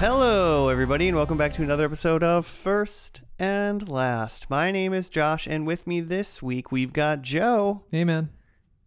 [0.00, 4.48] Hello, everybody, and welcome back to another episode of First and Last.
[4.48, 8.30] My name is Josh, and with me this week we've got Joe, Hey, man.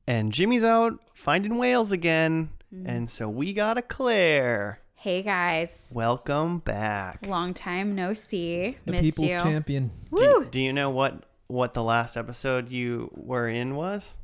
[0.07, 2.51] and Jimmy's out finding whales again,
[2.85, 4.79] and so we got a Claire.
[4.99, 7.25] Hey guys, Welcome back.
[7.27, 8.77] long time no see.
[8.85, 9.39] The Missed people's you.
[9.39, 9.91] champion.
[10.15, 10.45] Do, Woo!
[10.45, 14.15] do you know what what the last episode you were in was?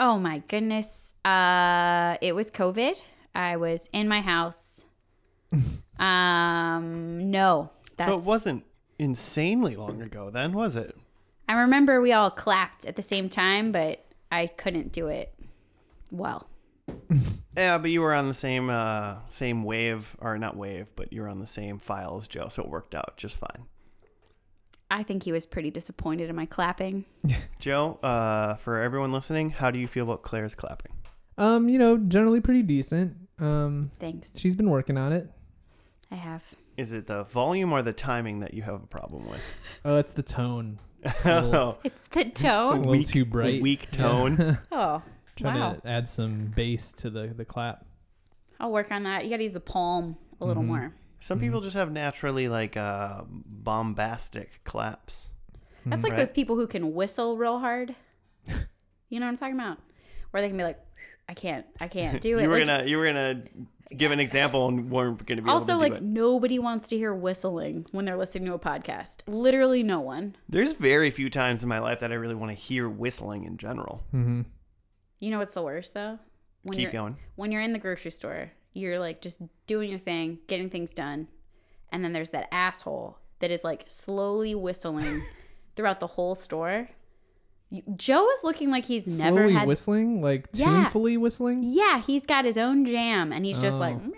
[0.00, 1.14] Oh my goodness.
[1.24, 2.96] Uh, it was COVID.
[3.34, 4.86] I was in my house.
[5.98, 8.10] um, no, that's.
[8.10, 8.64] So it wasn't
[8.98, 10.96] insanely long ago, then, was it?
[11.48, 15.34] I remember we all clapped at the same time, but I couldn't do it
[16.10, 16.48] well.
[17.56, 21.20] Yeah, but you were on the same uh, same wave, or not wave, but you
[21.22, 23.66] were on the same file as Joe, so it worked out just fine.
[24.90, 27.04] I think he was pretty disappointed in my clapping.
[27.58, 30.92] Joe, uh, for everyone listening, how do you feel about Claire's clapping?
[31.38, 33.16] Um, you know, generally pretty decent.
[33.38, 34.38] Um, Thanks.
[34.38, 35.28] she's been working on it.
[36.10, 36.42] I have.
[36.76, 39.42] Is it the volume or the timing that you have a problem with?
[39.84, 40.78] Oh, it's the tone.
[41.24, 42.30] a little- It's the tone.
[42.32, 42.82] A tone.
[42.82, 43.62] little too bright.
[43.62, 43.98] Weak Yeah.
[44.02, 44.58] tone.
[44.72, 45.02] oh,
[45.36, 45.72] Trying wow.
[45.74, 47.84] to add some bass to the the clap.
[48.58, 49.24] I'll work on that.
[49.24, 50.66] You got to use the palm a little Mhm.
[50.66, 50.94] more.
[51.20, 55.30] Some people just have naturally like uh, bombastic claps.
[55.86, 56.18] That's like Right.
[56.18, 57.94] those people who can whistle real hard.
[59.08, 59.78] you know what I'm talking about?
[60.30, 60.78] Where they can be like,
[61.30, 62.42] I can't, I can't do it.
[62.42, 63.44] you were Like, gonna you were gonna
[63.96, 66.04] give an example and weren't gonna be also, able to do like it.
[66.04, 69.18] nobody wants to hear whistling when they're listening to a podcast.
[69.28, 70.34] Literally, no one.
[70.48, 73.58] There's very few times in my life that I really want to hear whistling in
[73.58, 74.02] general.
[74.12, 74.42] Mm-hmm.
[75.20, 76.18] You know what's the worst though?
[76.62, 77.16] When Keep you're going.
[77.36, 81.28] when you're in the grocery store, you're like just doing your thing, getting things done,
[81.92, 85.22] and then there's that asshole that is like slowly whistling
[85.76, 86.88] throughout the whole store.
[87.70, 90.66] You- Joe is looking like he's never Slowly had whistling, like Yeah.
[90.66, 91.60] tunefully whistling.
[91.62, 94.12] Yeah, he's got his own jam, and he's just like, Oh.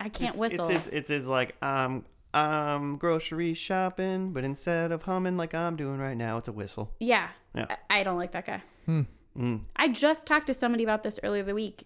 [0.00, 0.66] I can't it's, whistle.
[0.68, 2.04] It's, it's, it's, it's like um
[2.34, 6.92] I'm grocery shopping, but instead of humming like I'm doing right now, it's a whistle.
[7.00, 7.66] yeah, Yeah.
[7.88, 8.62] I, I don't like that guy.
[8.86, 9.60] Mm.
[9.74, 11.84] I just talked to somebody about this earlier the week.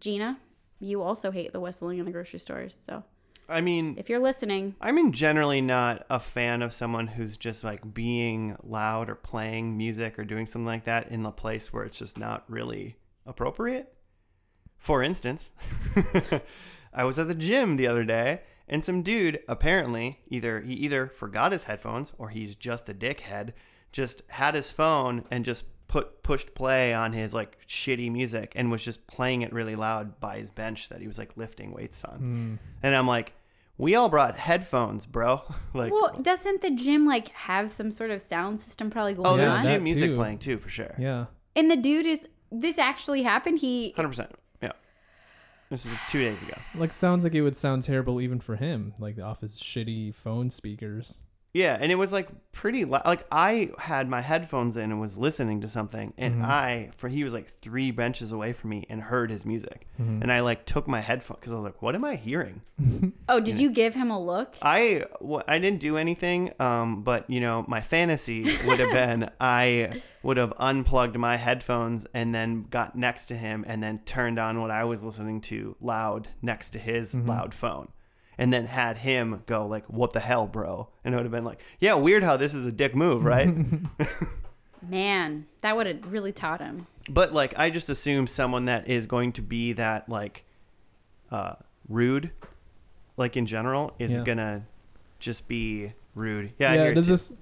[0.00, 0.38] Gina,
[0.78, 2.74] you also hate the whistling in the grocery stores.
[2.76, 3.04] So
[3.50, 7.64] I mean, if you're listening, I mean, generally not a fan of someone who's just
[7.64, 11.84] like being loud or playing music or doing something like that in a place where
[11.84, 12.96] it's just not really
[13.26, 13.92] appropriate.
[14.78, 15.50] For instance,
[16.94, 18.40] I was at the gym the other day
[18.70, 23.52] and some dude apparently either he either forgot his headphones or he's just a dickhead,
[23.92, 28.70] just had his phone and just put pushed play on his like shitty music and
[28.70, 32.04] was just playing it really loud by his bench that he was like lifting weights
[32.04, 32.20] on.
[32.20, 32.58] Mm.
[32.84, 33.32] And I'm like,
[33.80, 35.42] we all brought headphones, bro.
[35.74, 39.34] like, well, doesn't the gym like have some sort of sound system probably going on?
[39.34, 39.64] oh, there's on?
[39.64, 40.16] gym music too.
[40.16, 40.94] playing too, for sure.
[40.98, 41.26] Yeah.
[41.56, 43.58] And the dude is this actually happened?
[43.58, 44.30] He 100%.
[44.62, 44.72] Yeah.
[45.70, 46.54] This is two days ago.
[46.74, 50.50] Like sounds like it would sound terrible even for him, like off his shitty phone
[50.50, 51.22] speakers.
[51.52, 53.04] Yeah, and it was like pretty loud.
[53.04, 56.44] Like I had my headphones in and was listening to something, and Mhm.
[56.44, 60.22] I, for he was like three benches away from me and heard his music, Mhm.
[60.22, 62.62] and I like took my headphone because I was like, what am I hearing?
[63.28, 64.54] Oh, did you give him a look?
[64.62, 65.04] I
[65.48, 70.36] I didn't do anything, um, but you know, my fantasy would have been I would
[70.36, 74.70] have unplugged my headphones and then got next to him and then turned on what
[74.70, 77.88] I was listening to loud next to his loud phone.
[78.40, 81.44] And then had him go like, "What the hell, bro?" And it would have been
[81.44, 83.54] like, "Yeah, weird how this is a dick move, right?"
[84.88, 86.86] Man, that would have really taught him.
[87.08, 90.44] but like, I just assume someone that is going to be that like
[91.30, 91.54] uh,
[91.88, 92.30] rude,
[93.18, 94.24] like in general, is Yeah.
[94.24, 94.62] gonna
[95.18, 96.52] just be rude.
[96.58, 96.82] Yeah, I Yeah.
[96.84, 97.12] hear it does too.
[97.12, 97.32] this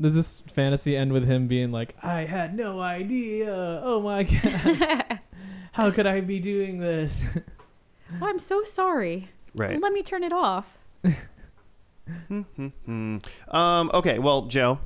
[0.00, 3.80] does this fantasy end with him being like, I had no idea.
[3.82, 5.20] Oh my god.
[5.72, 7.26] How could I be doing this?
[8.20, 9.30] Oh, I'm so sorry.
[9.54, 9.80] Right?
[9.80, 10.78] Let me turn it off.
[12.28, 12.42] Hmm.
[13.48, 13.90] Um.
[13.94, 14.18] Okay.
[14.18, 14.80] Well, Joe,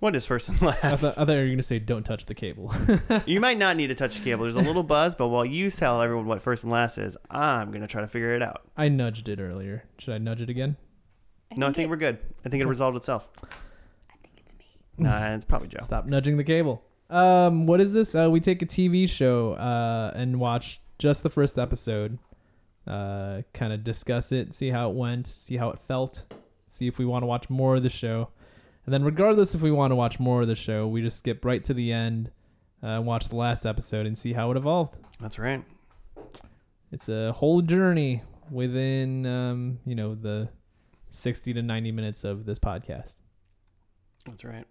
[0.00, 1.00] what is first and I, last?
[1.02, 2.74] thought, I thought you were gonna say don't touch the cable.
[3.26, 4.42] you might not need to touch the cable.
[4.44, 7.70] There's a little buzz, but while you tell everyone what first and last is, I'm
[7.70, 8.62] gonna try to figure it out.
[8.76, 9.84] I nudged it earlier.
[9.98, 10.76] Should I nudge it again?
[11.56, 12.18] no, I think it- we're good.
[12.44, 13.30] I think it resolved itself.
[13.42, 14.64] I think it's me.
[14.98, 15.78] Nah, it's probably Joe.
[15.82, 16.82] Stop nudging the cable.
[17.10, 18.14] Um, what is this?
[18.14, 22.18] Uh, we take a TV show uh, and watch just the first episode.
[22.86, 26.26] Uh, kind of discuss it, see how it went, see how it felt,
[26.68, 28.28] see if we want to watch more of the show,
[28.84, 31.46] and then regardless if we want to watch more of the show, we just skip
[31.46, 32.30] right to the end,
[32.82, 34.98] uh, watch the last episode, and see how it evolved.
[35.18, 35.64] That's right.
[36.92, 40.50] It's a whole journey within, um, you know, the
[41.10, 43.16] sixty to ninety minutes of this podcast.
[44.26, 44.66] That's right.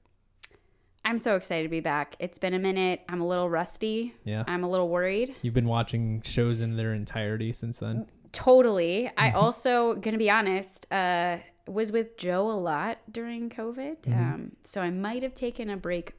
[1.05, 2.15] I'm so excited to be back.
[2.19, 3.01] It's been a minute.
[3.09, 4.13] I'm a little rusty.
[4.23, 4.44] Yeah.
[4.47, 5.35] I'm a little worried.
[5.41, 8.07] You've been watching shows in their entirety since then.
[8.31, 9.11] Totally.
[9.17, 14.01] I also, gonna be honest, uh, was with Joe a lot during COVID.
[14.01, 14.13] Mm-hmm.
[14.13, 16.13] Um, so I might have taken a break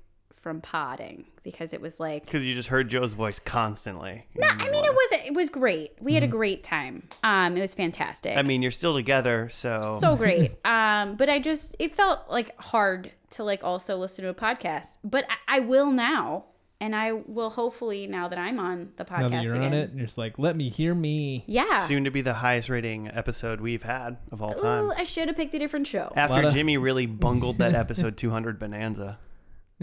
[0.44, 4.26] from podding because it was like Because you just heard Joe's voice constantly.
[4.37, 5.93] no, I mean it was it was great.
[6.00, 7.08] We had a great time.
[7.25, 8.32] Um, it was fantastic.
[8.32, 8.38] Mm-hmm.
[8.38, 9.81] I mean, you're still together, so.
[10.00, 10.52] so great.
[10.67, 14.99] Um, but I just it felt like hard to like also listen to a podcast.
[15.02, 16.44] But I, I will now,
[16.79, 19.67] and I will hopefully now that I'm on the podcast Now that you're again.
[19.69, 21.44] on it, and you're just like, let me hear me.
[21.46, 21.87] Yeah.
[21.87, 24.85] Soon to be the highest rating episode we've had of all time.
[24.85, 26.12] Ooh, I should have picked a different show.
[26.14, 29.19] After Lot of- Jimmy really bungled that episode 200 Bonanza.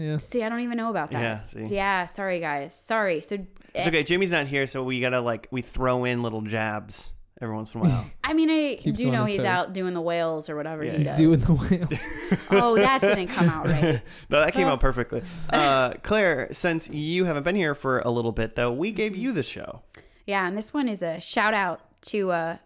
[0.02, 0.16] Yeah.
[0.18, 1.20] See, I don't even know about that.
[1.22, 1.74] Yeah, see.
[1.74, 2.74] Yeah, sorry guys.
[2.74, 3.20] Sorry.
[3.20, 3.38] So
[3.74, 4.02] It's okay.
[4.02, 7.80] Jimmy's not here, so we gotta like we throw in little jabs every once in
[7.80, 8.04] a while.
[8.24, 9.46] I mean, I Keeps do know he's toes.
[9.46, 10.90] out doing the whales or whatever Yeah.
[10.92, 11.18] he He's does.
[11.18, 12.40] Doing the whales.
[12.50, 14.00] oh, that didn't come out right.
[14.30, 15.22] no, that came out perfectly.
[15.50, 19.32] Uh, Claire, since you haven't been here for a little bit though, we gave you
[19.32, 19.82] the show.
[20.26, 22.56] Yeah, and this one is a shout out to uh,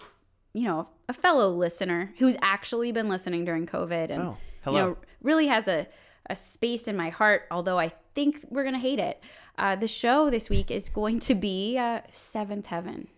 [0.53, 4.77] you know, a fellow listener who's actually been listening during COVID and Oh, hello.
[4.79, 5.87] you know, really has a
[6.29, 9.23] a space in my heart, although I think we're gonna hate it.
[9.59, 13.09] Uh, the show this week is going to be uh, Seventh Heaven.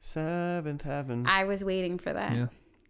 [0.00, 1.26] Seventh Heaven.
[1.26, 2.32] I was waiting for that.
[2.32, 2.46] yeah.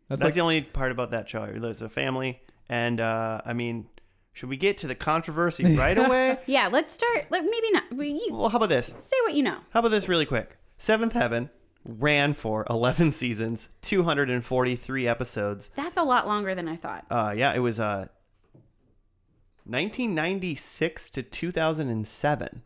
[0.08, 1.42] That's, That's like the only part about that show.
[1.44, 3.86] It's a family, and uh, I mean,
[4.32, 6.38] should we get to the controversy right away?
[6.46, 7.26] Yeah, let's start.
[7.30, 7.84] Like maybe not.
[7.92, 8.86] we- You, Well, how about this?
[8.98, 9.58] say what you know.
[9.70, 10.58] How about this really quick?
[10.78, 11.50] Seventh Heaven
[11.84, 15.70] ran for 11 seasons, 243 episodes.
[15.76, 17.06] That's a lot longer than I thought.
[17.10, 18.06] Uh, yeah, it was uh,
[19.66, 22.62] 1996 to 2007.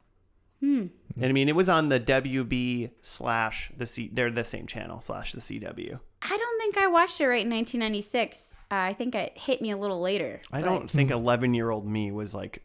[0.61, 0.87] Hmm.
[1.17, 4.11] And I mean, it was on the WB slash the C.
[4.12, 5.99] They're the same channel slash the CW.
[6.23, 8.58] I don't think I watched it right in 1996.
[8.70, 10.43] Uh, I think it hit me a little later.
[10.52, 12.62] I but- don't think 11 year old me was like,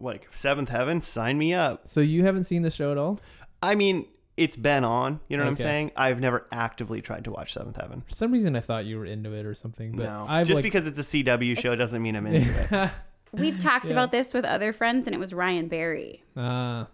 [0.00, 1.00] like Seventh Heaven.
[1.00, 1.88] Sign me up.
[1.88, 3.18] so you haven't seen the show at all?
[3.60, 4.06] I mean,
[4.36, 5.20] it's been on.
[5.28, 5.62] You know what Okay.
[5.64, 5.92] I'm saying?
[5.96, 8.02] I've never actively tried to watch Seventh Heaven.
[8.06, 9.92] For some reason, I thought you were into it or something.
[9.96, 12.90] But no, I've just like, because it's a CW show doesn't mean I'm into it.
[13.32, 13.92] We've talked Yeah.
[13.92, 16.22] about this with other friends, and it was Ryan Barry.
[16.36, 16.84] uh,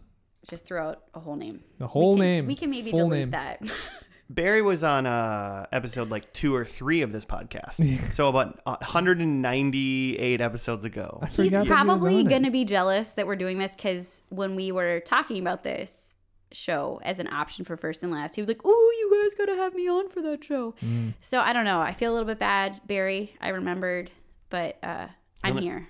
[0.48, 1.64] Just throw out a whole name.
[1.78, 2.46] the whole we can, name.
[2.46, 3.30] We can maybe full delete name.
[3.32, 3.62] that.
[4.30, 8.12] Barry was on uh, episode like two or three of this podcast.
[8.12, 11.20] so about 198 episodes ago.
[11.30, 14.54] He's forgot that he probably going to be jealous that we're doing this because when
[14.54, 16.14] we were talking about this
[16.52, 19.46] show as an option for first and last, he was like, "Oh, you guys got
[19.52, 21.14] to have me on for that show." Mm.
[21.20, 21.80] So I don't know.
[21.80, 23.34] I feel a little bit bad, Barry.
[23.40, 24.10] I remembered,
[24.50, 25.08] but uh,
[25.42, 25.66] I'm Really?
[25.66, 25.88] here.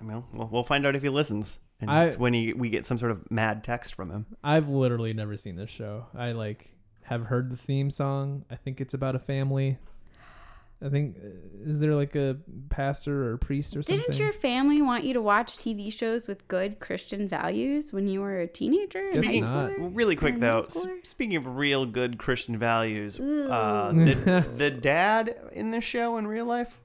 [0.00, 1.60] I mean, we'll, we'll find out if he listens.
[1.80, 4.26] And I- it's when he, we get some sort of mad text from him.
[4.42, 6.06] I've literally never seen this show.
[6.16, 6.70] I like
[7.04, 8.44] have heard the theme song.
[8.50, 9.78] I think it's about a family.
[10.82, 12.38] I think uh, is there like a
[12.70, 14.00] pastor or a priest or something?
[14.02, 18.22] Didn't your family want you to watch TV shows with good Christian values when you
[18.22, 19.06] were a teenager?
[19.08, 19.72] in Just high not.
[19.74, 19.90] school?
[19.90, 21.06] Really quick Or though, middle s- schooler?
[21.06, 26.46] speaking of real good Christian values, uh, the, the dad in this show in real
[26.46, 26.80] life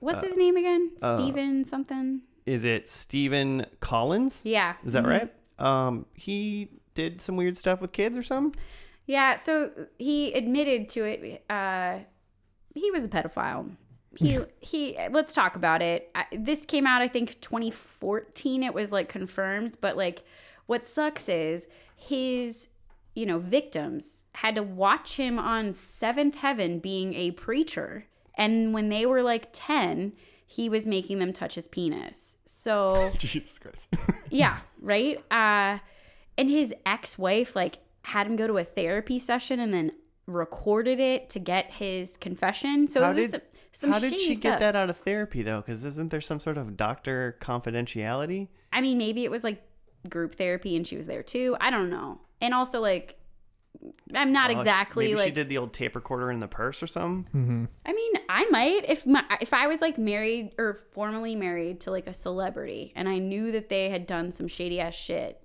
[0.00, 0.90] What's his name again?
[1.00, 2.22] uh, Steven something?
[2.46, 4.40] Is it Stephen Collins?
[4.44, 4.74] Yeah.
[4.84, 5.08] Is that Mhm.
[5.08, 5.32] right?
[5.58, 8.58] Um, he did some weird stuff with kids or something.
[9.06, 11.44] Yeah, so he admitted to it.
[11.50, 11.98] Uh,
[12.74, 13.76] he was a pedophile.
[14.16, 14.96] He he.
[15.10, 16.10] Let's talk about it.
[16.14, 18.62] I, this came out, I think, 2014.
[18.62, 20.24] It was like confirmed, but like,
[20.66, 22.68] what sucks is his,
[23.14, 28.88] you know, victims had to watch him on Seventh Heaven being a preacher, and when
[28.88, 30.12] they were like 10,
[30.46, 32.36] he was making them touch his penis.
[32.44, 33.88] So Jesus Christ.
[34.30, 35.18] yeah, right.
[35.30, 35.78] Uh,
[36.38, 39.92] and his ex-wife like had him go to a therapy session and then
[40.26, 42.86] recorded it to get his confession.
[42.86, 44.52] So How it was just did- some, some How did she stuff.
[44.54, 45.60] get that out of therapy though?
[45.60, 48.48] Because isn't there some sort of doctor confidentiality?
[48.72, 49.62] I mean, maybe it was like
[50.08, 51.56] group therapy and she was there too.
[51.60, 52.20] I don't know.
[52.40, 53.18] And also like,
[54.14, 55.24] I'm not Oh, she- exactly Maybe like.
[55.26, 57.30] she did the old tape recorder in the purse or something.
[57.34, 57.64] Mm-hmm.
[57.84, 61.90] I mean, I might if my if I was like married or formally married to
[61.90, 65.42] like a celebrity and I knew that they had done some shady ass shit.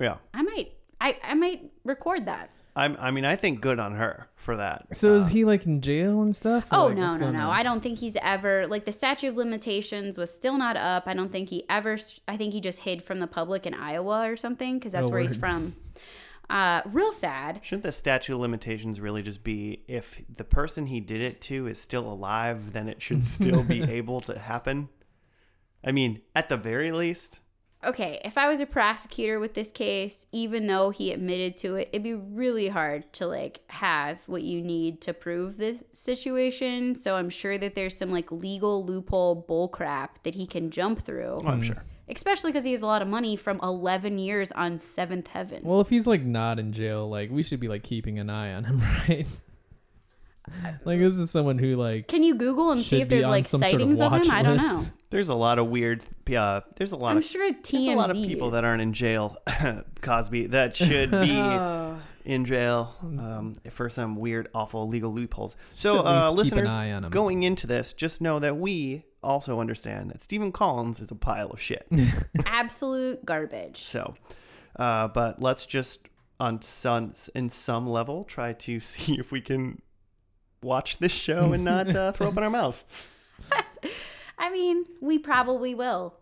[0.00, 0.16] Yeah.
[0.32, 0.72] I might.
[1.00, 2.52] I, I might record that.
[2.76, 4.96] I'm, I mean, I think good on her for that.
[4.96, 6.66] So Uh, is he like in jail and stuff?
[6.72, 7.38] Oh like, no no no!
[7.38, 7.54] on?
[7.54, 11.04] I don't think he's ever like the statute of limitations was still not up.
[11.06, 11.96] I don't think he ever.
[12.26, 15.12] I think he just hid from the public in Iowa or something because that's Oh,
[15.12, 15.74] where he's from.
[16.50, 17.60] Uh, real sad.
[17.62, 21.66] Shouldn't the statute of limitations really just be if the person he did it to
[21.66, 24.88] is still alive, then it should still be able to happen?
[25.82, 27.40] I mean, at the very least.
[27.84, 31.90] Okay, if I was a prosecutor with this case, even though he admitted to it,
[31.92, 36.94] it'd be really hard to like have what you need to prove this situation.
[36.94, 41.42] So I'm sure that there's some like legal loophole bullcrap that he can jump through.
[41.44, 41.84] Oh, I'm sure.
[42.08, 45.62] Especially because he has a lot of money from 11 years on Seventh Heaven.
[45.64, 48.52] Well, if he's like not in jail, like we should be like keeping an eye
[48.54, 49.28] on him, right?
[50.84, 53.60] like this is someone who like Can you Google and see if there's like some
[53.62, 54.30] sort of sightings of, watch him?
[54.32, 54.82] I don't know.
[55.10, 56.02] There's a lot of weird.
[56.34, 57.24] Uh, there's a lot I'm of.
[57.24, 57.70] sure TMZ.
[57.70, 59.36] There's a lot of people that aren't in jail,
[60.02, 61.98] Cosby, that should be Oh.
[62.26, 65.56] in jail um, for some weird, awful legal loopholes.
[65.76, 67.10] So, uh, least listeners, eye on 'em.
[67.10, 71.50] going into this, just know that we also understand that Stephen Collins is a pile
[71.50, 71.86] of shit.
[72.46, 73.78] Absolute garbage.
[73.78, 74.14] so,
[74.76, 76.00] uh, but let's just
[76.40, 79.80] on some in some level try to see if we can
[80.62, 82.84] watch this show and not uh, throw up in our mouths.
[84.38, 86.14] I mean, we probably will.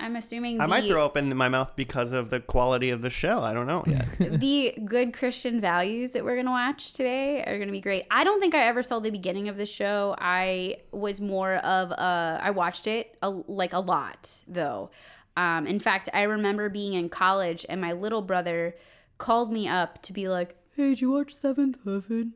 [0.00, 3.10] I'm assuming I might throw up in my mouth because of the quality of the
[3.10, 3.40] show.
[3.40, 4.06] I don't know yet.
[4.40, 8.06] the good Christian values that we're going to watch today are going to be great.
[8.10, 10.16] I don't think I ever saw the beginning of the show.
[10.18, 14.90] I was more of a, I watched it a, like a lot though.
[15.36, 18.74] Um, in fact, I remember being in college and my little brother
[19.18, 22.34] called me up to be like, hey, did you watch Seventh Heaven?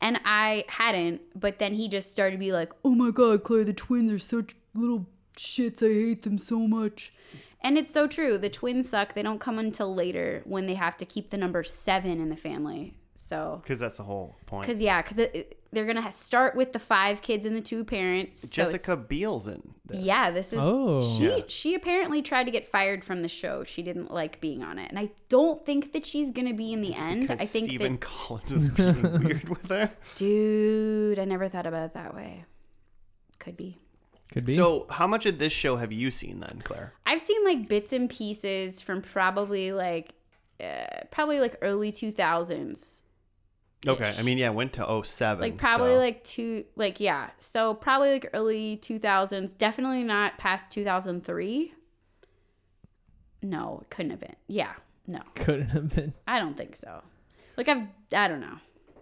[0.00, 3.64] And I hadn't, but then he just started to be like, oh my God, Claire,
[3.64, 5.82] the twins are such little shits.
[5.82, 7.12] I hate them so much.
[7.62, 8.38] And it's so true.
[8.38, 9.14] The twins suck.
[9.14, 12.36] They don't come until later when they have to keep the number seven in the
[12.36, 12.94] family.
[13.18, 14.66] So, Because that's the whole point.
[14.66, 15.16] because yeah, because
[15.72, 18.40] they're gonna start with the five kids and the two parents.
[18.40, 20.00] so Jessica Biel's in this.
[20.02, 21.00] yeah, this is Oh.
[21.00, 21.24] she.
[21.26, 21.38] Yeah.
[21.48, 23.64] She apparently tried to get fired from the show.
[23.64, 26.82] She didn't like being on it, and I don't think that she's gonna be in
[26.82, 27.30] the end.
[27.30, 29.90] I think Stephen that, Collins is being weird with her.
[30.14, 32.44] dude, I never thought about it that way.
[33.38, 33.78] Could be.
[34.32, 34.54] Could be.
[34.54, 36.92] So, how much of this show have you seen then, Claire?
[37.06, 40.12] I've seen like bits and pieces from probably like,
[40.60, 43.02] uh, probably like early two thousands.
[43.86, 45.40] Okay, I mean, yeah, went to 07.
[45.40, 50.70] like probably so- like two like yeah so probably like early 2000s definitely not past
[50.70, 51.72] 2003
[53.42, 54.72] no it couldn't have been yeah
[55.06, 56.12] no couldn't have been.
[56.26, 57.00] i don't think so
[57.56, 58.58] like i've i don't know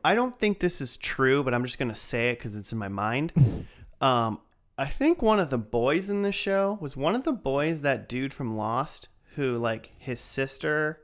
[0.06, 2.78] I don't think this is true, but I'm just gonna say it because it's in
[2.78, 3.32] my mind.
[4.02, 4.38] um,
[4.76, 8.08] I think one of the boys in this show was one of the boys that
[8.08, 11.00] dude from Lost who like his sister.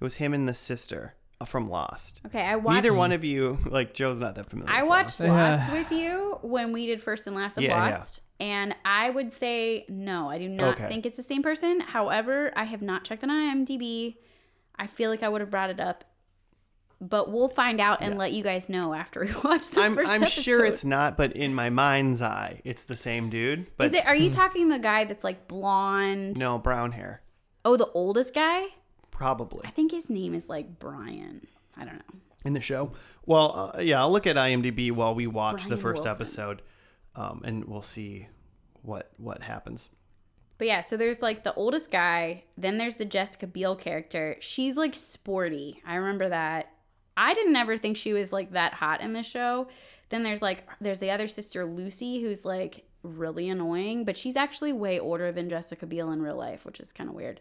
[0.00, 1.14] It was him and the sister
[1.46, 2.22] from Lost.
[2.24, 4.72] okay i watched Neither one of you like Joe's not that familiar.
[4.72, 5.68] i with watched Lost.
[5.68, 7.90] lost with you when we did first and last of Yeah, yeah.
[7.98, 10.88] lost and i would say no i do not Okay.
[10.88, 14.16] think it's the same person however i have not checked on imdb
[14.76, 16.04] i feel like i would have brought it up
[17.00, 20.06] but we'll find out and let you guys know after we watch the I'm 1st
[20.08, 23.66] I'm sure it's not, but in my mind's eye, it's the same dude.
[23.76, 24.06] But Is it?
[24.06, 26.38] Are you talking the guy that's like blonde?
[26.38, 27.22] no brown hair,
[27.64, 28.66] Oh, the oldest guy.
[29.10, 29.62] probably.
[29.64, 31.46] I think his name is like Brian.
[31.76, 32.20] I don't know.
[32.44, 32.92] in the show.
[33.26, 36.10] Well, uh, yeah, I'll look at IMDb while we watch the first Wilson.
[36.12, 36.62] episode,
[37.16, 38.28] um, and we'll see
[38.82, 39.88] what what happens.
[40.56, 42.44] But yeah, so there's like the oldest guy.
[42.56, 44.36] Then there's the Jessica Biel character.
[44.40, 45.82] She's like sporty.
[45.84, 46.70] I remember that.
[47.16, 49.68] I didn't ever think she was like that hot in the show.
[50.08, 54.72] Then there's like there's the other sister Lucy who's like really annoying, but she's actually
[54.72, 57.40] way older than Jessica Biel in real life, which is kind of weird.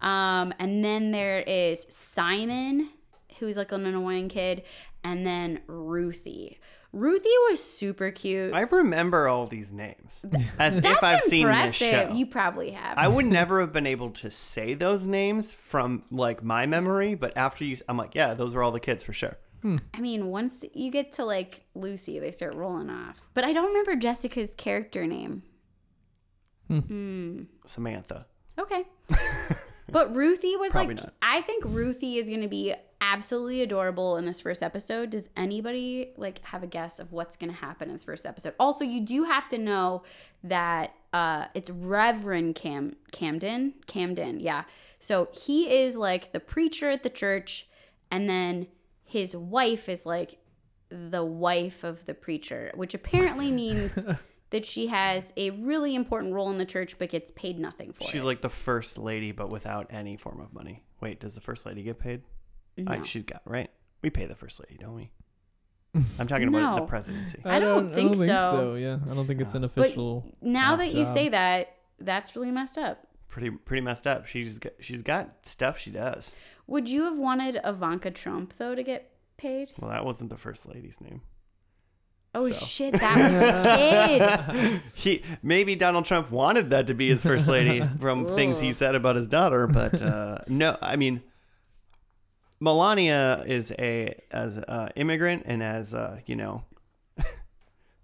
[0.00, 2.90] Um, and then there is Simon,
[3.38, 4.62] who's like an annoying kid,
[5.04, 6.58] and then Ruthie.
[6.96, 8.54] Ruthie was super cute.
[8.54, 10.24] I remember all these names
[10.58, 12.10] as That's if I've seen this show.
[12.14, 12.96] You probably have.
[12.96, 17.36] I would never have been able to say those names from like my memory, but
[17.36, 19.36] after you, I'm like, yeah, those are all the kids for sure.
[19.92, 23.20] I mean, once you get to like Lucy, they start rolling off.
[23.34, 25.42] But I don't remember Jessica's character name.
[26.68, 27.42] Hmm.
[27.66, 28.26] Samantha.
[28.58, 28.84] Okay.
[29.90, 31.14] but Ruthie was Probably like, not.
[31.20, 35.10] I think Ruthie is going to be absolutely adorable in this first episode.
[35.10, 38.54] Does anybody like have a guess of what's going to happen in this first episode?
[38.58, 40.02] Also, you do have to know
[40.44, 43.74] that uh, it's Reverend Cam Camden.
[43.86, 44.64] Camden, yeah.
[44.98, 47.68] So he is like the preacher at the church,
[48.10, 48.66] and then
[49.04, 50.38] his wife is like
[50.88, 54.04] the wife of the preacher, which apparently means
[54.50, 58.04] that she has a really important role in the church but gets paid nothing for
[58.04, 58.10] it.
[58.10, 58.26] She's it.
[58.26, 60.82] like the first lady, but without any form of money.
[61.00, 62.22] Wait, does the first lady get paid?
[62.76, 63.02] No.
[63.04, 63.70] she's got right.
[64.02, 65.10] We pay the first lady, don't we?
[66.18, 67.40] I'm talking about the presidency.
[67.44, 68.74] I don't think so.
[68.74, 70.30] Yeah, I don't think it's an Uh, But official.
[70.42, 71.14] now top that you job.
[71.14, 71.68] say that,
[71.98, 73.06] that's really messed up.
[73.28, 74.26] Pretty pretty messed up.
[74.26, 76.36] She's got, she's got stuff she does.
[76.66, 79.70] Would you have wanted Ivanka Trump though to get paid?
[79.78, 81.22] Well, that wasn't the first lady's name.
[82.34, 82.66] Oh So.
[82.66, 84.82] shit, that was his kid.
[84.94, 88.94] he maybe Donald Trump wanted that to be his first lady from things he said
[88.94, 91.22] about his daughter, but uh, no, I mean
[92.60, 96.64] Melania is a as a immigrant and as uh, you know,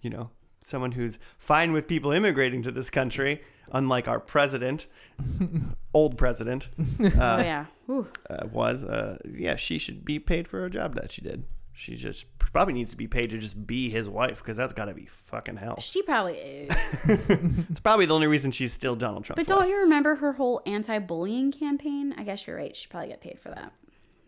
[0.00, 0.30] you know
[0.64, 3.42] someone who's fine with people immigrating to this country,
[3.72, 4.86] unlike our president,
[5.94, 6.68] old president,
[7.00, 7.66] oh uh, yeah.
[7.88, 8.84] Uh, was.
[8.84, 11.44] Uh, yeah, she should be paid for a job that she did.
[11.74, 14.84] She just probably needs to be paid to just be his wife because that's got
[14.86, 15.80] to be fucking hell.
[15.80, 16.74] She probably is.
[17.08, 19.38] It's probably the only reason she's still Donald Trump.
[19.38, 19.70] But don't wife.
[19.70, 22.14] you remember her whole anti-bullying campaign?
[22.18, 22.76] I guess you're right.
[22.76, 23.72] She probably got paid for that.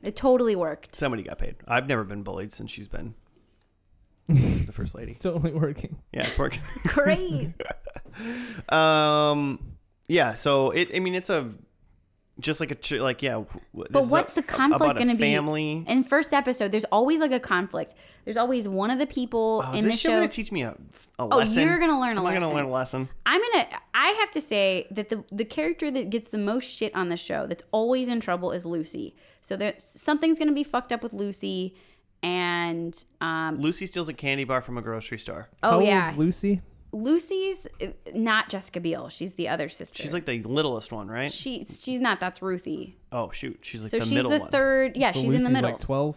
[0.04, 0.94] It totally worked.
[0.96, 1.56] Somebody got paid.
[1.66, 3.14] I've never been bullied since she's been
[4.28, 5.12] the first lady.
[5.12, 5.96] It's totally working.
[6.12, 6.62] Yeah, it's working.
[6.84, 7.54] Great.
[8.68, 10.34] Um, yeah.
[10.34, 10.94] So it.
[10.94, 11.50] I mean, it's a
[12.40, 13.32] just like a ch- like yeah.
[13.32, 15.20] w- But this is what's a- the conflict going to be?
[15.34, 15.84] Family.
[15.86, 17.94] In first episode, there's always like a conflict.
[18.24, 20.16] There's always one of the people Oh, in is the this show show.
[20.16, 20.76] gonna teach me a, a
[21.18, 21.66] Oh, lesson?
[21.66, 22.42] you're gonna learn a Am I lesson.
[22.48, 23.08] gonna learn a lesson?
[23.26, 23.68] I'm gonna.
[23.94, 27.16] I have to say that the the character that gets the most shit on the
[27.16, 29.14] show, that's always in trouble, is Lucy.
[29.42, 31.74] So there, something's gonna be fucked up with Lucy,
[32.22, 35.48] and um, Lucy steals a candy bar from a grocery store.
[35.62, 36.62] oh How yeah, old's Lucy?
[36.94, 39.08] Lucy's uh, not Jessica Biel.
[39.08, 40.02] She's the other sister.
[40.02, 41.30] She's like the littlest one, right?
[41.30, 41.64] she.
[41.64, 42.20] She's not.
[42.20, 42.96] That's Ruthie.
[43.12, 44.50] Oh shoot, she's like So the she's middle the one.
[44.50, 44.96] third.
[44.96, 45.70] Yeah, So she's Lucy's in the middle.
[45.72, 46.16] like 12.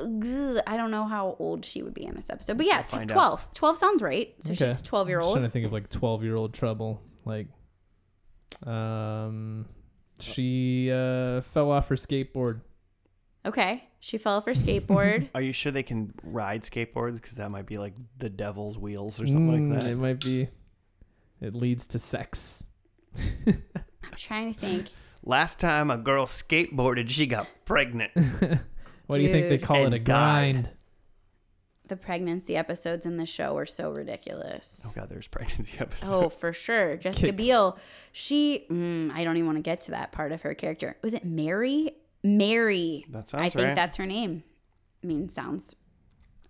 [0.00, 3.10] I don't know how old she would be in this episode, but yeah, t- find
[3.10, 3.14] out.
[3.14, 3.54] 12.
[3.54, 4.32] 12 sounds right.
[4.40, 4.68] So Okay.
[4.68, 5.48] she's 12 year I'm just trying old.
[5.50, 7.02] to think of like 12 year old trouble.
[7.24, 7.48] Like,
[8.64, 9.66] um,
[10.20, 12.60] she uh, fell off her skateboard.
[13.44, 15.28] Okay, she fell off her skateboard.
[15.34, 17.16] Are you sure they can ride skateboards?
[17.16, 19.90] Because that might be like the devil's wheels or something Mm, like that.
[19.90, 20.48] It might be.
[21.40, 22.64] It leads to sex.
[23.46, 23.62] I'm
[24.16, 24.88] trying to think.
[25.24, 28.12] Last time a girl skateboarded, she got pregnant.
[29.06, 29.66] What do you think they Dude.
[29.66, 29.84] call it?
[29.86, 30.04] And A died.
[30.04, 30.70] grind.
[31.86, 34.84] The pregnancy episodes in the show were so ridiculous.
[34.86, 36.10] Oh god, there's pregnancy episodes.
[36.12, 36.98] Oh, for sure.
[36.98, 37.36] Jessica Kick.
[37.38, 37.78] Biel,
[38.12, 40.98] she, mm, I don't even want to get to that part of her character.
[41.02, 41.92] Was it Mary?
[42.22, 43.04] Mary.
[43.10, 43.74] That sounds I sounds think right.
[43.74, 44.42] that's her name.
[45.02, 45.74] I mean, sounds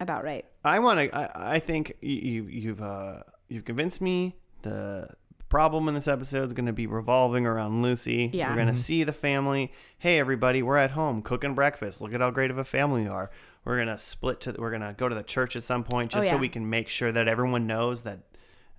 [0.00, 0.44] about right.
[0.64, 1.16] I want to.
[1.16, 4.36] I, I think you, you you've uh you've convinced me.
[4.62, 5.08] The
[5.48, 8.30] problem in this episode is going to be revolving around Lucy.
[8.32, 8.50] Yeah.
[8.50, 9.72] We're going to see the family.
[9.98, 12.00] Hey everybody, we're at home cooking breakfast.
[12.00, 13.30] Look at how great of a family we are.
[13.64, 14.54] We're going to split to.
[14.58, 16.68] We're going to go to the church at some point just Oh, so we can
[16.68, 18.20] make sure that everyone knows that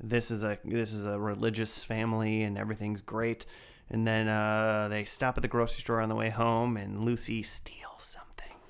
[0.02, 3.46] this is a this is a religious family and everything's great.
[3.92, 7.42] And then uh, they stop at the grocery store on the way home, and Lucy
[7.44, 8.26] steals something.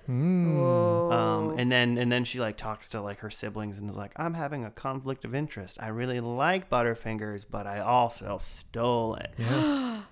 [0.08, 1.12] Mm.
[1.12, 4.12] Um, and then and then she like talks to like her siblings and is like,
[4.16, 5.78] I'm having a conflict of interest.
[5.82, 9.34] I really like Butterfingers, but I also stole it.
[9.38, 10.02] Yeah.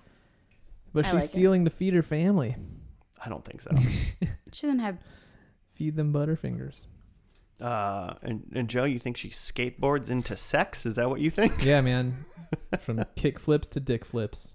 [0.94, 1.26] But I she's like it.
[1.26, 2.56] stealing to feed her family.
[3.24, 3.70] I don't think so.
[4.52, 4.96] she doesn't have.
[5.74, 6.86] Feed them Butterfingers.
[7.60, 10.86] uh, and, and Joe, you think she skateboards into sex?
[10.86, 11.62] Is that what you think?
[11.62, 12.24] Yeah, man.
[12.80, 14.54] From kick flips to dick flips.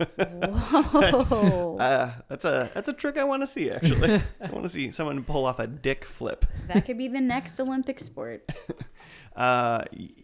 [0.00, 1.78] Whoa.
[1.80, 3.70] Uh, that's a that's a trick I want to see.
[3.70, 6.46] Actually, I want to see someone pull off a dick flip.
[6.68, 8.50] that could be the next Olympic sport.
[9.36, 9.82] Uh,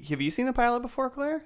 [0.09, 1.43] have you seen the pilot before, Claire?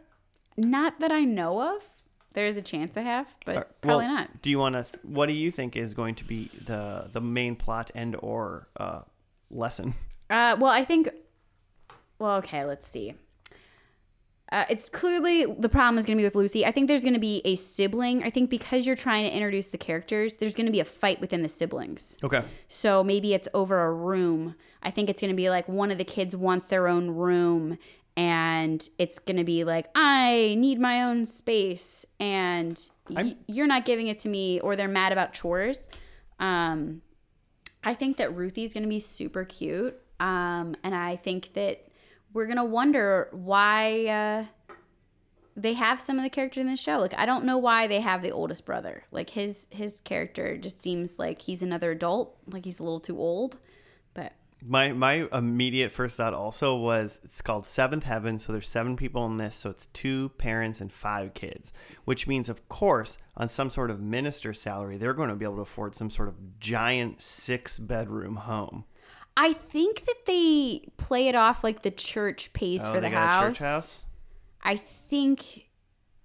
[0.59, 1.89] Not that I know of.
[2.35, 4.43] There's a chance I have, but Uh, probably well, not.
[4.43, 4.83] Do you want to?
[4.83, 8.69] Th- what do you think is going to be the the main plot and or
[8.77, 9.01] uh,
[9.51, 9.95] lesson?
[10.29, 11.09] Uh, well, I think.
[12.19, 13.15] Well, okay, let's see.
[14.55, 16.65] Uh, it's clearly the problem is going to be with Lucy.
[16.65, 18.23] I think there's going to be a sibling.
[18.23, 21.21] I think because you're trying to introduce the characters, there's going to be a fight
[21.21, 22.17] within the siblings.
[22.23, 22.45] Okay.
[22.69, 24.55] So maybe it's over a room.
[24.81, 27.79] I think it's going to be like one of the kids wants their own room
[28.17, 32.79] and it's going to be like I need my own space and
[33.11, 35.89] y- you're not giving it to me or they're mad about chores.
[36.39, 37.03] Um
[37.83, 39.99] I think that Ruthie's going to be super cute.
[40.21, 41.89] Um and I think that
[42.35, 44.45] we're to wonder why uh
[45.57, 46.99] they have some of the characters in the show.
[46.99, 49.05] Like I don't know why they have the oldest brother.
[49.11, 53.19] Like his his character just seems like he's another adult, like he's a little too
[53.19, 53.57] old.
[54.15, 58.97] But My my immediate first thought also was it's called Seventh Heaven, so there's seven
[58.97, 61.73] people in this, so it's two parents and five kids,
[62.05, 65.57] which means of course on some sort of minister salary they're going to be able
[65.57, 68.87] to afford some sort of giant six bedroom home.
[69.37, 73.15] I think that they play it off like the church pays Oh, for they the
[73.15, 73.45] got house.
[73.45, 74.05] a church house.
[74.63, 75.69] I think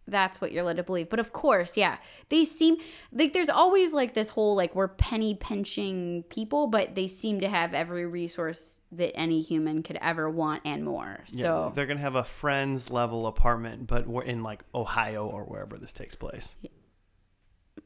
[0.08, 1.10] that's what you're led to believe.
[1.10, 1.98] But of course, yeah,
[2.30, 2.78] they seem
[3.12, 7.50] like there's always like this whole like we're penny pinching people, but they seem to
[7.50, 11.24] have every resource that any human could ever want and more.
[11.30, 15.44] Yeah, So they're gonna have a friends level apartment, but we're in like Ohio or
[15.44, 16.58] wherever this takes place.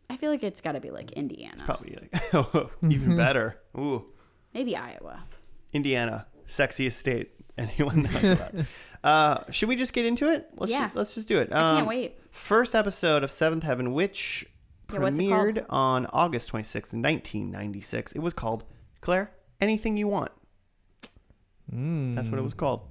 [0.09, 3.17] I feel like it's got to be like Indiana, It's Probably like, even mm-hmm.
[3.17, 3.57] better.
[3.75, 4.05] Ooh,
[4.54, 5.24] maybe Iowa.
[5.74, 8.54] Indiana, sexiest state anyone knows about.
[9.04, 10.48] uh, should we just get into it?
[10.56, 10.82] Let's Yeah.
[10.86, 11.50] just let's just do it.
[11.52, 12.20] I can't Um, wait.
[12.32, 14.46] First episode of Seventh Heaven, which
[14.92, 15.56] Yeah, what's it called?
[15.56, 18.12] premiered on August 26th, 1996.
[18.13, 18.63] It was called
[19.02, 20.32] Claire, Anything You Want.
[21.74, 22.16] Mm.
[22.16, 22.82] That's what it was called.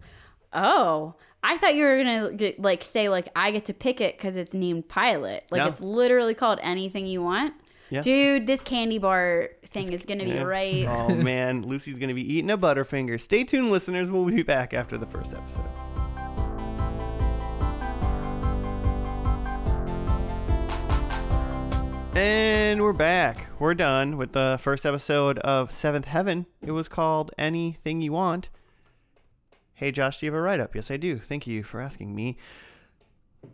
[0.53, 4.17] Oh, I thought you were gonna get, like say like I get to pick it
[4.17, 5.45] because it's named Pilot.
[5.51, 5.69] Like No.
[5.69, 7.55] it's literally called anything you want.
[7.93, 8.01] Yeah.
[8.01, 10.87] Dude, this candy bar thing is gonna be right.
[10.89, 13.21] Oh man, Lucy's gonna be eating a Butterfinger.
[13.21, 14.11] Stay tuned, listeners.
[14.11, 15.69] We'll be back after the first episode.
[22.17, 23.49] And we're back.
[23.59, 26.47] We're done with the first episode of Seventh Heaven.
[26.63, 28.49] It was called Anything You Want.
[29.75, 30.75] Hey, Josh, do you have a write up?
[30.75, 31.19] Yes, I do.
[31.19, 32.39] Thank you for asking me.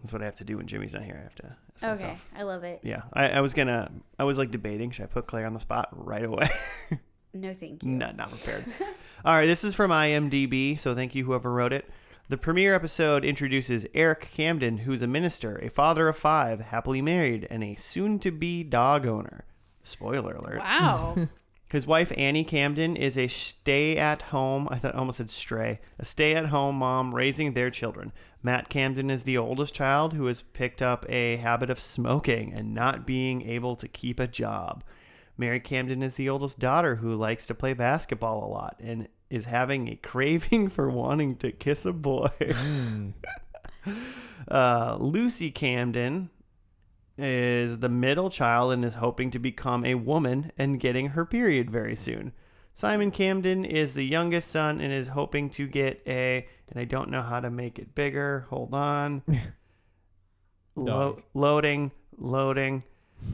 [0.01, 1.16] That's what I have to do when Jimmy's not here.
[1.18, 2.24] I have to Okay, myself.
[2.36, 2.80] I love it.
[2.82, 3.90] Yeah, I, I was gonna.
[4.18, 4.90] I was like debating.
[4.90, 6.50] Should I put Claire on the spot right away?
[7.34, 7.90] No, thank you.
[7.90, 8.64] no, not prepared.
[9.24, 11.88] All right, this is from IMDb, so thank you whoever wrote it.
[12.30, 17.46] The premiere episode introduces Eric Camden, who's a minister, a father of five, happily married,
[17.50, 19.44] and a soon-to-be dog owner.
[19.84, 20.58] Spoiler alert.
[20.58, 21.28] Wow.
[21.68, 24.68] His wife Annie Camden is a stay-at-home.
[24.70, 25.81] I thought I almost said stray.
[25.98, 28.12] A stay-at-home mom raising their children.
[28.42, 32.74] Matt Camden is the oldest child who has picked up a habit of smoking and
[32.74, 34.83] not being able to keep a job.
[35.37, 39.44] Mary Camden is the oldest daughter who likes to play basketball a lot and is
[39.44, 42.31] having a craving for wanting to kiss a boy.
[42.40, 43.12] Mm.
[44.50, 46.31] Uh, Lucy Camden
[47.18, 51.70] is the middle child and is hoping to become a woman and getting her period
[51.70, 52.33] very soon.
[52.74, 57.11] Simon Camden is the youngest son and is hoping to get a, and I don't
[57.11, 58.46] know how to make it bigger.
[58.50, 59.22] Hold on.
[60.76, 62.85] Lo- loading, loading,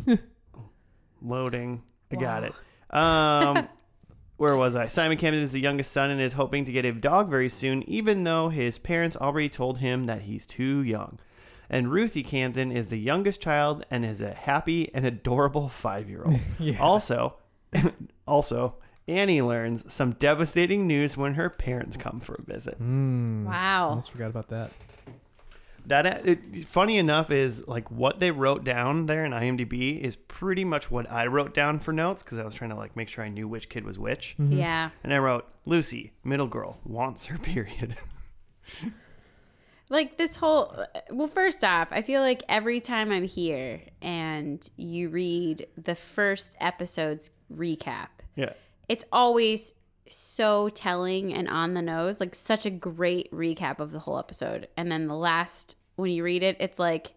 [1.23, 1.83] loading.
[2.11, 2.49] I got Wow.
[2.49, 3.57] it.
[3.59, 3.69] Um,
[4.39, 4.87] where was I?
[4.87, 7.83] Simon Camden is the youngest son and is hoping to get a dog very soon,
[7.89, 11.19] even though his parents already told him that he's too young.
[11.71, 16.25] And Ruthie Camden is the youngest child and is a happy and adorable five year
[16.25, 16.41] old.
[16.59, 16.81] Yeah.
[16.81, 17.37] Also,
[18.27, 22.81] also, Annie learns some devastating news when her parents come for a visit.
[22.81, 23.47] Mm.
[23.47, 23.89] I wow.
[23.91, 24.71] almost forgot about that.
[25.87, 30.65] That it, funny enough is like what they wrote down there in IMDb is pretty
[30.65, 33.23] much what I wrote down for notes because I was trying to like make sure
[33.23, 34.35] I knew which kid was which.
[34.41, 34.57] Mhm.
[34.57, 34.91] Yeah.
[35.03, 37.97] And I wrote Lucy, middle girl, wants her period.
[39.91, 44.67] Like this whole uh, well first off, I feel like every time I'm here and
[44.77, 48.55] you read the first episode's recap, yeah.
[48.89, 49.75] it's always
[50.09, 54.69] so telling and on the nose, like such a great recap of the whole episode.
[54.77, 57.13] And then the last when you read it, it's like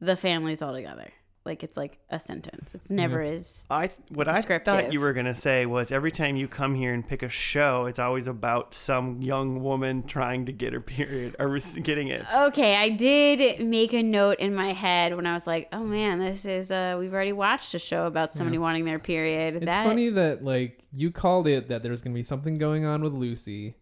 [0.00, 1.10] the family's all together.
[1.44, 2.74] Like it's like a sentence.
[2.74, 4.92] It's never as I what I thought Descriptive.
[4.94, 7.98] you were gonna say was every time you come here and pick a show, it's
[7.98, 12.24] always about some young woman trying to get her period or getting it.
[12.34, 16.18] Okay, I did make a note in my head when I was like, "Oh man,
[16.18, 19.84] this is uh we've already watched a show about somebody wanting their period." It's that
[19.86, 23.76] funny that like you called it that there's gonna be something going on with Lucy,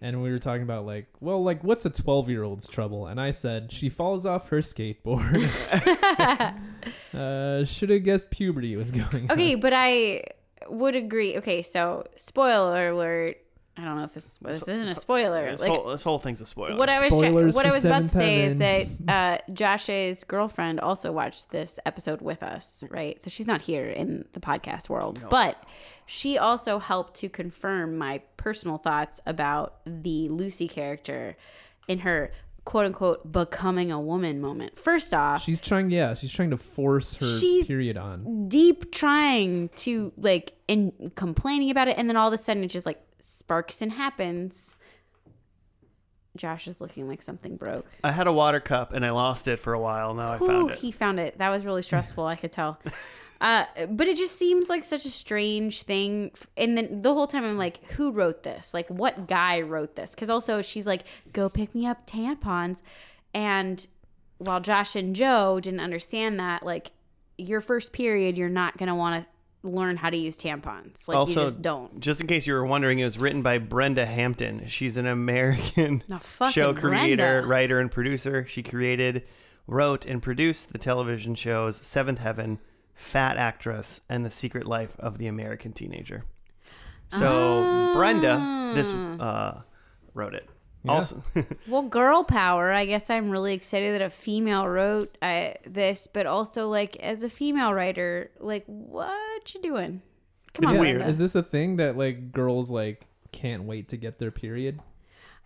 [0.00, 3.06] and we were talking about like, well, like what's a 12 year old's trouble?
[3.06, 5.48] And I said she falls off her skateboard.
[7.14, 9.24] uh, should have guessed puberty was going.
[9.24, 9.32] On.
[9.32, 9.60] Okay, on.
[9.60, 10.24] but I
[10.68, 11.36] would agree.
[11.38, 13.38] Okay, so spoiler alert.
[13.74, 15.50] I don't know if this, this So- isn't a spoiler.
[15.50, 16.76] This, like whole, this whole thing's a spoiler.
[16.76, 20.24] what I was try- Spoilers what I was about to say is that uh, Josh's
[20.24, 23.20] girlfriend also watched this episode with us, right?
[23.22, 25.56] So she's not here in the podcast world, but
[26.06, 31.36] she also helped to confirm my personal thoughts about the Lucy character
[31.88, 32.32] in her
[32.64, 34.78] quote unquote becoming a woman moment.
[34.78, 35.90] First off, she's trying.
[35.90, 38.48] Yeah, she's trying to force her She's- period on.
[38.48, 42.68] deep trying to like and complaining about it and then all of a sudden it
[42.68, 44.76] just like sparks and happens
[46.36, 49.58] josh is looking like something broke I had a water cup and I lost it
[49.58, 50.14] for a while.
[50.14, 50.78] Now I found it.
[50.78, 52.78] he found it that was really stressful i could tell
[53.42, 57.44] uh, but it just seems like such a strange thing and then the whole time
[57.44, 61.02] i'm like who wrote this like what guy wrote this because also she's like
[61.32, 62.80] go pick me up tampons
[63.34, 63.86] and
[64.38, 66.92] while josh and joe didn't understand that like
[67.36, 69.28] your first period you're not going to want to
[69.68, 72.64] learn how to use tampons like Also, you just don't Just in case you were
[72.66, 74.66] wondering, it was written by Brenda Hampton.
[74.66, 76.02] She's an American
[76.50, 77.46] show creator, Brenda.
[77.46, 78.44] writer, and producer.
[78.48, 79.22] She created,
[79.68, 82.58] wrote, and produced the television shows Seventh Heaven,
[82.94, 86.24] Fat Actress, and The Secret Life of the American Teenager.
[87.08, 89.62] So Brenda, this uh,
[90.14, 90.48] wrote it.
[90.84, 90.92] Yeah.
[90.92, 91.22] Also,
[91.68, 92.72] Well, girl power.
[92.72, 97.22] I guess I'm really excited that a female wrote uh, this, but also like as
[97.22, 100.02] a female writer, like what you doing?
[100.54, 100.96] Come It's on, weird.
[100.96, 101.08] Brenda.
[101.10, 104.80] Is this a thing that like girls like can't wait to get their period?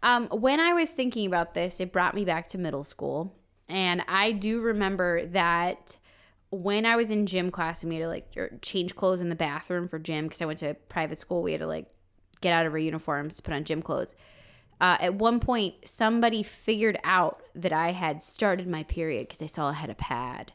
[0.02, 3.34] Um, when I was thinking about this, it brought me back to middle school,
[3.68, 5.96] and I do remember that
[6.50, 9.28] when I was in gym class and we had to like er, change clothes in
[9.28, 11.86] the bathroom for gym because I went to private school, we had to like
[12.40, 14.14] get out of our uniforms, put on gym clothes.
[14.80, 19.46] Uh, at one point, somebody figured out that I had started my period because they
[19.46, 20.52] saw I had a pad.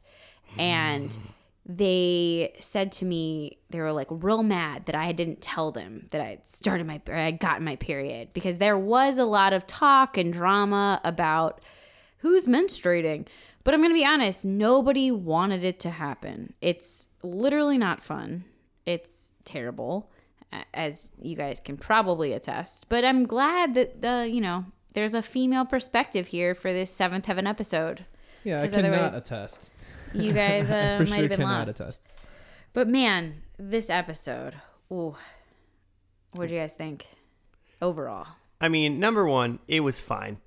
[0.58, 1.17] And
[1.65, 6.21] they said to me, they were like real mad that I didn't tell them that
[6.21, 9.65] I had started my, I had gotten my period because there was a lot of
[9.65, 11.63] talk and drama about
[12.17, 13.27] who's menstruating.
[13.63, 16.54] But I'm going to be honest, nobody wanted it to happen.
[16.62, 18.43] It's literally not fun.
[18.86, 20.10] It's terrible,
[20.74, 22.89] as you guys can probably attest.
[22.89, 27.26] But I'm glad that the, you know, there's a female perspective here for this seventh
[27.28, 28.06] heaven episode.
[28.43, 29.74] Yeah, I 'Cause cannot otherwise- attest.
[30.13, 31.80] You guys uh, For might sure have been cannot lost.
[31.80, 32.02] attest.
[32.74, 34.56] But man, this episode,
[34.91, 35.15] ooh,
[36.34, 37.06] what do you guys think
[37.82, 38.26] overall?
[38.60, 40.38] I mean, number one, it was fine.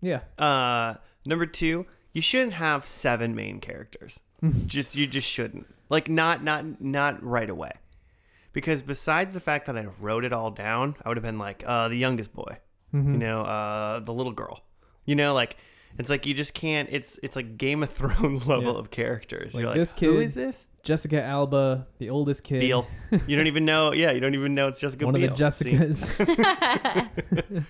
[0.00, 0.20] Yeah.
[0.38, 1.86] Uh, number two,
[2.18, 4.18] you shouldn't have seven main characters.
[4.66, 5.66] just you just shouldn't.
[5.88, 7.70] Like not not not right away.
[8.52, 11.62] Because besides the fact that I wrote it all down, I would have been like,
[11.64, 12.58] uh, the youngest boy,
[12.92, 14.62] you know, uh, the little girl,
[15.04, 15.56] you know, like
[15.98, 16.88] it's like you just can't.
[16.90, 18.78] It's it's like Game of Thrones level Yeah.
[18.80, 19.54] of characters.
[19.54, 20.66] Like You're this kid- is this?
[20.82, 22.60] Jessica Alba, the oldest kid.
[22.60, 22.86] Biel.
[23.28, 23.92] You don't even know.
[23.92, 25.30] Yeah, you don't even know it's Jessica One Biel.
[25.32, 25.70] of the See?
[25.72, 27.64] Jessicas.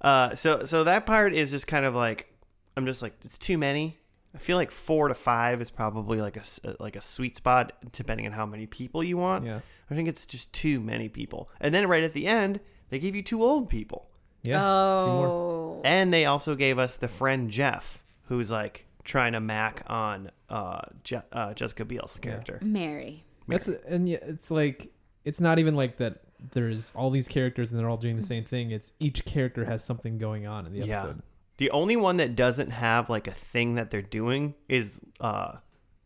[0.00, 2.32] Uh, so so that part is just kind of like
[2.78, 3.98] I'm just like it's too many.
[4.34, 7.36] I feel like four to five is probably like a s- uh, like a sweet
[7.36, 9.44] spot depending on how many people you want.
[9.44, 9.60] yeah.
[9.90, 11.48] I think it's just too many people.
[11.60, 12.60] And then right at the end,
[12.90, 14.08] they gave you two old people,
[14.42, 14.58] Yeah.
[15.00, 15.26] two more.
[15.28, 20.30] oh, and they also gave us the friend Jeff, who's like trying to mac on
[20.50, 22.58] uh, Je- uh Jessica Biel's character.
[22.62, 23.24] Mary.
[23.48, 24.92] That's and yeah, it's like
[25.24, 26.20] it's not even like that.
[26.52, 28.70] There's all these characters and they're all doing the same thing.
[28.70, 31.16] It's each character has something going on in the episode.
[31.16, 31.22] Yeah.
[31.58, 31.64] Episode.
[31.64, 35.56] The only one that doesn't have like a thing that they're doing is uh,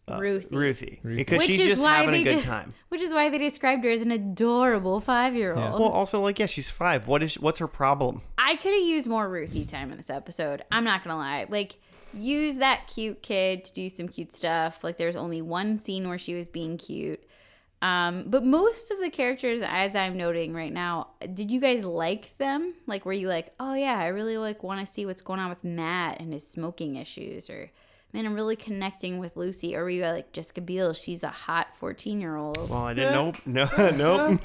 [0.09, 0.49] uh Ruthie.
[0.57, 1.17] Ruthie, Ruthie.
[1.17, 2.75] because Which she's just having a good ju- time.
[2.89, 5.73] Which is why they described her as an adorable five year Yeah.
[5.73, 5.81] old.
[5.81, 7.07] Well, also like yeah, she's five.
[7.09, 8.23] What is what's her problem?
[8.39, 10.63] I could have used more Ruthie time in this episode.
[10.73, 11.47] I'm not gonna lie.
[11.49, 11.79] Like,
[12.13, 14.83] use that cute kid to do some cute stuff.
[14.85, 17.23] Like, there's only one scene where she was being cute.
[17.83, 22.39] Um, but most of the characters, as I'm noting right now, did you guys like
[22.39, 22.75] them?
[22.87, 25.51] Like, were you like, oh yeah, I really like want to see what's going on
[25.51, 27.73] with Matt and his smoking issues, or
[28.13, 30.93] man, I'm really connecting with Lucy, or were you like Jessica Biel?
[30.93, 32.71] She's a hot 14 year old.
[32.71, 33.67] Well, I didn't know.
[33.67, 33.91] No,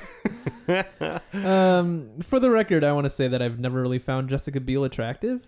[0.67, 1.21] nope.
[1.33, 4.83] Um, for the record, I want to say that I've never really found Jessica Biel
[4.83, 5.47] attractive.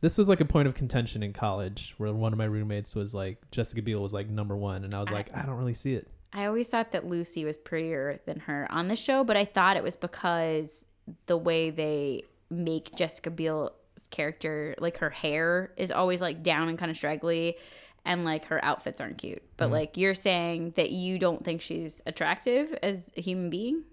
[0.00, 3.12] This was like a point of contention in college where one of my roommates was
[3.12, 5.94] like Jessica Biel was like number one, and I was like, I don't really see
[5.94, 6.06] it.
[6.32, 9.76] I always thought that Lucy was prettier than her on the show, but I thought
[9.76, 10.84] it was because
[11.26, 13.72] the way they make Jessica Biel's
[14.10, 17.56] character, like her hair is always like down and kind of straggly,
[18.04, 19.38] and like her outfits aren't cute.
[19.38, 19.54] Mm-hmm.
[19.56, 23.84] But like you're saying that you don't think she's attractive as a human being.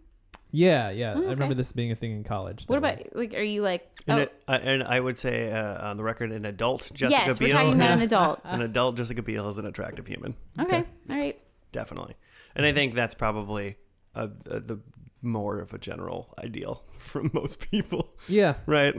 [0.51, 1.15] Yeah, yeah.
[1.17, 2.63] Oh, I remember this being a thing in college.
[2.67, 3.33] What about like, like?
[3.33, 3.89] Are you like?
[4.07, 7.23] And, Oh, it, uh, and I would say uh, on the record, an adult Jessica
[7.27, 7.47] yes, Biel.
[7.49, 8.39] we're talking about an is- adult.
[8.45, 11.37] An adult Jessica Biel is an attractive human, Okay, all right.
[11.73, 12.15] definitely.
[12.55, 13.77] And I think that's probably
[14.15, 14.79] uh uh the
[15.21, 18.55] more of a general ideal from most people, Yeah.
[18.65, 18.95] right?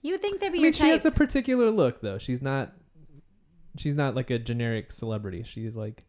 [0.00, 2.18] You would think that'd be I your mean, she has a particular look though.
[2.18, 2.72] She's not.
[3.78, 5.42] She's not like a generic celebrity.
[5.44, 6.04] She's like.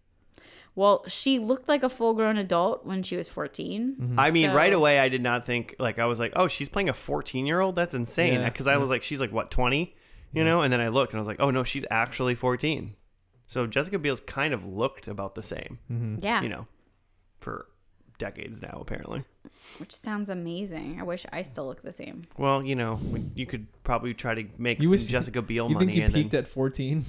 [0.76, 3.96] well, she looked like a full-grown adult when she was 14.
[4.00, 4.16] mhm.
[4.18, 6.90] I mean, right away, I did not think like I was like, oh, she's playing
[6.90, 7.76] a 14 year old.
[7.76, 8.34] That's insane.
[8.42, 8.78] Yeah, Because I yeah.
[8.80, 9.96] was like, she's like what 20,
[10.34, 10.62] you know?
[10.62, 12.96] And then I looked and I was like, oh no, she's actually 14.
[13.48, 16.24] So Jessica Biel's kind of looked about the same, Mhm.
[16.24, 16.68] Yeah, you know,
[17.40, 17.68] for
[18.20, 19.24] decades now apparently.
[19.80, 20.98] which sounds amazing.
[21.00, 22.24] I wish I still look the same.
[22.38, 22.98] Well, you know,
[23.36, 25.86] you could probably try to make You some wish- Jessica Biel You money.
[25.88, 27.04] think you and then- peaked at 14?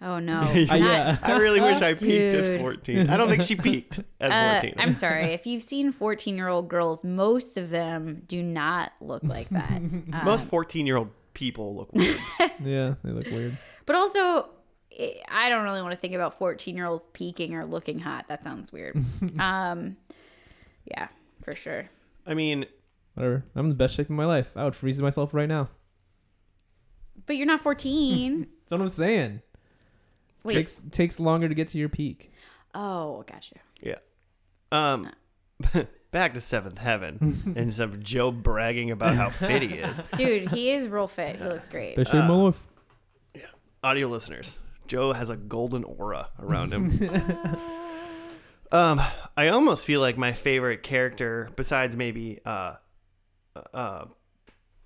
[0.00, 0.50] Oh no.
[0.52, 0.64] Yeah.
[0.64, 1.18] Not- yeah.
[1.22, 3.10] I really wish I peaked at 14.
[3.10, 4.74] I don't think she peaked at Uh, 14.
[4.78, 5.26] I'm sorry.
[5.32, 9.70] If you've seen 14 year old girls, most of them do not look like that.
[9.82, 12.18] Um, Most 14 year old people look weird.
[12.64, 13.58] yeah, they look weird.
[13.86, 14.48] but also,
[14.98, 18.26] I- I don't really want to think about 14 year olds peaking or looking hot.
[18.28, 18.96] That sounds weird.
[19.38, 19.96] um,
[20.84, 21.08] yeah,
[21.42, 21.88] for sure.
[22.26, 22.66] I mean,
[23.14, 23.44] Whatever.
[23.54, 24.56] I'm in the best shape of my life.
[24.56, 25.68] I would freeze myself right now.
[27.26, 28.40] But you're not 14.
[28.60, 29.42] That's what I'm saying.
[30.44, 30.54] Wait.
[30.54, 32.32] Takes takes longer to get to your peak.
[32.74, 33.56] oh, gotcha.
[33.80, 33.98] Yeah.
[34.72, 35.10] Um,
[36.10, 40.02] back to Seventh Heaven and some Joe bragging about how fit he is.
[40.16, 41.36] Dude, he is real fit.
[41.36, 41.94] He looks great.
[41.96, 42.68] Best shape of my Uh, life.
[43.84, 46.90] Audio listeners, Joe has a golden aura around him.
[48.72, 49.00] um,
[49.36, 52.74] I almost feel like my favorite character, besides maybe uh,
[53.74, 54.04] uh,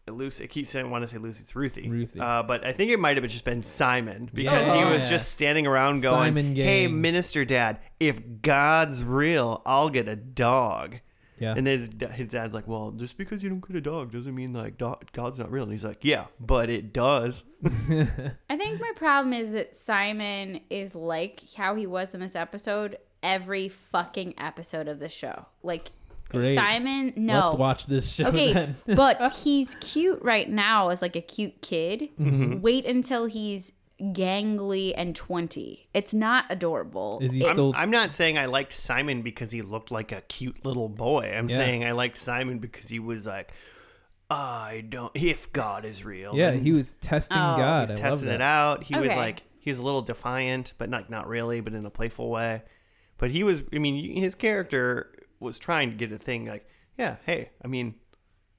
[0.08, 0.44] Lucy.
[0.44, 1.42] I keep saying I want to say Lucy.
[1.42, 1.88] It's Ruthie.
[1.88, 2.20] Ruthie.
[2.20, 4.92] Uh, but I think it might have just been Simon because he Yeah.
[4.94, 6.86] was just standing around going, "Hey.
[6.86, 11.00] Minister Dad, if God's real, I'll get a dog."
[11.38, 11.54] Yeah.
[11.56, 14.52] And his his dad's like, well, just because you don't get a dog doesn't mean
[14.52, 15.64] like do- God's not real.
[15.64, 17.44] And he's like, yeah, but it does.
[17.64, 22.96] I think my problem is that Simon is like how he was in this episode
[23.22, 25.46] every fucking episode of the show.
[25.62, 25.90] Like
[26.28, 26.56] Great.
[26.56, 27.40] Simon, no.
[27.46, 28.74] Let's watch this show Okay, then.
[28.96, 32.08] but he's cute right now as like a cute kid.
[32.18, 32.60] Mm-hmm.
[32.62, 35.88] Wait until he's gangly and 20.
[35.94, 37.18] It's not adorable.
[37.22, 37.72] Is he I'm, still?
[37.76, 41.32] I'm not saying I liked Simon because he looked like a cute little boy.
[41.34, 41.56] I'm Yeah.
[41.56, 43.52] saying I liked Simon because he was like,
[44.28, 45.12] I don't.
[45.14, 47.56] If God is real, yeah, And he was testing Oh.
[47.56, 47.88] God.
[47.90, 48.84] He's I testing it out.
[48.84, 51.90] He was like he was a little defiant, but not not really, but in a
[51.90, 52.62] playful way.
[53.18, 53.62] But he was.
[53.72, 56.66] I mean, his character was trying to get a thing like,
[56.98, 57.94] yeah, hey, I mean,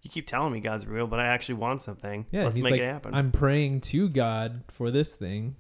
[0.02, 2.26] you keep telling me God's real, but I actually want something.
[2.32, 3.14] Yeah, let's he's make like, it happen.
[3.14, 5.56] I'm praying to God for this thing,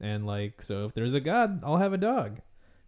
[0.00, 2.40] and like, so if there's a God, I'll have a dog.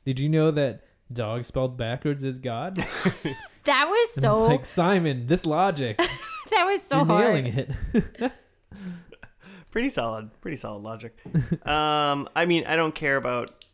[0.05, 2.77] Did you know that dog spelled backwards is God?
[3.64, 5.97] that was And it's so like Simon, this logic,
[6.51, 7.44] that was so you're hard.
[7.44, 7.66] nailing
[8.18, 8.33] it.
[9.70, 11.16] pretty solid, pretty solid logic.
[11.66, 13.64] um, I mean, I don't care about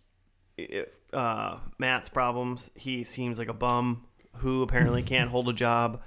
[0.57, 2.71] if, uh, Matt's problems.
[2.75, 6.01] He seems like a bum who apparently can't hold a job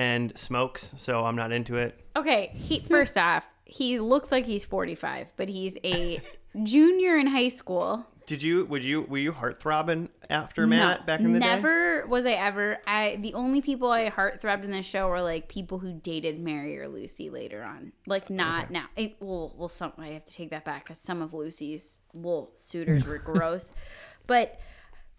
[0.00, 1.94] and smokes, so I'm not into it.
[2.16, 6.22] Okay, he first off, he looks like he's 45, but he's a
[6.62, 8.06] junior in high school.
[8.24, 8.64] Did you?
[8.64, 9.02] Would you?
[9.02, 11.46] Were you heartthrobbing after Matt No, back in the day?
[11.46, 12.78] never was I ever.
[12.86, 16.78] I the only people I heartthrobbed in this show were like people who dated Mary
[16.78, 17.92] or Lucy later on.
[18.06, 18.86] Like not now.
[18.96, 22.52] It, well, well, some I have to take that back because some of Lucy's well
[22.54, 23.70] suitors were gross,
[24.26, 24.58] but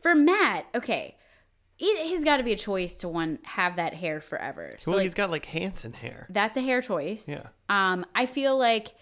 [0.02, 1.18] for Matt, okay,
[1.84, 4.78] it has got to be a choice to one have that hair forever.
[4.80, 6.28] So Well, like, he's got like Hanson hair.
[6.30, 7.28] that's a hair choice.
[7.28, 7.44] Yeah.
[7.70, 8.94] Um, I feel like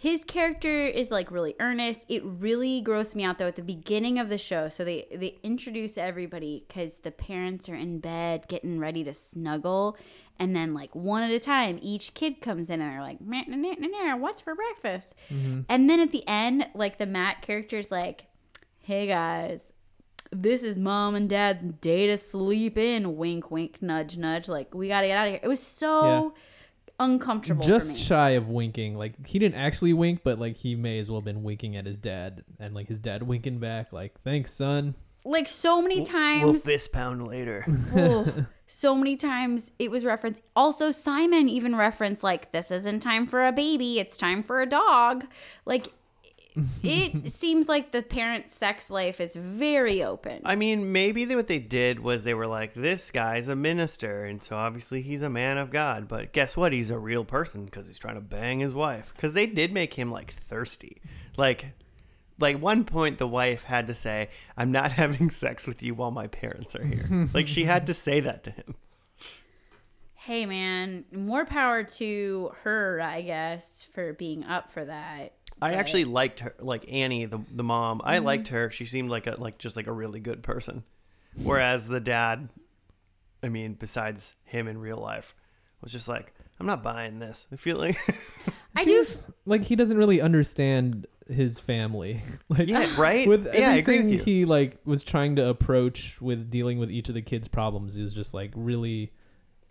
[0.00, 2.04] his character is like really earnest.
[2.08, 4.68] It really grossed me out though at the beginning of the show.
[4.68, 9.96] So they they introduce everybody because the parents are in bed getting ready to snuggle,
[10.38, 13.42] and then like one at a time, each kid comes in and they're like, nah,
[13.48, 17.90] nah, nah, nah, "What's for breakfast?" And then at the end, like the Matt character's
[17.90, 18.26] like,
[18.78, 19.72] "Hey guys."
[20.30, 23.16] This is mom and dad's day to sleep in.
[23.16, 24.48] Wink, wink, nudge, nudge.
[24.48, 25.40] Like we gotta get out of here.
[25.42, 26.34] It was so
[27.00, 27.96] uncomfortable for Just me.
[27.96, 28.96] shy of winking.
[28.96, 31.86] Like he didn't actually wink, but like he may as well have been winking at
[31.86, 36.44] his dad, and like his dad winking back, like "Thanks, son." like so many times.
[36.44, 37.64] We'll times fist pound later.
[37.96, 43.26] oh, so many times it was referenced also simon even referenced like this isn't time
[43.26, 45.24] for a baby it's time for a dog
[45.64, 45.88] like
[46.82, 51.46] it seems like the parent's sex life is very open I mean, maybe they, what
[51.46, 55.28] they did was they were like, this guy's a minister, and so obviously he's a
[55.28, 56.08] man of God.
[56.08, 56.72] But guess what?
[56.72, 59.12] He's a real person because he's trying to bang his wife.
[59.14, 61.00] Because they did make him like thirsty.
[61.36, 61.66] Like,
[62.40, 66.10] like one point, the wife had to say, "I'm not having sex with you while
[66.10, 68.74] my parents are here." like she had to say that to him.
[70.14, 76.04] hey man more power to her i guess for being up for that I actually
[76.04, 78.00] liked her, like Annie, the the mom.
[78.04, 78.26] I mm-hmm.
[78.26, 78.70] liked her.
[78.70, 80.84] She seemed like a like just like a really good person.
[81.42, 82.48] Whereas the dad,
[83.42, 85.34] I mean, besides him in real life,
[85.82, 87.46] was just like, I'm not buying this.
[87.52, 87.96] I feel like,
[88.76, 89.04] i do
[89.46, 92.20] like he doesn't really understand his family.
[92.48, 93.26] like yeah, right.
[93.28, 94.18] with yeah, I agree with you.
[94.18, 98.02] he like was trying to approach with dealing with each of the kids' problems, he
[98.02, 99.12] was just like really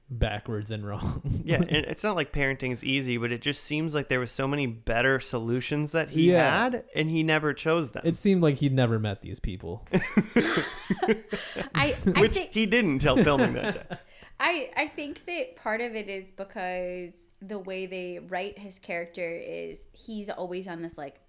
[0.10, 1.22] backwards and wrong.
[1.44, 4.32] yeah, and it's not like parenting is easy, but it just seems like there was
[4.32, 6.64] so many better solutions that he Yeah.
[6.64, 8.04] had, and he never chose them.
[8.06, 9.86] it seemed like he'd never met these people.
[11.76, 13.98] i i which think he didn't until filming that day.
[14.40, 19.28] I I think that part of it is because the way they write his character
[19.36, 21.20] is he's always on this like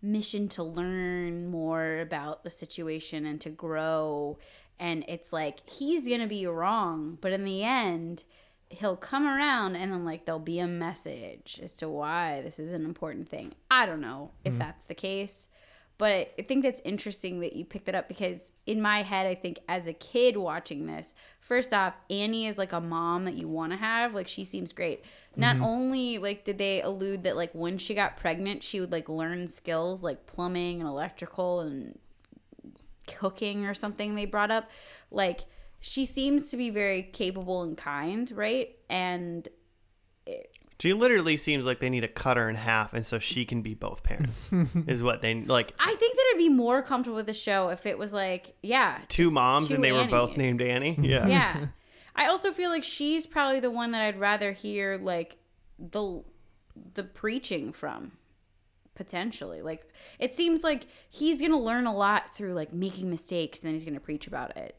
[0.00, 4.38] mission to learn more about the situation and to grow
[4.78, 8.24] and it's like he's to be wrong but in the end
[8.68, 12.72] he'll come around and then like there'll be a message as to why this is
[12.72, 13.54] an important thing.
[13.70, 14.58] I don't know if mm-hmm.
[14.58, 15.48] that's the case.
[15.98, 19.34] But I think that's interesting that you picked that up because in my head, I
[19.34, 23.48] think as a kid watching this, first off, Annie is like a mom that you
[23.48, 24.14] want to have.
[24.14, 25.02] Like she seems great.
[25.36, 25.64] Not mm-hmm.
[25.64, 29.46] only like did they allude that like when she got pregnant, she would like learn
[29.46, 31.98] skills like plumbing and electrical and
[33.06, 34.70] cooking or something they brought up.
[35.10, 35.40] Like
[35.80, 38.70] she seems to be very capable and kind, right?
[38.90, 39.48] And
[40.78, 43.62] She literally seems like they need to cut her in half, and so she can
[43.62, 44.50] be both parents.
[44.86, 45.72] is what they like.
[45.78, 48.98] I think that I'd be more comfortable with the show if it was like, yeah,
[49.08, 50.96] Two moms, two and they were both named Annie.
[51.02, 51.26] Yeah.
[51.26, 51.66] Yeah.
[52.18, 55.36] I also feel like she's probably the one that I'd rather hear like
[55.78, 56.22] the
[56.94, 58.12] the preaching from
[58.96, 59.62] potentially.
[59.62, 59.88] Like
[60.18, 63.74] it seems like he's going to learn a lot through like making mistakes and then
[63.74, 64.74] he's going to preach about it.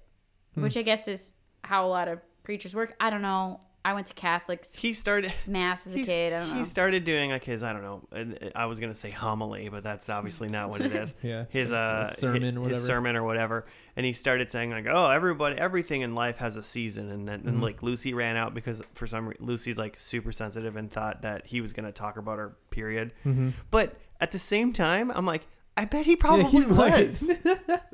[0.56, 2.96] Which I guess is how a lot of preachers work.
[3.00, 3.60] I don't know.
[3.86, 5.32] I went to Catholics He started.
[5.46, 6.34] mass as a kid.
[6.34, 6.56] I don't know.
[6.58, 8.50] He started doing like his I don't know.
[8.54, 11.16] I was gonna say homily, but that's obviously not what it is.
[11.24, 11.46] Yeah.
[11.50, 12.80] His uh sermon or his whatever.
[12.86, 13.66] sermon or whatever,
[13.96, 17.40] and he started saying like, oh, everybody, everything in life has a season, and then
[17.40, 17.48] Mm-hmm.
[17.50, 21.22] and like Lucy ran out because for some reason Lucy's like super sensitive and thought
[21.22, 23.50] that he was gonna talk about her period, Mm-hmm.
[23.72, 25.48] but at the same time, I'm like.
[25.80, 27.30] I bet he probably was.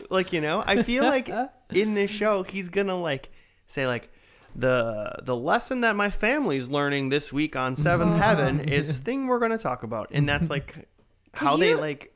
[0.10, 1.30] like, you know, I feel like
[1.74, 3.30] in this show he's gonna like
[3.68, 4.10] say like
[4.56, 9.40] the the lesson that my family's learning this week on Seventh Heaven is thing we're
[9.40, 10.10] gonna talk about.
[10.12, 10.88] And that's like
[11.34, 12.14] how they like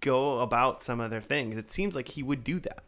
[0.00, 1.56] go about some of their things.
[1.56, 2.84] It seems like he would do that.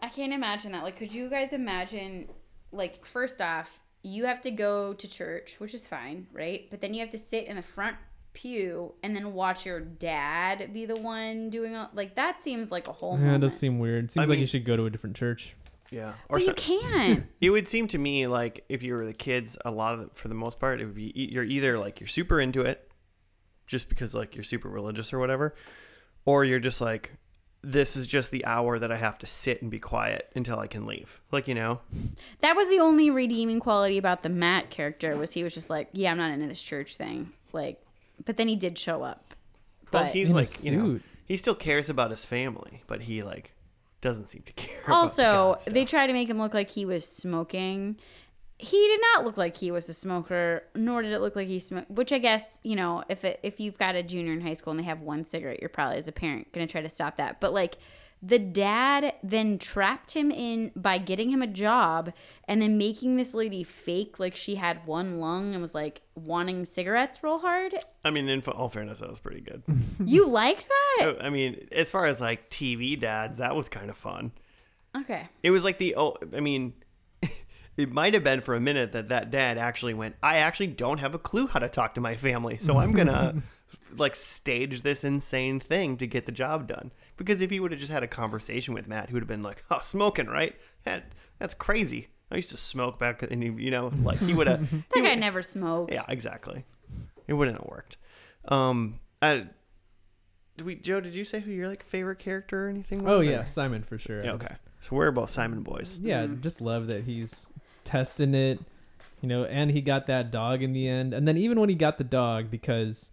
[0.00, 0.84] I can't imagine that.
[0.84, 2.28] Like, could you guys imagine,
[2.72, 6.66] like, first off, you have to go to church, which is fine, right?
[6.70, 7.96] But then you have to sit in the front
[8.36, 12.86] pew and then watch your dad be the one doing all, like that seems like
[12.86, 14.12] a whole Yeah, it does seem weird.
[14.12, 15.56] Seems I like you should go to a different church.
[15.90, 16.10] Yeah.
[16.28, 17.26] Or but you so, can't.
[17.40, 20.10] it would seem to me like if you were the kids, a lot of the,
[20.12, 22.90] for the most part, it would be e- you're either like you're super into it,
[23.66, 25.54] just because like you're super religious or whatever,
[26.26, 27.12] or you're just like
[27.62, 30.66] this is just the hour that I have to sit and be quiet until I
[30.66, 31.22] can leave.
[31.32, 31.80] Like you know,
[32.40, 35.88] that was the only redeeming quality about the Matt character was he was just like,
[35.92, 37.32] yeah, I'm not into this church thing.
[37.52, 37.80] Like,
[38.24, 39.34] but then he did show up.
[39.92, 41.02] well But he's In a like you know suit.
[41.26, 43.52] he still cares about his family, but he like
[44.00, 44.82] doesn't seem to care.
[44.84, 45.22] about also
[45.64, 47.96] God they try to make him look like he was smoking
[48.58, 51.58] he did not look like he was a smoker nor did it look like he
[51.58, 54.54] smoked which i guess you know if it, if you've got a junior in high
[54.54, 56.88] school and they have one cigarette you're probably as a parent going to try to
[56.88, 57.76] stop that but like
[58.26, 62.12] the dad then trapped him in by getting him a job
[62.48, 66.64] and then making this lady fake like she had one lung and was like wanting
[66.64, 67.74] cigarettes real hard
[68.04, 69.62] I mean, in all fairness, that was pretty good.
[70.04, 73.90] you liked that oh, I mean, as far as like TV dads, that was kind
[73.90, 74.32] of fun.
[74.96, 76.74] okay It was like the oh, I mean,
[77.76, 80.16] it might have been for a minute that that dad actually went.
[80.22, 83.42] I actually don't have a clue how to talk to my family, so I'm gonna
[83.96, 86.90] like stage this insane thing to get the job done.
[87.16, 89.42] Because if he would have just had a conversation with Matt, he would have been
[89.42, 90.54] like, "Oh, smoking, right?
[90.84, 92.08] That, that's crazy.
[92.30, 94.68] I used to smoke back, and he, you know, like he would have.
[94.70, 96.64] that guy never smoked Yeah, exactly.
[97.26, 97.96] It wouldn't have worked.
[98.48, 99.46] Um, I,
[100.56, 101.00] do we, Joe?
[101.00, 103.02] Did you say who your like favorite character or anything?
[103.04, 104.24] Was, Oh or- yeah, Simon for sure.
[104.24, 104.46] Yeah, okay.
[104.46, 105.98] just- So we're both Simon boys.
[106.02, 106.40] yeah, Mm.
[106.42, 107.48] just love that he's
[107.84, 108.60] testing it,
[109.22, 111.14] you know, and he got that dog in the end.
[111.14, 113.10] And then even when he got the dog, because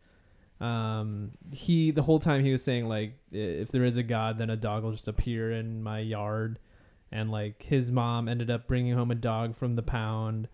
[0.62, 4.49] um he the whole time he was saying like if there is a god then
[4.49, 6.60] a dog will just appear in my yard
[7.12, 10.47] and like his mom ended up bringing home a dog from the pound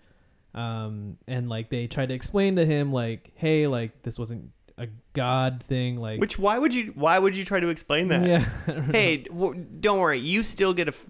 [0.55, 4.87] um and like they tried to explain to him like hey like this wasn't a
[5.13, 8.25] god thing like Which why would you why would you try to explain that?
[8.25, 8.91] yeah I don't know.
[8.93, 10.19] Hey, w- don't worry.
[10.19, 11.05] You still get a f-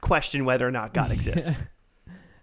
[0.00, 1.62] question whether or not God exists.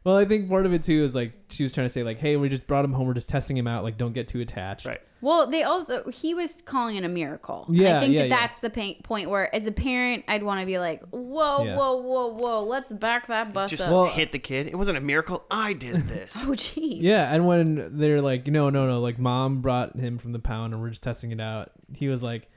[0.04, 2.20] Well, I think part of it too is like she was trying to say like,
[2.20, 3.08] "Hey, we just brought him home.
[3.08, 3.84] We're just testing him out.
[3.84, 5.02] Like, don't get too attached." Right.
[5.24, 7.66] Well, they also he was calling it a miracle.
[7.70, 8.36] Yeah, I think yeah, that yeah.
[8.48, 11.78] that's the pa- point where, as a parent, I'd want to be like, "Whoa, Yeah.
[11.78, 14.68] whoa, whoa, whoa, let's back that bus Just up." Well- hit the kid.
[14.68, 15.46] It wasn't a miracle.
[15.50, 16.34] I did this.
[16.36, 16.98] oh, jeez.
[17.02, 20.74] Yeah, and when they're like, "No, no, no," like mom brought him from the pound
[20.74, 21.72] and we're just testing it out.
[21.96, 22.50] He was like,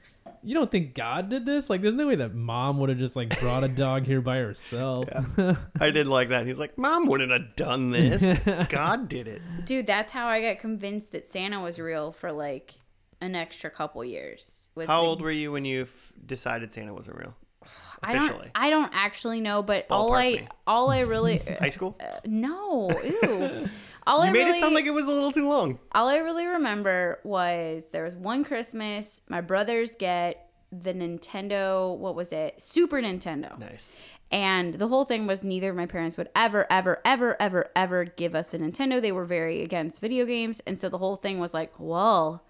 [0.43, 1.69] "You don't think God did this?
[1.69, 4.37] Like, there's no way that mom would have just like brought a dog here by
[4.37, 5.09] herself."
[5.79, 6.45] I did like that.
[6.47, 8.39] He's like, Mom wouldn't have done this.
[8.69, 9.41] God did it.
[9.65, 12.73] dude, that's how I got convinced that Santa was real for like
[13.21, 14.69] an extra couple years.
[14.75, 17.35] Was How the- old were you when you f- decided Santa wasn't real?
[18.03, 18.25] I don't.
[18.25, 18.51] Officially.
[18.53, 20.47] I don't actually know, but all I, me.
[20.67, 21.95] all I really, High school?
[21.99, 22.91] uh, no,
[23.23, 23.67] ew.
[24.07, 25.79] All you I made really, it sound like it was a little too long.
[25.93, 32.15] all I really remember was there was one Christmas my brothers get the Nintendo what
[32.15, 32.61] was it?
[32.61, 33.57] Super Nintendo.
[33.59, 33.95] Nice.
[34.31, 38.05] and the whole thing was neither of my parents would ever ever ever ever ever
[38.05, 39.01] give us a Nintendo.
[39.01, 40.61] They were very against video games.
[40.65, 42.43] And so the whole thing was like well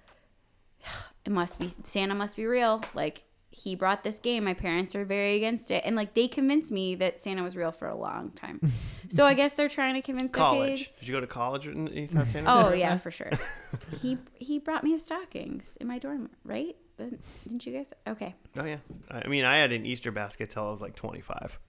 [1.25, 2.83] it must be Santa must be real.
[2.93, 6.71] Like he brought this game my parents are very against it and like they convinced
[6.71, 8.59] me that Santa was real for a long time
[9.09, 10.91] so I guess they're trying to convince their kid College.
[10.99, 12.51] Did you go to college and you thought Santa?
[12.69, 13.31] Oh yeah, for sure.
[14.01, 16.75] he he brought me his stockings in my dorm, right?
[16.97, 17.93] Didn't didn't you guys?
[18.07, 18.77] Okay, Oh yeah.
[19.09, 21.59] I mean, I had an Easter basket till I was like 25.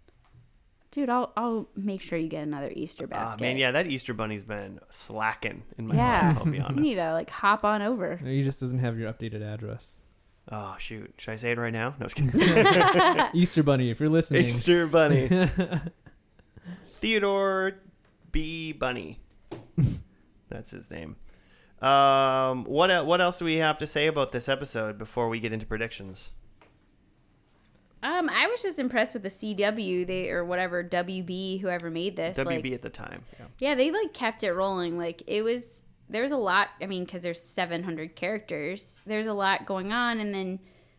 [0.91, 3.41] dude, I'll I'll make sure you get another Easter Ah basket.
[3.43, 6.29] man, yeah, that Easter bunny's been slacking in my Yeah.
[6.29, 6.39] life.
[6.39, 6.77] I'll be honest.
[6.79, 8.17] You need to like hop on over.
[8.17, 9.97] He just doesn't have your updated address.
[10.51, 11.91] Oh shoot, should I say it right now?
[11.91, 13.27] No, I was kidding.
[13.35, 14.47] Easter Bunny, if you're listening.
[14.47, 15.29] Easter bunny.
[17.01, 17.75] Theodore
[18.33, 18.73] B.
[18.73, 19.21] Bunny.
[20.49, 21.17] That's his name.
[21.81, 25.53] Um, what what else do we have to say about this episode before we get
[25.53, 26.33] into predictions?
[28.03, 32.37] Um, I was just impressed with the CW, they or whatever WB, whoever made this.
[32.37, 33.25] WB like, at the time.
[33.39, 33.47] Yeah.
[33.59, 34.97] yeah, they like kept it rolling.
[34.97, 36.69] Like it was, there was a lot.
[36.81, 40.59] I mean, because there's 700 characters, there's a lot going on, and then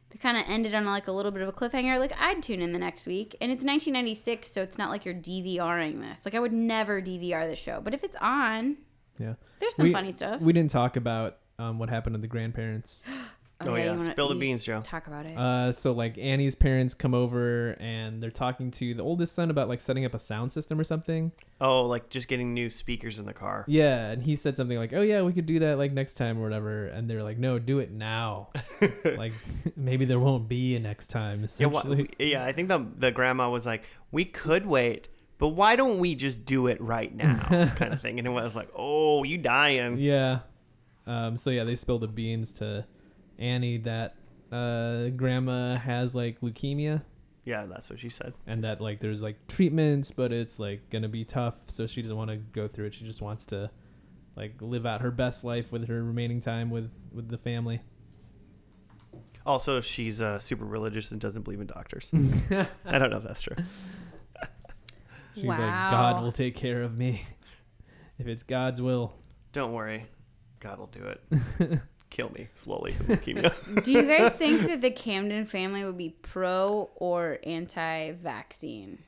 [0.10, 2.00] they kind of ended on like a little bit of a cliffhanger.
[2.00, 5.14] Like I'd tune in the next week, and it's 1996, so it's not like you're
[5.14, 6.26] DVRing this.
[6.26, 8.78] Like I would never DVR the show, but if it's on,
[9.20, 9.34] Yeah.
[9.60, 10.42] there's some We- funny stuff.
[10.42, 13.04] We didn't talk about um, what happened to the grandparents.
[13.62, 13.92] Oh, yeah.
[13.96, 14.82] wanna- Spill the beans, Joe.
[14.82, 15.38] Talk about it.
[15.38, 19.68] Uh, so like Annie's parents come over and they're talking to the oldest son about
[19.68, 21.32] like setting up a sound system or something.
[21.60, 23.66] Oh, like just getting new speakers in the car.
[23.68, 26.40] Yeah, and he said something like, "Oh yeah, we could do that like next time
[26.40, 28.50] or whatever." And they're like, "No, do it now."
[29.18, 29.34] like
[29.76, 31.46] maybe there won't be a next time.
[31.58, 32.10] Yeah, wha- Essentially.
[32.20, 32.46] yeah.
[32.46, 36.46] I think the the grandma was like, "We could wait, but why don't we just
[36.46, 37.38] do it right now?"
[37.76, 38.20] kind of thing.
[38.20, 40.40] And it was like, "Oh, you dying?" Yeah.
[41.06, 42.86] Um, so yeah, they spill the beans to
[43.40, 44.16] Annie that
[44.52, 47.02] uh, grandma has like leukemia
[47.46, 48.34] Yeah, that's what she said.
[48.46, 51.56] and that like there's like treatments, but it's like gonna be tough.
[51.68, 52.94] So she doesn't want to go through it.
[52.94, 53.72] She just wants to
[54.36, 57.82] like live out her best life with her remaining time with with the family.
[59.46, 62.12] Also, she's uh, super religious and doesn't believe in doctors.
[62.86, 63.56] I don't know if that's true.
[65.36, 67.24] She's like, God will take care of me
[68.20, 69.14] if it's God's will.
[69.54, 70.06] Don't worry,
[70.60, 71.80] God will do it.
[72.10, 72.94] Kill me slowly.
[73.08, 73.84] with Leukemia.
[73.84, 79.00] Do you guys think that the Camden family would be pro or anti-vaccine?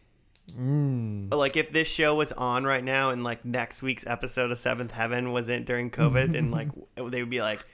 [0.52, 1.34] Mm.
[1.34, 4.92] Like if this show was on right now and like next week's episode of Seventh
[4.92, 7.66] Heaven wasn't during COVID and like they would be like,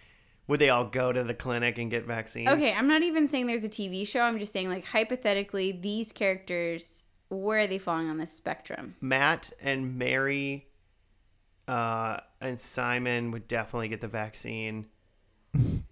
[0.47, 2.47] would they all go to the clinic and get vaccines?
[2.47, 4.21] Okay, I'm not even saying there's a TV show.
[4.21, 8.95] I'm just saying, like, hypothetically, these characters, where are they falling on the spectrum?
[9.01, 10.67] Matt and Mary
[11.67, 14.85] uh, and Simon would definitely get the vaccine.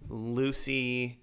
[0.10, 1.20] Lucy,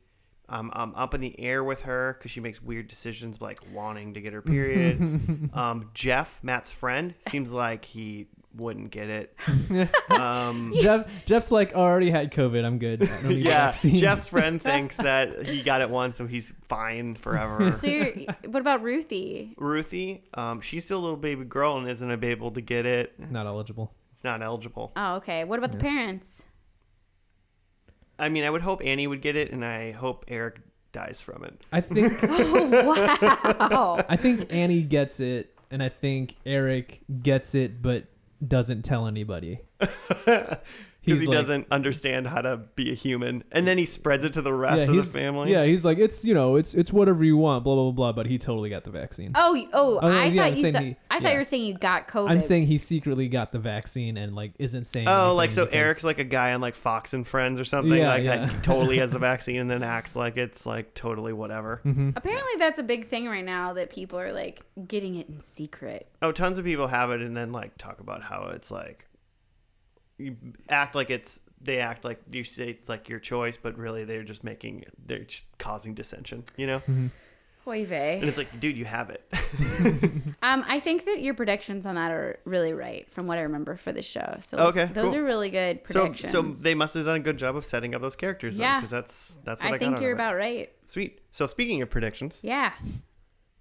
[0.48, 4.14] um, I'm up in the air with her because she makes weird decisions like wanting
[4.14, 5.50] to get her period.
[5.54, 9.36] um, Jeff, Matt's friend, seems like he wouldn't get it.
[10.12, 12.64] Um, Jeff Jeff's like, oh, I already had COVID.
[12.64, 13.02] I'm good.
[13.02, 16.26] I don't need the yeah, vaccine." Jeff's friend thinks that he got it once, so
[16.26, 17.72] he's fine forever.
[17.72, 18.12] So, you're,
[18.46, 19.54] what about Ruthie?
[19.56, 23.14] Ruthie, um, she's still a little baby girl and isn't able to get it.
[23.18, 23.94] not eligible.
[24.14, 24.92] It's not eligible.
[24.96, 25.44] Oh, okay.
[25.44, 26.44] What about the parents?
[28.18, 30.60] I mean, I would hope Annie would get it, and I hope Eric
[30.92, 31.60] dies from it.
[31.72, 34.04] I think oh, wow.
[34.08, 38.04] I think Annie gets it, and I think Eric gets it, but
[38.46, 39.60] doesn't tell anybody.
[41.04, 44.22] Because He's he like- doesn't understand how to be a human, and then he spreads
[44.24, 45.50] it to the rest of the family.
[45.50, 47.92] Yeah, he's like, it's you know, it's it's whatever you want, blah blah blah.
[47.92, 49.32] blah but he totally got the vaccine.
[49.34, 51.32] Oh, oh, Oh, no, I yeah, thought you saying said, he- I thought yeah.
[51.32, 52.30] you were saying you got COVID.
[52.30, 55.08] I'm saying he secretly got the vaccine and like isn't saying.
[55.08, 57.92] Oh, like so because- Eric's like a guy on like Fox and Friends or something
[57.94, 58.46] Yeah, like yeah.
[58.46, 61.80] that totally has the vaccine and then acts like it's like totally whatever.
[61.84, 62.16] Mhm.
[62.16, 66.06] Apparently, that's a big thing right now that people are like getting it in secret.
[66.22, 69.06] Oh, tons of people have it and then like talk about how it's like
[70.22, 70.36] you
[70.68, 74.24] act like it's they act like you say it's like your choice, but really they're
[74.24, 76.82] just making they're just causing dissension, you know?
[77.64, 78.20] Hoy And vey.
[78.24, 79.22] it's like, dude, you have it.
[80.42, 83.76] Um, I think that your predictions on that are really right from what I remember
[83.76, 84.38] for the show.
[84.40, 85.14] So Okay, those cool.
[85.14, 86.32] are really good predictions.
[86.32, 88.64] so so they must have done a good job of setting up those characters then,
[88.64, 88.80] Yeah.
[88.80, 90.22] because that's that's what I, I got think out you're of it.
[90.22, 90.72] about right.
[90.88, 91.20] Sweet.
[91.30, 92.72] So speaking of predictions, Yeah.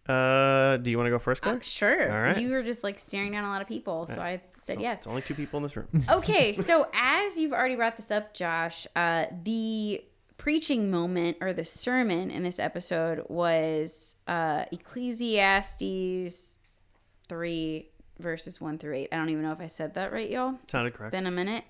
[0.10, 2.12] uh, do you want to go first, Uh, sure.
[2.12, 2.38] All right.
[2.38, 4.42] You were just like staring down a lot of people, so I
[4.72, 5.00] said So yes.
[5.00, 5.88] It's only two people in this room.
[6.10, 10.04] okay, so as you've already brought this up, Josh, uh, the
[10.38, 16.58] preaching moment or the sermon in this episode was uh, Ecclesiastes
[17.30, 19.10] 3, verses 1 through 8.
[19.12, 20.56] I don't even know if I said that right, y'all.
[20.68, 21.12] Sounded correct.
[21.12, 21.64] Been a minute.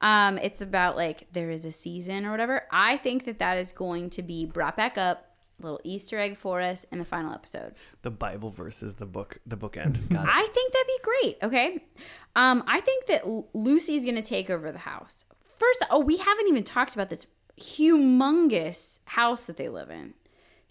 [0.00, 2.62] Um, it's about like there is a season or whatever.
[2.70, 5.27] I think that that is going to be brought back up.
[5.60, 7.74] Little Easter egg for us in the final episode.
[8.02, 9.96] The Bible versus the book, the bookend.
[10.16, 11.38] I think that'd be great.
[11.42, 11.84] Okay.
[12.36, 15.24] Um, I think that L- Lucy's gonna take over the house.
[15.40, 17.26] First, oh, we haven't even talked about this
[17.60, 20.14] humongous house that they live in.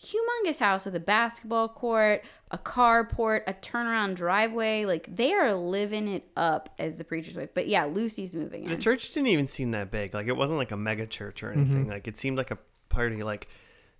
[0.01, 4.85] Humongous house with a basketball court, a carport, a turnaround driveway.
[4.85, 7.49] Like they are living it up as the preacher's wife.
[7.53, 8.69] But yeah, Lucy's moving in.
[8.69, 10.13] The church didn't even seem that big.
[10.13, 11.81] Like it wasn't like a mega church or anything.
[11.81, 11.91] Mm-hmm.
[11.91, 12.59] Like it seemed like a
[12.89, 13.47] party, like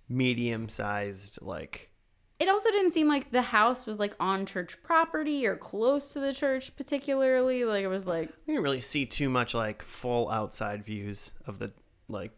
[0.08, 1.38] medium sized.
[1.42, 1.90] Like
[2.40, 6.20] it also didn't seem like the house was like on church property or close to
[6.20, 7.64] the church particularly.
[7.64, 11.58] Like it was like I didn't really see too much like full outside views of
[11.58, 11.72] the
[12.08, 12.32] like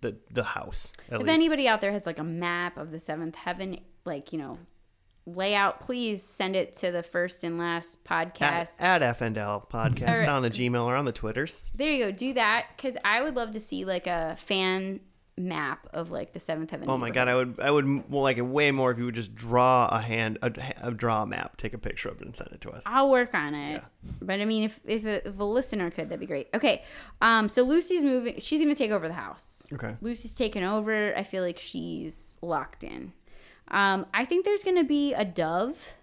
[0.00, 0.92] the the house.
[1.08, 1.30] At if least.
[1.34, 4.58] anybody out there has like a map of the seventh heaven like you know
[5.26, 10.30] layout please send it to the first and last at, podcast at FNL podcast Or-
[10.30, 11.62] on the Gmail or on the Twitters.
[11.74, 14.98] there you go do that because i would love to see like a fan
[15.40, 16.88] map of like the seventh heaven.
[16.88, 19.14] Oh my god, I would I would well, like it way more if you would
[19.14, 22.36] just draw a hand a, a draw a map, take a picture of it, and
[22.36, 22.82] send it to us.
[22.86, 23.82] I'll work on it.
[23.82, 24.10] Yeah.
[24.22, 26.48] But I mean, if if a, if a listener could, that'd be great.
[26.54, 26.84] Okay,
[27.20, 28.38] um, so Lucy's moving.
[28.38, 29.66] She's gonna take over the house.
[29.72, 29.96] Okay.
[30.00, 31.16] Lucy's taken over.
[31.16, 33.12] I feel like she's locked in.
[33.68, 35.94] Um, I think there's gonna be a dove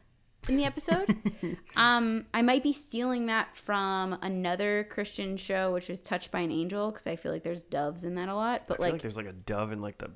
[0.47, 1.15] in the episode.
[1.75, 6.51] um, I might be stealing that from another Christian show, which was Touched by an
[6.51, 8.61] Angel, because I feel like there's doves in that a lot.
[8.61, 10.11] I But feel like, like, there's like a dove in like the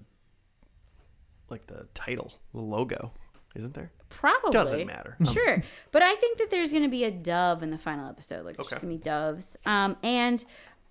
[1.49, 3.11] like the title, the logo,
[3.55, 3.91] isn't there?
[4.09, 5.15] probably Doesn't matter.
[5.31, 8.45] Sure, but I think that there's gonna be a dove in the final episode.
[8.45, 8.75] Like, there's Okay.
[8.75, 9.57] just gonna be doves.
[9.65, 10.43] Um, and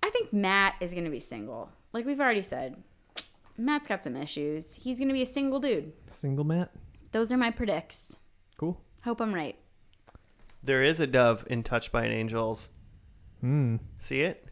[0.03, 1.69] I think Matt is gonna be single.
[1.93, 2.81] Like we've already said,
[3.57, 4.73] Matt's got some issues.
[4.75, 5.93] He's gonna be a single dude.
[6.07, 6.71] Single Matt.
[7.11, 8.17] Those are my predicts.
[8.57, 8.79] Cool.
[9.03, 9.55] Hope I'm right.
[10.63, 12.69] There is a dove in Touched by an Angel's.
[13.39, 13.77] Hmm.
[13.97, 14.47] See it?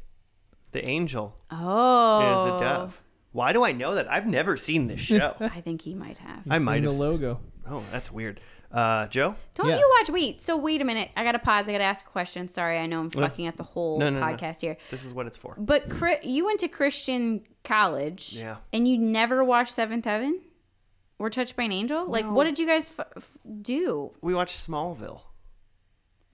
[0.71, 3.01] The angel Oh, is a dove.
[3.31, 4.11] Why do I know that?
[4.11, 5.35] I've never seen this show.
[5.39, 6.41] I think he might have.
[6.49, 6.99] I Seen might the have.
[6.99, 7.39] logo.
[7.69, 8.39] Oh, that's weird.
[8.71, 9.35] Uh, Joe?
[9.55, 9.77] Don't Yeah.
[9.77, 10.09] you watch?
[10.09, 11.09] Wait, so wait a minute.
[11.15, 11.67] I gotta pause.
[11.67, 12.47] I gotta ask a question.
[12.47, 14.25] Sorry, I know I'm fucking at the whole No, no, no.
[14.25, 14.77] podcast here.
[14.91, 15.55] This is what it's for.
[15.57, 18.57] But Chri- you went to Christian college, Yeah.
[18.73, 20.39] and you never watched Seventh Heaven
[21.20, 22.05] or Touched by an Angel.
[22.09, 24.11] Like, what did you guys f- f- do?
[24.22, 25.22] We watched Smallville.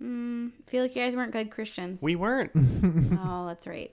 [0.02, 2.02] I feel like you guys weren't good Christians.
[2.02, 2.52] We weren't.
[2.56, 3.92] oh, that's right.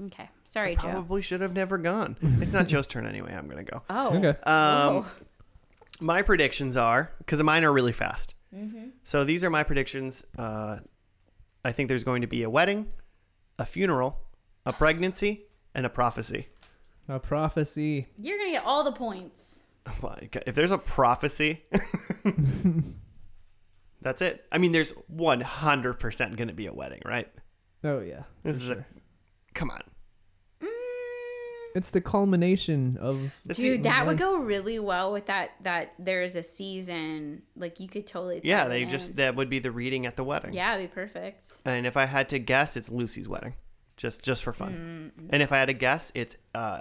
[0.00, 0.82] Okay, sorry, Joe.
[0.90, 2.16] Probably should have never gone.
[2.22, 3.34] It's not Joe's turn anyway.
[3.34, 3.82] I'm gonna go.
[3.90, 4.28] Oh, Okay.
[4.28, 5.06] Um, Oh.
[6.00, 8.34] my predictions are because mine are really fast.
[8.54, 8.90] Mm-hmm.
[9.02, 10.24] So these are my predictions.
[10.38, 10.78] Uh,
[11.64, 12.86] I think there's going to be a wedding,
[13.58, 14.20] a funeral,
[14.64, 16.46] a pregnancy, and a prophecy.
[17.08, 18.06] A prophecy.
[18.18, 19.47] you're gonna get all the points.
[20.02, 21.64] Like, if there's a prophecy,
[24.02, 24.44] that's it.
[24.50, 27.28] I mean, there's 100% going to be a wedding, right?
[27.84, 28.22] Oh yeah.
[28.42, 28.78] This is sure.
[28.78, 28.86] a
[29.54, 29.82] come on.
[30.62, 30.68] Mm.
[31.74, 33.32] It's the culmination of.
[33.46, 34.24] Dude, is- that would mm-hmm.
[34.24, 35.50] go really well with that.
[35.62, 37.42] That there is a season.
[37.56, 38.40] Like you could totally.
[38.40, 38.88] tie yeah, it they in.
[38.88, 40.52] just that would be the reading at the wedding.
[40.54, 41.52] Yeah, it'd be perfect.
[41.64, 43.54] And if I had to guess, it's Lucy's wedding,
[43.96, 45.12] just just for fun.
[45.18, 45.28] Mm-hmm.
[45.30, 46.80] And if I had to guess, it's uh,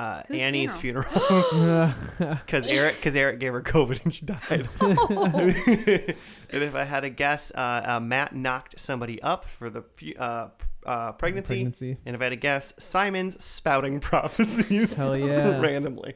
[0.00, 1.04] uh, Annie's funeral?
[1.04, 4.68] funeral because Eric because Eric gave her COVID and she died.
[6.50, 9.84] and if I had to guess, uh, uh, Matt knocked somebody up for the
[10.18, 10.48] uh,
[10.86, 11.56] uh, pregnancy.
[11.56, 11.98] Pregnancy.
[12.06, 15.60] And if I had to guess, Simon's spouting prophecies Hell yeah.
[15.60, 16.14] randomly.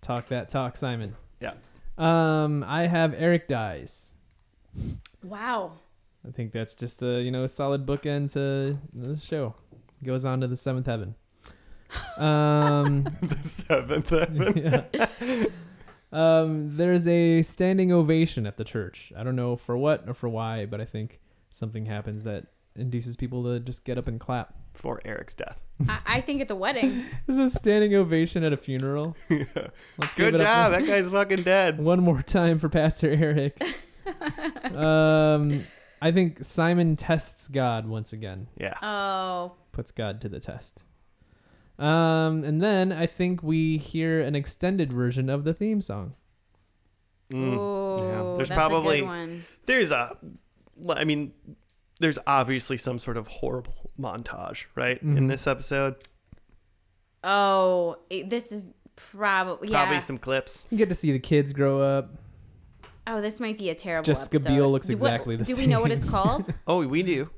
[0.00, 1.16] Talk that talk, Simon.
[1.40, 1.54] Yeah.
[1.98, 4.12] Um, I have Eric dies.
[5.22, 5.72] Wow.
[6.26, 9.54] I think that's just a you know a solid bookend to the show.
[10.02, 11.16] Goes on to the seventh heaven.
[12.16, 14.84] Um, the seventh heaven.
[14.92, 15.44] yeah.
[16.12, 19.12] Um, there's a standing ovation at the church.
[19.16, 21.20] I don't know for what or for why, but I think
[21.50, 24.54] something happens that induces people to just get up and clap.
[24.74, 25.62] For Eric's death.
[25.88, 27.04] I, I think at the wedding.
[27.28, 29.16] There's a standing ovation at a funeral.
[29.30, 30.72] Let's Good job.
[30.72, 31.78] for- That guy's fucking dead.
[31.78, 33.62] One more time for Pastor Eric.
[34.74, 35.64] um,
[36.02, 38.74] I think Simon tests God once again, Yeah.
[38.82, 40.82] Oh, puts God to the test.
[41.78, 46.14] Um, and then I think we hear an extended version of the theme song.
[47.30, 47.56] Mm.
[47.58, 49.44] oh, There's that's probably- a good one.
[49.66, 50.16] There's a,
[50.90, 51.32] I mean,
[52.00, 55.00] there's obviously some sort of horrible montage, right?
[55.02, 55.28] In Mhm.
[55.28, 55.96] this episode,
[57.22, 58.66] Oh, it- this is
[58.96, 59.82] probably yeah.
[59.84, 60.66] probably some clips.
[60.70, 62.10] You get to see the kids grow up.
[63.06, 64.04] Oh, this might be a terrible.
[64.04, 64.48] Jessica episode.
[64.50, 66.52] Biel looks Do what- exactly the Do we know what it's called?
[66.66, 67.30] Oh, we do.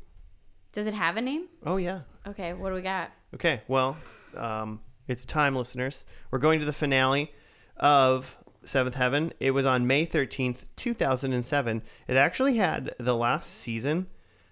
[0.72, 1.46] Does it have a name?
[1.64, 2.00] Oh yeah.
[2.26, 3.10] Okay, what do we got?
[3.34, 3.62] Okay.
[3.68, 3.96] Well,
[4.36, 6.04] um, it's time, listeners.
[6.30, 7.32] We're going to the finale
[7.76, 9.32] of Seventh Heaven.
[9.40, 11.82] It was on May thirteenth, two thousand and seven.
[12.08, 14.08] It actually had the last season,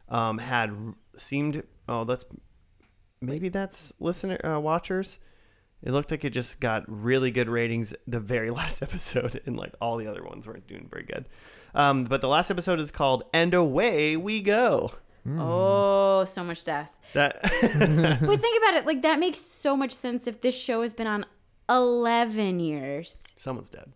[0.08, 1.64] um, had seemed.
[1.88, 2.24] Oh, that's
[3.20, 5.18] maybe that's listener uh, watchers.
[5.82, 9.74] It looked like it just got really good ratings the very last episode, and like
[9.80, 11.26] all the other ones weren't doing very good.
[11.74, 14.92] Um, but the last episode is called "And Away We Go."
[15.26, 15.38] Mm.
[15.40, 16.94] Oh, so much death.
[17.14, 17.50] That but
[18.40, 18.86] think about it.
[18.86, 21.24] Like that makes so much sense if this show has been on
[21.68, 23.32] 11 years.
[23.36, 23.92] someone's dead.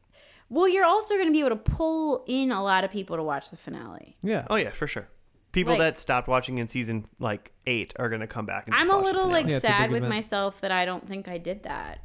[0.50, 3.22] Well, you're also going to be able to pull in a lot of people to
[3.22, 4.16] watch the finale.
[4.22, 4.46] Yeah.
[4.48, 5.08] Oh yeah, for sure.
[5.52, 8.74] People Like- that stopped watching in season like eight are gonna come back and.
[8.74, 9.42] Just I'm a watch the little finale.
[9.42, 10.14] like Yeah, it's a sad big with event.
[10.14, 12.00] myself that I don't think I did that.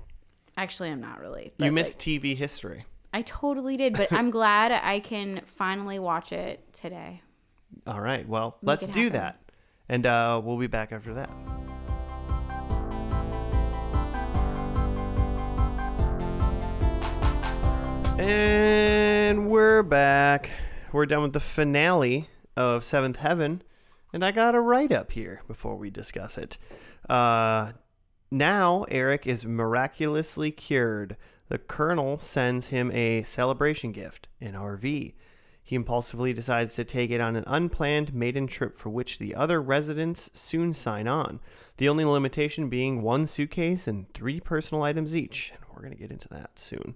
[0.57, 1.51] Actually, I'm not really.
[1.57, 2.86] but, you like, missed TV history.
[3.13, 7.21] I totally did, but I'm glad I can finally watch it today.
[7.86, 9.39] All right, well, Make let's do that,
[9.89, 11.30] and uh, we'll be back after that.
[18.19, 20.51] And we're back.
[20.91, 23.63] We're done with the finale of Seventh Heaven,
[24.13, 26.57] and I got a write up here before we discuss it.
[27.09, 27.71] Uh,
[28.30, 31.17] now Eric is miraculously cured.
[31.49, 35.13] The colonel sends him a celebration gift, an RV.
[35.64, 39.61] He impulsively decides to take it on an unplanned maiden trip for which the other
[39.61, 41.39] residents soon sign on.
[41.78, 45.53] The only limitation being one suitcase and three personal items each.
[45.55, 46.95] And we're going to get into that soon.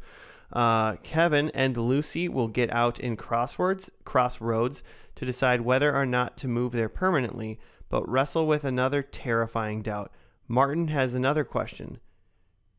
[0.51, 4.83] Uh, Kevin and Lucy will get out in crosswords, crossroads
[5.15, 7.59] to decide whether or not to move there permanently,
[7.89, 10.11] but wrestle with another terrifying doubt.
[10.47, 11.99] Martin has another question.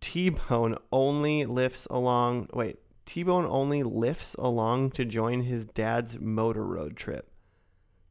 [0.00, 2.48] T Bone only lifts along.
[2.52, 2.78] Wait,
[3.08, 7.30] T Bone only lifts along to join his dad's motor road trip.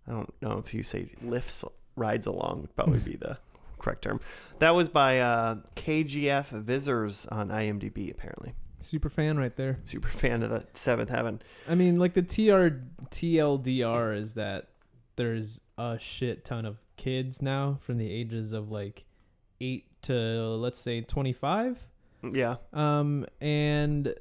[0.07, 1.63] I don't know if you say lifts,
[1.95, 3.37] rides along would probably be the
[3.77, 4.19] correct term.
[4.57, 8.55] That was by uh, KGF Visitors on IMDb, apparently.
[8.79, 9.77] Super fan right there.
[9.83, 11.43] Super fan of the Seventh Heaven.
[11.69, 12.81] I mean, like the TR
[13.11, 14.69] TLDR is that
[15.15, 19.05] there's a shit ton of kids now from the ages of like
[19.61, 21.85] eight to let's say twenty five.
[22.23, 22.55] Yeah.
[22.73, 24.15] Um, and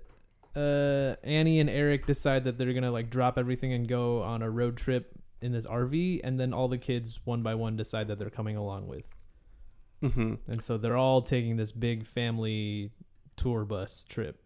[0.57, 4.51] uh, Annie and Eric decide that they're gonna like drop everything and go on a
[4.51, 8.19] road trip in this RV, and then all the kids one by one decide that
[8.19, 9.07] they're coming along with,
[10.01, 12.91] hmm and so they're all taking this big family
[13.37, 14.41] tour bus trip.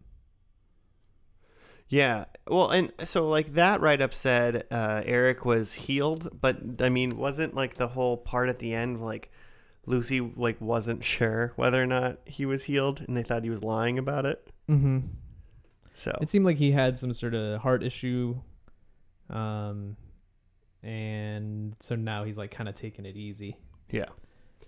[1.91, 2.25] Yeah.
[2.47, 7.17] Well, and so like that write up said uh, Eric was healed, but I mean,
[7.17, 9.29] wasn't like the whole part at the end like
[9.85, 13.63] Lucy like wasn't sure whether or not he was healed, and they thought he was
[13.63, 14.47] lying about it.
[14.69, 14.99] Mm-hmm.
[16.01, 18.41] So It seemed like he had some sort of heart issue,
[19.29, 19.97] um,
[20.81, 23.57] and so now he's like kind of taking it easy.
[23.91, 24.05] yeah.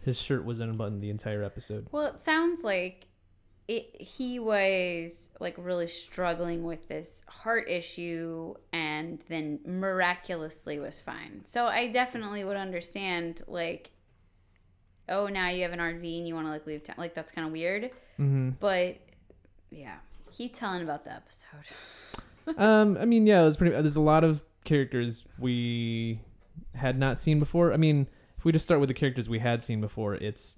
[0.01, 1.88] His shirt was unbuttoned the entire episode.
[1.91, 3.07] Well, it sounds like
[3.67, 11.45] it, he was like really struggling with this heart issue and then miraculously was fine.
[11.45, 13.91] So I definitely would understand like
[15.09, 16.97] oh, now you have an RV and you want to like leave town.
[16.97, 17.86] Like that's kind of weird.
[18.19, 18.51] Mm-hmm.
[18.59, 18.97] But
[19.71, 19.95] yeah,
[20.34, 22.57] keep telling about the episode.
[22.57, 23.73] um, I mean, yeah, it was pretty.
[23.73, 26.19] There's a lot of characters we
[26.75, 27.71] had not seen before.
[27.73, 28.07] I mean,
[28.38, 30.57] if we just start with the characters we had seen before, it's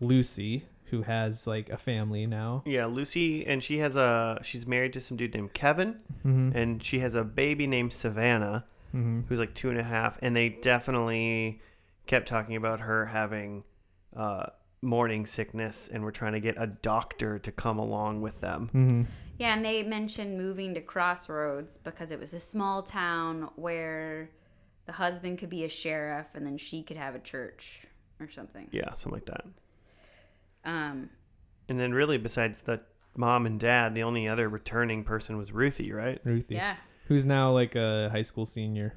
[0.00, 2.62] Lucy, who has like a family now.
[2.66, 6.56] Yeah, Lucy, and she has a she's married to some dude named Kevin, Mm-hmm.
[6.56, 8.64] and she has a baby named Savannah,
[8.94, 9.22] mm-hmm.
[9.28, 11.60] who's like two and a half, and they definitely
[12.06, 13.64] kept talking about her having
[14.16, 14.46] uh,
[14.84, 18.70] morning sickness, and we're trying to get a doctor to come along with them.
[18.74, 19.02] Mm-hmm.
[19.38, 24.30] Yeah, and they mentioned moving to Crossroads because it was a small town where
[24.86, 27.86] the husband could be a sheriff and then she could have a church
[28.20, 28.68] or something.
[28.70, 29.44] Yeah, something like that.
[30.64, 31.10] Um,
[31.68, 32.82] And then, really, besides the
[33.16, 36.20] mom and dad, the only other returning person was Ruthie, right?
[36.24, 36.76] Ruthie, yeah.
[37.08, 38.94] who's now like a high school senior.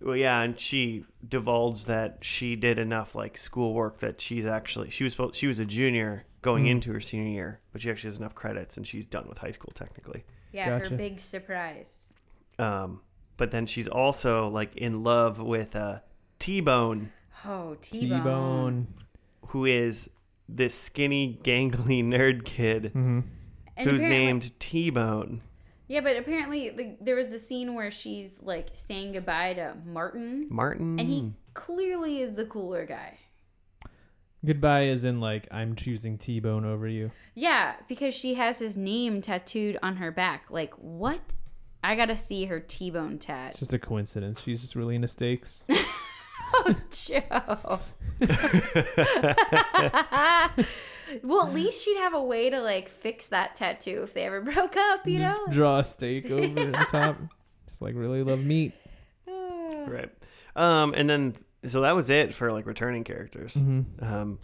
[0.00, 5.04] Well, yeah, and she divulged that she did enough like schoolwork that she's actually she
[5.04, 6.70] was she was a junior going Mm.
[6.70, 9.50] into her senior year, but she actually has enough credits and she's done with high
[9.52, 10.24] school technically.
[10.52, 10.90] Yeah, Gotcha.
[10.90, 12.12] her big surprise.
[12.58, 13.00] Um,
[13.36, 16.00] but then she's also like in love with uh,
[16.38, 17.12] T Bone,
[17.44, 18.18] Oh, T-Bone.
[18.18, 18.86] T-Bone.
[19.48, 20.10] who is
[20.48, 23.20] this skinny, gangly nerd kid Mm-hmm.
[23.84, 25.42] Who's named T Bone.
[25.88, 30.48] Yeah, but apparently the, there was the scene where she's like saying goodbye to Martin,
[30.50, 30.98] Martin.
[30.98, 33.18] and he clearly is the cooler guy.
[34.44, 37.10] Goodbye, is in like I'm choosing T-Bone over you.
[37.34, 40.50] Yeah, because she has his name tattooed on her back.
[40.50, 41.20] Like, what?
[41.82, 43.50] I gotta see her T-bone tat.
[43.50, 44.40] It's just a coincidence.
[44.40, 45.64] She's just really into steaks.
[46.54, 47.80] Oh, Joe.
[51.22, 54.40] well, at least she'd have a way to like fix that tattoo if they ever
[54.52, 55.52] broke up, you just know?
[55.52, 57.16] draw a steak over the top.
[57.68, 58.72] Just like really love meat.
[59.26, 60.10] right.
[60.54, 61.34] Um, and then
[61.66, 63.54] so that was it for like returning characters.
[63.54, 64.04] Mm-hmm.
[64.04, 64.38] Um,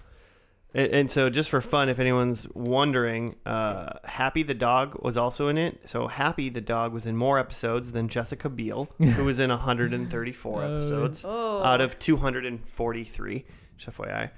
[0.75, 5.49] and, and so just for fun, if anyone's wondering, uh, Happy the dog was also
[5.49, 5.81] in it.
[5.85, 10.62] So Happy the dog was in more episodes than Jessica Biel, who was in 134
[10.62, 10.64] Oh.
[10.77, 11.62] episodes Oh.
[11.62, 13.45] out of 243.
[13.77, 14.31] Just FYI.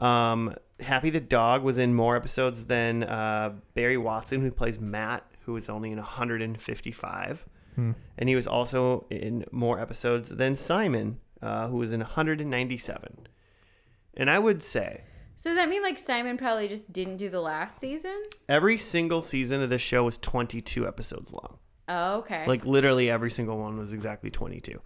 [0.00, 5.24] Um, Happy the dog was in more episodes than uh, Barry Watson, who plays Matt,
[5.44, 7.44] who was only in 155
[7.76, 7.92] Hmm.
[8.18, 13.28] and he was also in more episodes than Simon, uh, who was in 197.
[14.16, 15.02] And I would say
[15.36, 18.22] So does that mean like Simon probably just didn't do the last season?
[18.48, 21.58] every single season of this show was 22 episodes long.
[21.88, 22.44] Oh, okay.
[22.46, 24.80] Like literally every single one was exactly 22.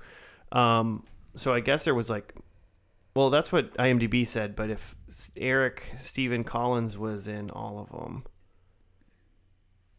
[0.53, 1.05] Um,
[1.37, 2.35] so I guess there was like,
[3.15, 4.57] well, that's what IMDb said.
[4.57, 4.95] But if
[5.37, 8.25] Eric Stephen Collins was in all of them,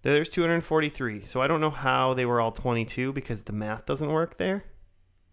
[0.02, 1.26] there's 243.
[1.26, 4.66] So I don't know how they were all 22 because the math doesn't work there.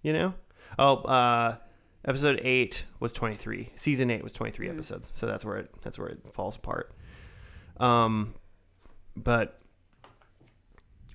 [0.03, 0.35] You know?
[0.79, 1.57] Oh, uh,
[2.05, 3.71] Episode eight was twenty three.
[3.77, 5.09] Season eight was twenty three episodes.
[5.13, 6.93] So that's where it that's where it falls apart.
[7.79, 8.35] Um,
[9.17, 9.61] but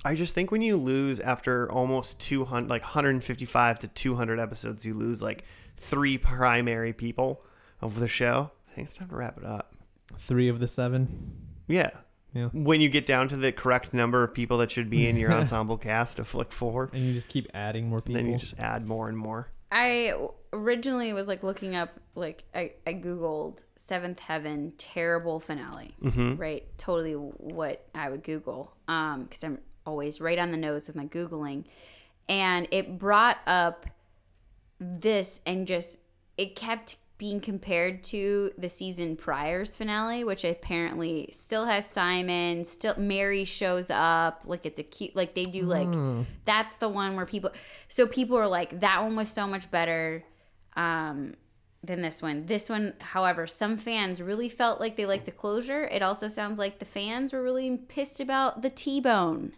[0.06, 3.44] I just think when you lose after almost two hundred, like one hundred and fifty
[3.44, 5.44] five to two hundred episodes, you lose like
[5.78, 7.44] three primary people
[7.82, 8.52] of the show.
[8.72, 9.74] I think it's time to wrap it up.
[10.20, 11.32] Three of the seven.
[11.68, 11.92] Yeah.
[12.34, 12.48] Yeah.
[12.54, 15.32] When you get down to the correct number of people that should be in your
[15.34, 18.22] ensemble cast of like four, And you just keep adding more people.
[18.22, 19.50] then you just add more and more.
[19.72, 20.14] I
[20.54, 26.36] originally was like looking up, like I, I googled Seventh Heaven terrible finale, Mm-hmm.
[26.36, 26.64] right?
[26.78, 31.06] Totally what I would Google, um, because I'm always right on the nose with my
[31.06, 31.66] googling,
[32.30, 33.86] and it brought up
[34.80, 36.00] this and just
[36.38, 42.94] it kept being compared to the season prior's finale, which apparently still has Simon, still
[42.96, 46.24] Mary shows up, like it's a cute, like they do like Hmm.
[46.46, 47.52] that's the one where people
[47.88, 50.24] so people are like that one was so much better
[50.76, 51.34] um
[51.84, 55.84] than this one this one however some fans really felt like they liked the closure
[55.86, 59.54] it also sounds like the fans were really pissed about the t-bone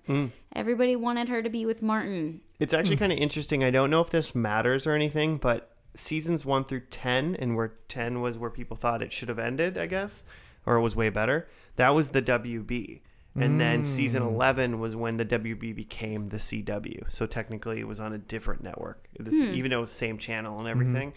[0.54, 3.00] everybody wanted her to be with martin It's actually Hmm.
[3.00, 3.64] kind of interesting.
[3.64, 7.74] I don't know if this matters or anything, but seasons one through 10, and where
[7.88, 10.24] 10 was where people thought it should have ended, I guess,
[10.66, 11.48] or it was way better,
[11.78, 13.02] that was the WB.
[13.36, 14.34] And then season Mm.
[14.34, 17.06] 11 was when the WB became the CW.
[17.10, 20.60] So technically it was on a different network, this, even though it was same channel
[20.60, 21.14] and everything.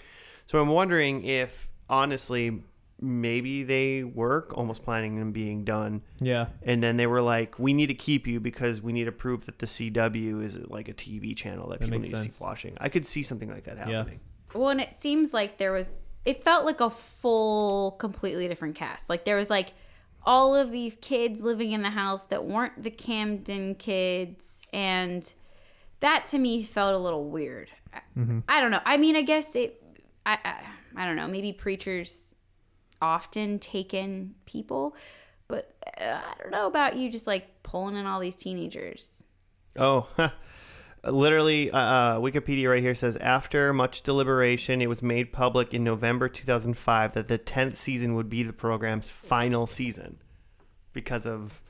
[0.52, 2.62] So I'm wondering if, honestly,
[3.00, 6.48] maybe they were almost planning on being done Yeah.
[6.62, 9.46] and then they were like, "We need to keep you because we need to prove
[9.46, 12.46] that the CW is like a TV channel that, That people need makes to keep
[12.46, 13.92] watching." I could see something like that happening.
[13.94, 13.98] Yeah.
[14.00, 14.20] happening.
[14.52, 19.08] well and it seems like there was it felt like a full completely different cast
[19.08, 19.72] like there was like
[20.26, 25.32] all of these kids living in the house that weren't the camden kids and
[26.00, 28.02] that to me felt a little weird I-
[28.48, 29.81] i don't know i mean i guess it
[30.26, 32.34] I, I i don't know maybe preachers
[33.00, 34.96] often take in people
[35.48, 39.24] but uh, i don't know about you just like pulling in all these teenagers
[39.76, 40.08] Oh,
[41.04, 45.84] literally, uh, uh, Wikipedia right here says after much deliberation, it was made public in
[45.84, 50.18] November 2005 that the 10th season would be the program's final season
[50.92, 51.62] because of,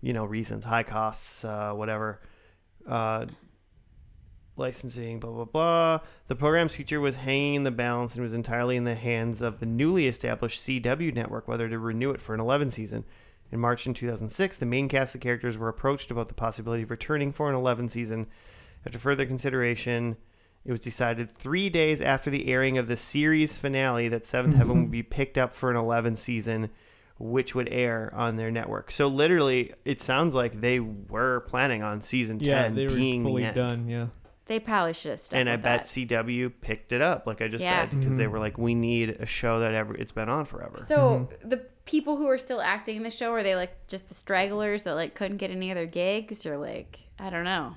[0.00, 2.20] you know, reasons, high costs, uh, whatever.
[4.56, 6.00] Licensing, blah blah blah.
[6.28, 9.60] The program's future was hanging in the balance and was entirely in the hands of
[9.60, 13.04] the newly established CW network whether to renew it for an 11 season.
[13.50, 16.90] In March in 2006, the main cast of characters were approached about the possibility of
[16.90, 18.26] returning for an 11 season.
[18.86, 20.16] After further consideration,
[20.64, 24.82] it was decided three days after the airing of the series finale that Seventh Heaven
[24.82, 26.70] would be picked up for an 11 season,
[27.18, 28.90] which would air on their network.
[28.90, 33.22] So literally, it sounds like they were planning on season 10 Yeah, they were being
[33.22, 33.88] fully done.
[33.88, 34.06] Yeah.
[34.52, 35.86] They probably should have stuck and I bet that.
[35.86, 37.88] CW picked it up, like I just Yeah.
[37.88, 38.30] said, because they Mhm.
[38.32, 42.18] were like, "We need a show that ever it's been on forever." So the people
[42.18, 45.14] who are still acting in the show are they like just the stragglers that like
[45.14, 47.76] couldn't get any other gigs or like I don't know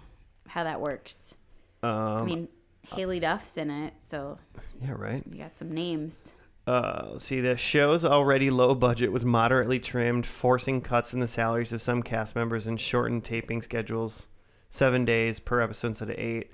[0.49, 1.35] how that works.
[1.81, 2.47] Um, I mean,
[2.91, 4.37] Haylie Duff's in it, so
[4.81, 5.23] yeah, right.
[5.31, 6.33] you got some names.
[6.67, 11.71] Uh, see, the show's already low budget was moderately trimmed, forcing cuts in the salaries
[11.71, 14.27] of some cast members and shortened taping schedules,
[14.69, 16.51] seven days per episode instead of eight.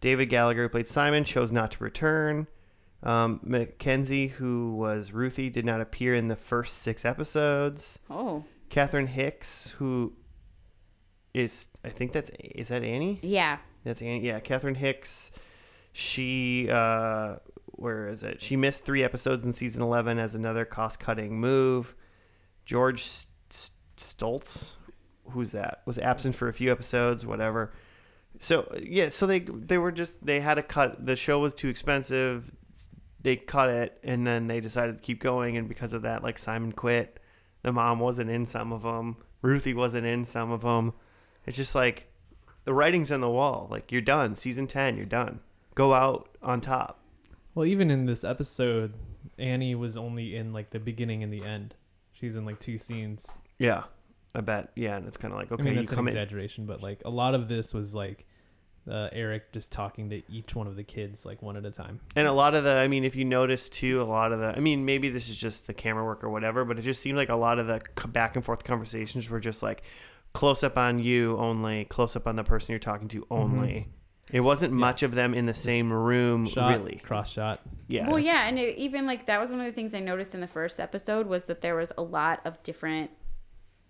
[0.00, 2.46] David Gallagher, who played Simon, chose not to return.
[3.02, 7.98] Um, Mackenzie, who was Ruthie, did not appear in the first six episodes.
[8.10, 10.12] Oh, Catherine Hicks, who
[11.32, 13.18] is I think that's is that Annie?
[13.22, 13.58] yeah.
[13.84, 14.26] That's Annie.
[14.26, 15.32] Yeah, Catherine Hicks.
[15.92, 17.36] She uh,
[17.66, 18.42] where is it?
[18.42, 21.94] She missed three episodes in season eleven as another cost-cutting move.
[22.66, 23.08] George
[23.96, 24.76] Stults,
[25.30, 25.80] who's that?
[25.86, 27.24] Was absent for a few episodes.
[27.24, 27.72] Whatever.
[28.38, 31.04] So yeah, so they they were just they had to cut.
[31.04, 32.52] The show was too expensive.
[33.22, 35.56] They cut it, and then they decided to keep going.
[35.56, 37.18] And because of that, like Simon quit.
[37.62, 39.18] The mom wasn't in some of them.
[39.42, 40.94] Ruthie wasn't in some of them.
[41.46, 42.10] It's just like
[42.64, 43.68] the writing's on the wall.
[43.70, 44.36] Like you're done.
[44.36, 45.40] Season ten, you're done.
[45.74, 47.04] Go out on top.
[47.54, 48.94] Well, even in this episode,
[49.38, 51.74] Annie was only in like the beginning and the end.
[52.12, 53.36] She's in like two scenes.
[53.58, 53.84] Yeah,
[54.34, 54.70] I bet.
[54.76, 56.12] Yeah, and it's kind of like okay, I mean, you that's an come in.
[56.12, 58.26] exaggeration, but like a lot of this was like
[58.88, 62.00] uh, Eric just talking to each one of the kids like one at a time.
[62.16, 64.56] And a lot of the, I mean, if you notice too, a lot of the,
[64.56, 67.16] I mean, maybe this is just the camera work or whatever, but it just seemed
[67.16, 69.82] like a lot of the back and forth conversations were just like
[70.32, 73.88] close up on you only, close up on the person you're talking to only.
[74.32, 77.00] It wasn't much of them in the same room, Shot, really.
[77.02, 77.60] cross shot.
[77.88, 78.08] Yeah.
[78.08, 80.40] Well, yeah, and it, even like that was one of the things I noticed in
[80.40, 83.10] the first episode was that there was a lot of different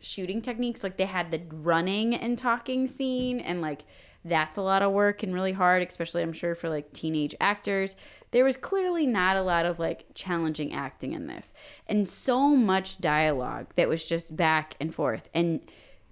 [0.03, 0.83] shooting techniques.
[0.83, 3.85] Like they had the running and talking scene, and like
[4.25, 7.97] that's a lot of work and really hard, especially I'm sure for like teenage actors.
[8.33, 11.53] There was clearly not a lot of like challenging acting in this,
[11.87, 15.29] and so much dialogue that was just back and forth.
[15.35, 15.61] And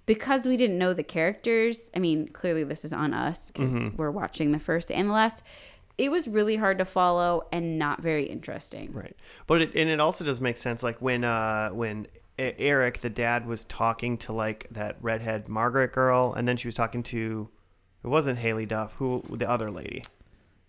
[0.09, 4.09] because we didn't know the characters, I mean, clearly this is on us because we're
[4.09, 5.43] watching the first and the last.
[5.99, 8.91] It was really hard to follow and not very interesting.
[8.91, 9.15] Right.
[9.45, 12.07] But it, and it also does make sense like when uh when
[12.39, 16.75] Eric the dad was talking to like that redhead Margaret girl and then she was
[16.75, 17.49] talking to
[18.03, 20.03] it wasn't Haylie Duff who the other lady.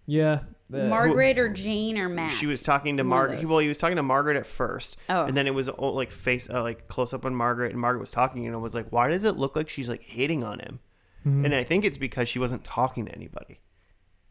[0.07, 0.41] Yeah.
[0.69, 2.33] the- Margaret or Jane or Matt.
[2.33, 3.49] She was talking to One Margaret.
[3.49, 5.25] Well, he was talking to Margaret at first, Oh.
[5.25, 8.11] and then it was like face uh, like close up on Margaret, and Margaret was
[8.11, 10.81] talking, and it was like, why does it look like she's like hitting on him?
[11.27, 11.45] Mhm.
[11.45, 13.61] And I think it's because she wasn't talking to anybody.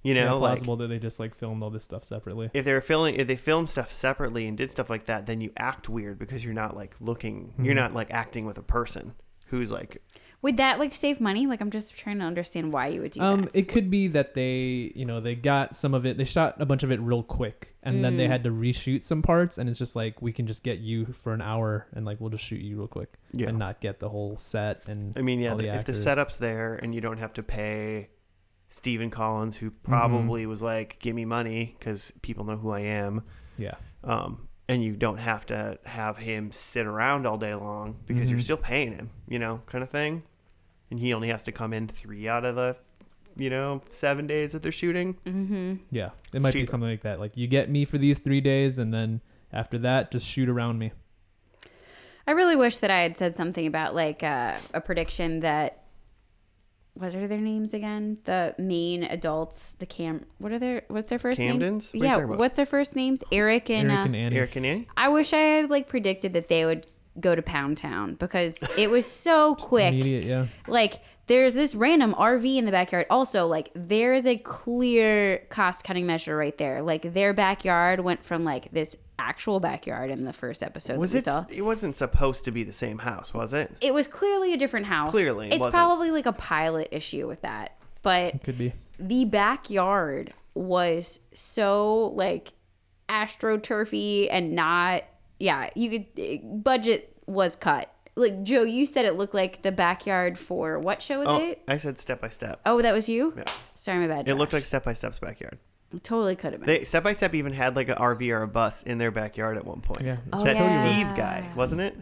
[0.02, 2.50] You know, yeah, like plausible that they just like filmed all this stuff separately.
[2.54, 5.42] if they were filming, if they filmed stuff separately and did stuff like that, then
[5.42, 7.78] you act weird because you're not like looking, you're Mhm.
[7.78, 9.14] not like acting with a person
[9.48, 10.02] who's like,
[10.42, 11.48] Would that like save money?
[11.48, 13.26] Like I'm just trying to understand why you would do that.
[13.26, 13.50] Um, that.
[13.54, 16.18] it could be that they, you know, they got some of it.
[16.18, 18.30] They shot a bunch of it real quick, and then they Mm.
[18.30, 19.58] had to reshoot some parts.
[19.58, 22.30] And it's just like we can just get you for an hour, and like we'll
[22.30, 23.50] just shoot you real quick, yeah.
[23.50, 24.88] and not get the whole set.
[24.88, 26.04] And I mean, yeah, all the the, if the actors.
[26.04, 28.08] setup's there and you don't have to pay
[28.70, 29.92] Stephen Collins, who Mm-hmm.
[29.92, 33.24] probably was like, give me money because people know who I am.
[33.58, 38.30] yeah, um, and you don't have to have him sit around all day long because
[38.30, 38.44] you're Mhm.
[38.44, 40.22] still paying him, you know, kind of thing.
[40.92, 42.78] And he only has to come in three out of the,
[43.36, 45.18] you know, seven days that they're shooting.
[45.26, 45.76] Mm-hmm.
[45.92, 47.20] yeah, it might be something like that.
[47.20, 50.78] Like you get me for these three days, and then after that, just shoot around
[50.78, 50.92] me.
[52.28, 55.79] I really wish that I had said something about like uh, a prediction that
[57.00, 58.18] what are their names again?
[58.26, 60.26] The main adults, the cam.
[60.38, 60.84] What are their?
[60.90, 61.60] What's their first Camdens?
[61.60, 61.92] names?
[61.94, 62.38] What are you yeah, about?
[62.38, 63.24] what's their first names?
[63.32, 63.90] Eric and.
[63.90, 64.36] Eric uh, and Annie.
[64.36, 64.88] Eric and Annie.
[64.98, 66.86] I wish I had like predicted that they would
[67.18, 69.94] go to Pound Town because it was so quick.
[69.94, 70.48] Immediate, yeah.
[70.68, 73.06] Like there's this random RV in the backyard.
[73.10, 76.82] Also, like there is a clear cost cutting measure right there.
[76.82, 81.18] Like their backyard went from like this actual backyard in the first episode Was that
[81.18, 81.24] we it?
[81.26, 81.46] saw.
[81.50, 83.72] It wasn't supposed to be the same house, was it?
[83.80, 85.12] It was clearly a different house.
[85.12, 85.74] Clearly, it's wasn't.
[85.76, 87.78] probably like a pilot issue with that.
[88.02, 88.74] But It could be.
[88.98, 92.54] the backyard was so like
[93.08, 95.04] astroturfy and not
[95.40, 99.72] yeah you could eh, budget was cut like joe you said it looked like the
[99.72, 102.60] backyard for what show was Oh, it I said step by step.
[102.66, 103.44] oh that was you Yeah.
[103.76, 105.58] sorry my bad It looked like Step by Step's backyard.
[105.94, 108.44] It totally could have been They Step by Step even had like an RV or
[108.44, 110.02] a bus in their backyard at one point.
[110.06, 110.18] Yeah.
[110.32, 110.82] Oh, that yeah.
[110.82, 111.98] Steve guy, wasn't it?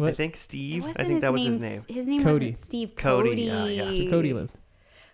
[0.00, 0.84] I think Steve.
[0.96, 1.80] I think that was name, his name.
[1.96, 2.50] his name Cody.
[2.50, 3.84] wasn't steve Cody, cody, yeah, yeah.
[3.84, 4.52] That's where Cody lived.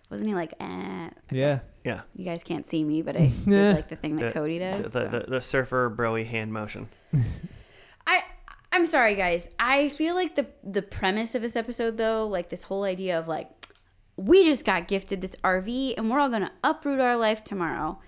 [0.09, 1.09] wasn't he like eh.
[1.31, 1.59] Yeah.
[1.83, 2.01] Yeah.
[2.15, 4.83] you guys can't see me but i did like the thing that The- cody does
[4.83, 5.07] the, so.
[5.07, 6.89] the, the surfer broy hand motion.
[8.71, 9.49] I'm sorry guys.
[9.59, 13.27] I feel like the the premise of this episode though, like this whole idea of
[13.27, 13.49] like
[14.15, 17.99] we just got gifted this RV and we're all going to uproot our life tomorrow.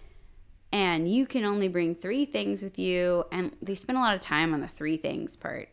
[0.74, 4.20] And you can only bring 3 things with you and they spent a lot of
[4.22, 5.70] time on the 3 things part.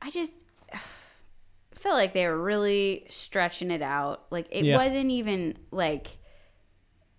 [0.00, 0.44] I just
[1.72, 4.24] felt like they were really stretching it out.
[4.30, 4.76] Like it Yeah.
[4.76, 6.08] wasn't even like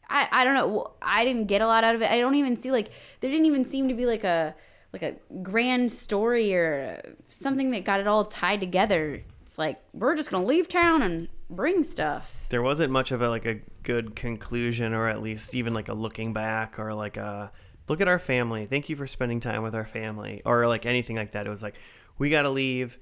[0.09, 0.93] I, I don't know.
[1.01, 2.11] I didn't get a lot out of it.
[2.11, 4.55] I don't even see like there didn't even seem to be like a
[4.93, 9.23] like a grand story or something that got it all tied together.
[9.41, 12.35] It's like we're just gonna leave town and bring stuff.
[12.49, 15.93] there wasn't much of a like a good conclusion or at least even like a
[15.93, 17.51] looking back or like a
[17.89, 18.65] look at our family.
[18.65, 21.45] Thank you for spending time with our family or like anything like that.
[21.45, 21.75] It was like
[22.17, 22.97] we got to leave.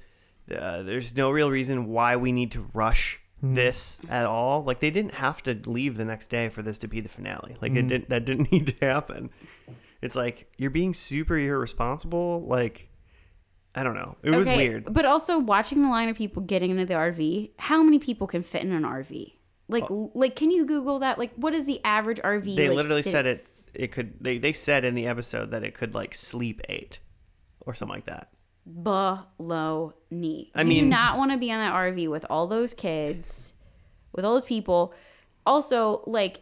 [0.54, 4.64] Uh, there's no real reason why we need to rush this at all.
[4.64, 7.56] Like they didn't have to leave the next day for this to be the finale.
[7.62, 7.90] Like it Mhm.
[7.90, 9.30] didn't that didn't need to happen
[10.02, 12.90] it's like you're being super irresponsible like
[13.76, 16.86] i don't know it was weird But also watching the line of people getting into
[16.86, 19.34] the RV, how many people can fit in an RV?
[19.68, 20.12] Like oh.
[20.14, 21.18] like can you Google that?
[21.18, 22.56] Like what is the average RV?
[22.56, 25.64] they like, literally sit- said it it could they, they said in the episode that
[25.64, 27.00] it could like sleep eight
[27.62, 28.32] or something like that
[28.84, 30.52] below knee.
[30.54, 33.54] I you mean- do not want to be on that RV with all those kids,
[34.14, 34.94] with all those people.
[35.46, 36.42] Also, like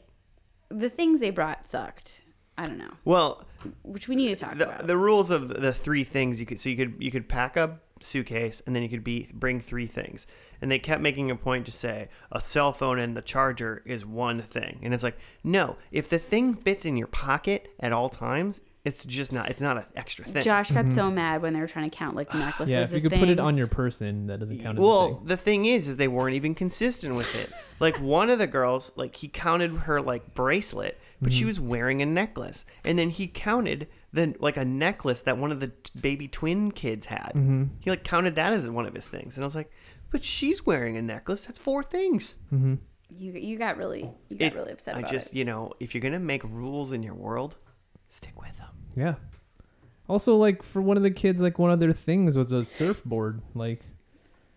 [0.70, 2.24] the things they brought sucked.
[2.57, 3.45] I don't know, well
[3.84, 4.88] which we need to talk the, about.
[4.88, 7.57] the rules of the, the three things you could so you could you could pack
[7.57, 10.26] a suitcase and then you could be bring three things
[10.62, 14.05] and they kept making a point to say a cell phone and the charger is
[14.05, 18.10] one thing and it's like no if the thing fits in your pocket at all
[18.10, 21.60] times it's just not it's not an extra thing Josh got so mad when they
[21.60, 22.70] were trying to count like necklaces.
[22.70, 22.80] Mm-hmm.
[22.80, 22.84] Yeah.
[22.84, 25.16] If you as could put it on your person, that doesn't count as a well
[25.16, 25.26] thing.
[25.26, 27.49] the thing is is they weren't even consistent with it
[27.80, 31.38] like one of the girls like he counted her like bracelet but Mm-hmm.
[31.40, 35.52] she was wearing a necklace and then he counted the like a necklace that one
[35.52, 37.64] of the t- baby twin kids had Mm-hmm.
[37.80, 39.72] he like counted that as one of his things and i was like
[40.12, 42.76] but she's wearing a necklace that's four things Mm-hmm.
[43.18, 45.36] You you got really you got It- really upset I about just, it.
[45.38, 47.56] you know, if you're gonna make rules in your world,
[48.08, 48.70] stick with them.
[48.96, 49.16] Yeah.
[50.08, 53.42] Also, like for one of the kids, like one of their things was a surfboard.
[53.56, 53.82] Like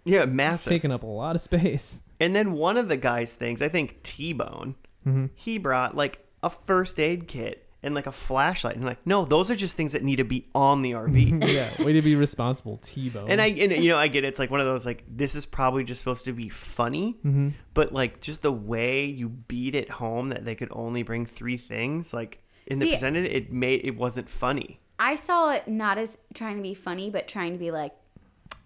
[0.04, 0.68] Yeah, it's massive.
[0.70, 2.02] taking up a lot of space.
[2.20, 6.21] and then one of the guys' things, I think T Bone, hmm he brought like
[6.42, 8.76] a first aid kit and like a flashlight.
[8.76, 11.48] And like, no, those are just things that need to be on the RV.
[11.52, 13.28] yeah, way to be responsible, T-Bone.
[13.30, 14.28] and I, and, you know, I get it.
[14.28, 17.50] It's like one of those like this is probably just supposed to be funny, hmm
[17.74, 21.56] but like just the way you beat it home that they could only bring three
[21.56, 24.78] things, like in the presented, it made it wasn't funny.
[24.98, 27.92] I saw it not as trying to be funny, but trying to be like,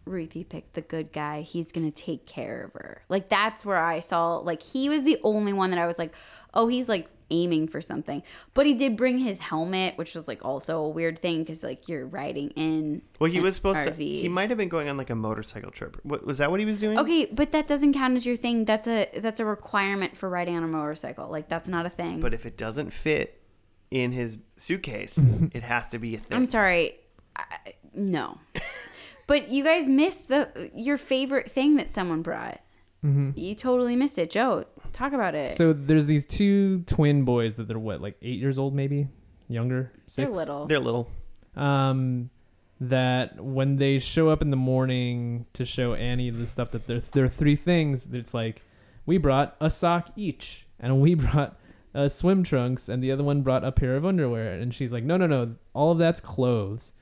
[0.05, 1.41] Ruthie picked the good guy.
[1.41, 3.03] He's gonna take care of her.
[3.09, 6.13] Like that's where I saw like he was the only one that I was like,
[6.57, 8.23] oh, he's like aiming for something.
[8.55, 11.89] But he did bring his helmet, which was like also a weird thing because like
[11.89, 13.03] you're riding in.
[13.21, 13.93] Well, he was supposed to.
[13.93, 13.99] RV.
[13.99, 15.99] He might have been going on like a motorcycle trip.
[16.03, 16.51] What was that?
[16.51, 16.99] What he was doing?
[16.99, 18.65] Okay, but that doesn't count as your thing.
[18.65, 21.29] That's a that's a requirement for riding on a motorcycle.
[21.31, 22.21] Like that's not a thing.
[22.21, 23.43] But if it doesn't fit
[23.91, 25.19] in his suitcase,
[25.53, 26.37] it has to be a thing.
[26.37, 26.97] I'm sorry.
[27.37, 28.39] I, no.
[29.27, 32.61] but you guys missed the your favorite thing that someone brought.
[33.07, 34.65] Hmm You totally missed it, Joe.
[34.93, 35.53] Talk about it.
[35.53, 39.09] So there's these two twin boys that they're what, like eight years old, maybe
[39.49, 40.67] younger, 6 They're little.
[40.67, 41.09] They're little.
[41.55, 42.31] um
[42.79, 47.01] that when they show up in the morning to show Annie the stuff that there
[47.01, 48.61] there are three things it's like
[49.07, 51.59] we brought a sock each and we brought
[51.95, 55.05] uh, swim trunks and the other one brought a pair of underwear and she's like
[55.05, 56.93] no no no all of that's clothes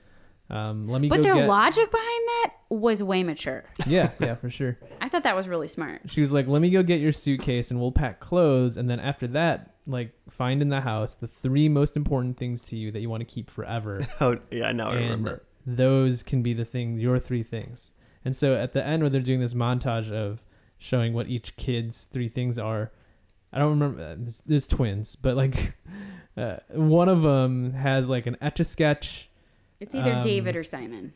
[0.51, 3.65] um let me but go their get logic behind that was way mature.
[3.87, 6.03] yeah yeah for sure I thought that was really smart.
[6.07, 9.01] she was like let me go get your suitcase and we'll pack clothes and then
[9.01, 13.01] after that like find in the house the three most important things to you that
[13.01, 15.43] you want to keep forever Oh yeah, now I and remember.
[15.67, 17.91] those can be the thing your three things
[18.25, 20.43] and so at the end where they're doing this montage of
[20.79, 22.91] showing what each kid's three things are
[23.53, 25.75] i don't remember uh, there's, there's twins but like
[26.37, 29.31] uh, one of them has like an etch a sketch
[29.85, 31.12] It's either Um, David or Simon.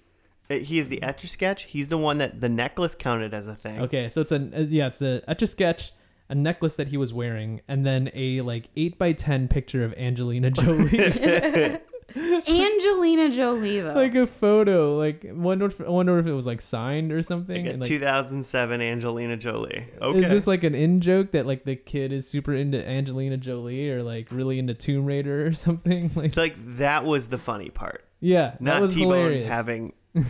[0.48, 1.64] He is the etch a sketch.
[1.64, 3.80] He's the one that the necklace counted as a thing.
[3.80, 5.92] okay so it's a uh, yeah it's the etch a sketch
[6.30, 9.92] a necklace that he was wearing and then a like 8 by 10 picture of
[9.94, 11.78] angelina jolie
[12.48, 13.92] Angelina Jolie though.
[13.92, 17.66] like a photo like wonder if, I wonder if it was like signed or something
[17.66, 19.86] Like like, 2007 Angelina Jolie.
[20.00, 20.18] Okay.
[20.20, 23.90] Is this like an in joke that like the kid is super into Angelina Jolie
[23.90, 26.10] or like really into Tomb Raider or something?
[26.14, 28.04] Like, it's like that was the funny part.
[28.20, 29.48] Yeah, that Not was T-Bone hilarious.
[29.48, 30.20] having a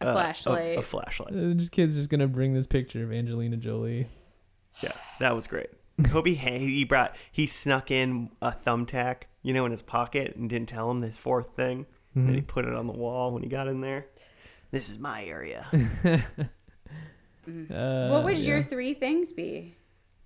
[0.00, 0.76] uh, flashlight.
[0.76, 1.34] A, a flashlight.
[1.34, 4.08] Uh, just kid's just gonna bring this picture of Angelina Jolie.
[4.82, 5.70] Yeah, that was great.
[6.04, 10.68] Kobe, he brought he snuck in a thumbtack, you know, in his pocket and didn't
[10.68, 11.86] tell him this fourth thing.
[12.14, 12.46] And he Mhm.
[12.46, 14.06] put it on the wall when he got in there.
[14.70, 15.66] This is my area.
[17.70, 18.48] Uh, what would yeah.
[18.54, 19.76] your three things be?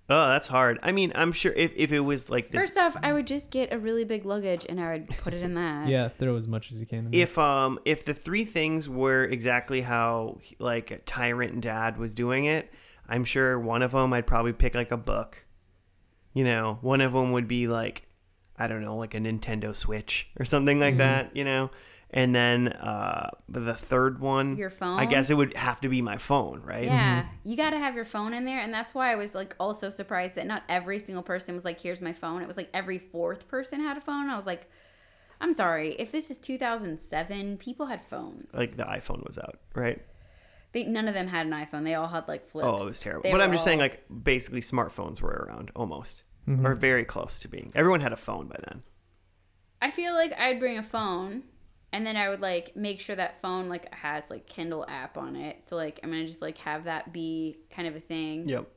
[0.09, 0.79] Oh, that's hard.
[0.83, 3.51] I mean, I'm sure if, if it was like this First off, I would just
[3.51, 5.87] get a really big luggage and I would put it in that.
[5.89, 6.99] Yeah, throw as much as you can.
[7.07, 7.21] In there.
[7.21, 12.71] if um if the three things were exactly how like tyrant dad was doing it
[13.09, 15.45] i'm sure one of them i'd probably pick like a book
[16.33, 18.07] you know one of them would be like
[18.57, 20.97] i don't know like a nintendo switch or something like Mhm.
[20.97, 21.69] that you know
[22.11, 24.97] and then uh the third one Your phone.
[24.99, 27.49] i guess it would have to be my phone right Yeah, Mm-hmm.
[27.49, 29.89] you got to have your phone in there, and that's why I was like also
[29.89, 32.97] surprised that not every single person was like, "Here's my phone." It was like every
[32.99, 34.29] fourth person had a phone.
[34.29, 34.69] I was like,
[35.41, 38.47] "I'm sorry, if this is 2007, people had phones.
[38.53, 40.01] like the iphone was out right
[40.73, 41.83] they, none of them had an iPhone.
[41.85, 42.67] They all had like flips.
[42.67, 45.71] oh it was terrible They but i'm were just saying like basically smartphones were around
[45.75, 46.65] almost Mhm.
[46.65, 48.83] or very close to being everyone had a phone by then
[49.81, 51.43] I feel like I'd bring a phone,
[51.91, 55.35] and then I would like make sure that phone like has like Kindle app on
[55.35, 55.63] it.
[55.63, 58.47] So like I'm gonna just like have that be kind of a thing.
[58.47, 58.67] yep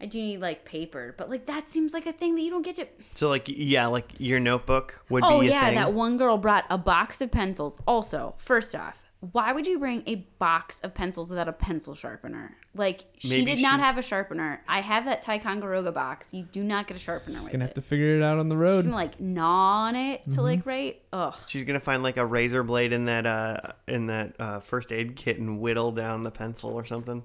[0.00, 2.62] I do need like paper, but like that seems like a thing that you don't
[2.62, 2.86] get to.
[3.14, 5.74] So like yeah, like your notebook would oh be a yeah, thing.
[5.76, 7.78] that one girl brought a box of pencils.
[7.86, 12.56] Also, first off, why would you bring a box of pencils without a pencil sharpener?
[12.74, 14.62] Like she Maybe did not she- have a sharpener.
[14.68, 16.34] I have that Ticonderoga box.
[16.34, 17.68] You do not get a sharpener She's with gonna it.
[17.68, 18.82] have to figure it out on the She's road.
[18.84, 20.40] gonna like gnaw on it to Mm-hmm.
[20.40, 21.02] like write.
[21.12, 21.34] Ugh.
[21.46, 23.56] She's gonna find like a razor blade in that uh
[23.88, 27.22] in that uh, first aid kit and whittle down the pencil or something.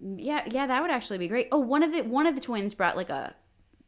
[0.00, 1.48] Yeah, yeah, that would actually be great.
[1.52, 3.34] Oh, one of the one of the twins brought like a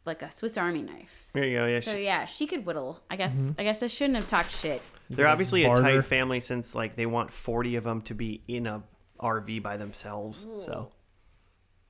[0.07, 1.29] like a Swiss Army knife.
[1.33, 1.67] There you go.
[1.67, 3.01] Yeah, So she- yeah, she could whittle.
[3.11, 3.61] I guess Mm-hmm.
[3.61, 4.81] I guess I shouldn't have talked shit.
[5.11, 8.67] They're obviously a tight family since like they want forty of them to be in
[8.67, 8.83] a
[9.21, 10.47] RV by themselves.
[10.65, 10.91] So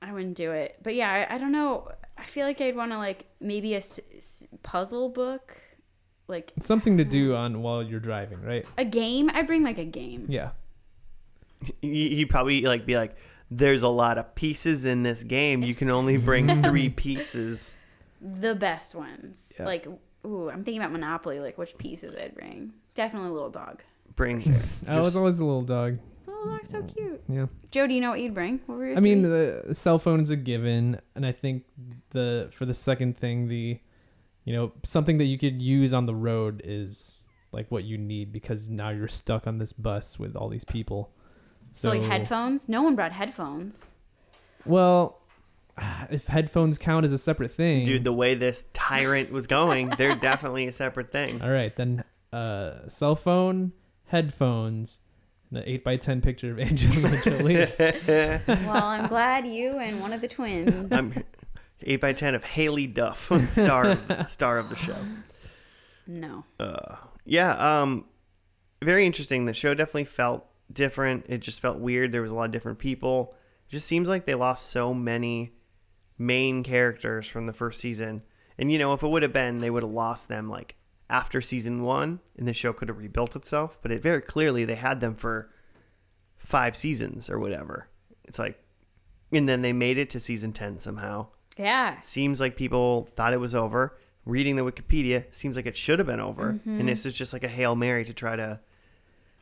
[0.01, 0.77] I wouldn't do it.
[0.83, 1.89] But yeah, I, I don't know.
[2.17, 5.57] I feel like I'd want to like maybe a s- s- puzzle book,
[6.27, 8.65] like It's something to do on while you're driving, right?
[8.77, 9.29] a game.
[9.33, 10.25] I'd bring like a game.
[10.29, 10.51] Yeah.
[11.81, 13.15] he, he'd probably like be like,
[13.51, 15.61] there's a lot of pieces in this game.
[15.63, 17.75] You can only bring three pieces.
[18.21, 19.41] The best ones.
[19.59, 19.65] Yeah.
[19.65, 19.87] Like,
[20.25, 21.39] ooh, I'm thinking about Monopoly.
[21.39, 22.73] Like, which pieces I'd bring.
[22.95, 23.81] Definitely a little dog.
[24.15, 24.41] Bring.
[24.87, 25.99] I was always a little dog.
[26.27, 27.21] Oh, little dog's so cute.
[27.27, 27.45] Yeah.
[27.71, 28.61] Joe, do you know what you'd bring?
[28.65, 29.61] What were your I mean, three?
[29.67, 31.65] the cell phone is a given, and I think
[32.11, 33.79] the for the second thing, the
[34.45, 38.31] you know something that you could use on the road is like what you need
[38.31, 41.11] because now you're stuck on this bus with all these people.
[41.73, 42.69] so, like headphones.
[42.69, 43.91] No one brought headphones.
[44.65, 45.19] Well,
[46.09, 50.15] if headphones count as a separate thing, Dude, the way this tyrant was going, they're
[50.15, 51.41] definitely a separate thing.
[51.41, 53.73] all right, then uh, cell phone,
[54.05, 54.99] headphones,
[55.49, 57.67] and an eight by ten picture of Angelina Jolie.
[58.47, 60.91] well, I'm glad you and one of the twins.
[60.91, 61.13] I'm
[61.81, 64.97] eight by ten of Haylie Duff, star star of the show.
[66.07, 66.43] no.
[66.59, 66.95] Uh,
[67.25, 68.05] yeah, um,
[68.81, 69.45] very interesting.
[69.45, 71.25] The show definitely felt different.
[71.27, 72.11] It just felt weird.
[72.11, 73.33] There was a lot of different people.
[73.67, 75.53] It just seems like they lost so many
[76.17, 78.21] main characters from the first season.
[78.57, 80.75] And you know, if it would have been, they would have lost them like
[81.09, 83.77] after season one, and the show could have rebuilt itself.
[83.81, 85.49] But it very clearly they had them for
[86.37, 87.87] five seasons or whatever.
[88.25, 88.61] It's like,
[89.31, 91.27] and then they made it to season ten somehow.
[91.57, 91.99] Yeah.
[92.01, 93.97] Seems like people thought it was over.
[94.25, 96.53] Reading the Wikipedia seems like it should have been over.
[96.53, 96.79] Mm-hmm.
[96.79, 98.59] And this is just like a Hail Mary to try to,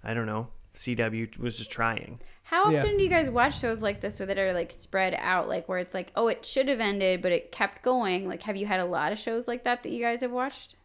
[0.03, 2.19] I don't know, CW was just trying.
[2.43, 2.79] How Yeah.
[2.79, 5.69] often do you guys watch shows like this where that are like spread out, like
[5.69, 8.27] where it's like, oh, it should have ended, but it kept going?
[8.27, 10.75] Like, have you had a lot of shows like that that you guys have watched,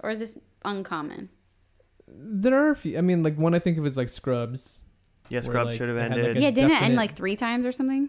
[0.00, 1.28] or is this uncommon?
[2.08, 2.96] there are a few.
[2.96, 4.82] I mean, like one I think of is like Scrubs.
[5.28, 6.36] Yeah, Scrubs like, should have they had, like, ended.
[6.42, 8.08] yeah, didn't it end like three times or something?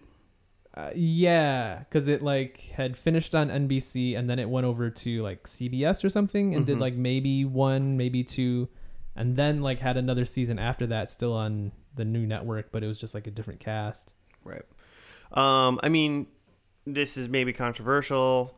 [0.76, 5.24] Uh, yeah, because it like had finished on NBC and then it went over to
[5.24, 6.82] like CBS or something and did Mhm.
[6.82, 8.70] like maybe one, maybe two,
[9.16, 12.88] and then like had another season after that still on the new network, but it
[12.88, 14.14] was just like a different cast.
[14.44, 14.62] Right.
[15.32, 16.28] Um, I mean,
[16.86, 18.57] this is maybe controversial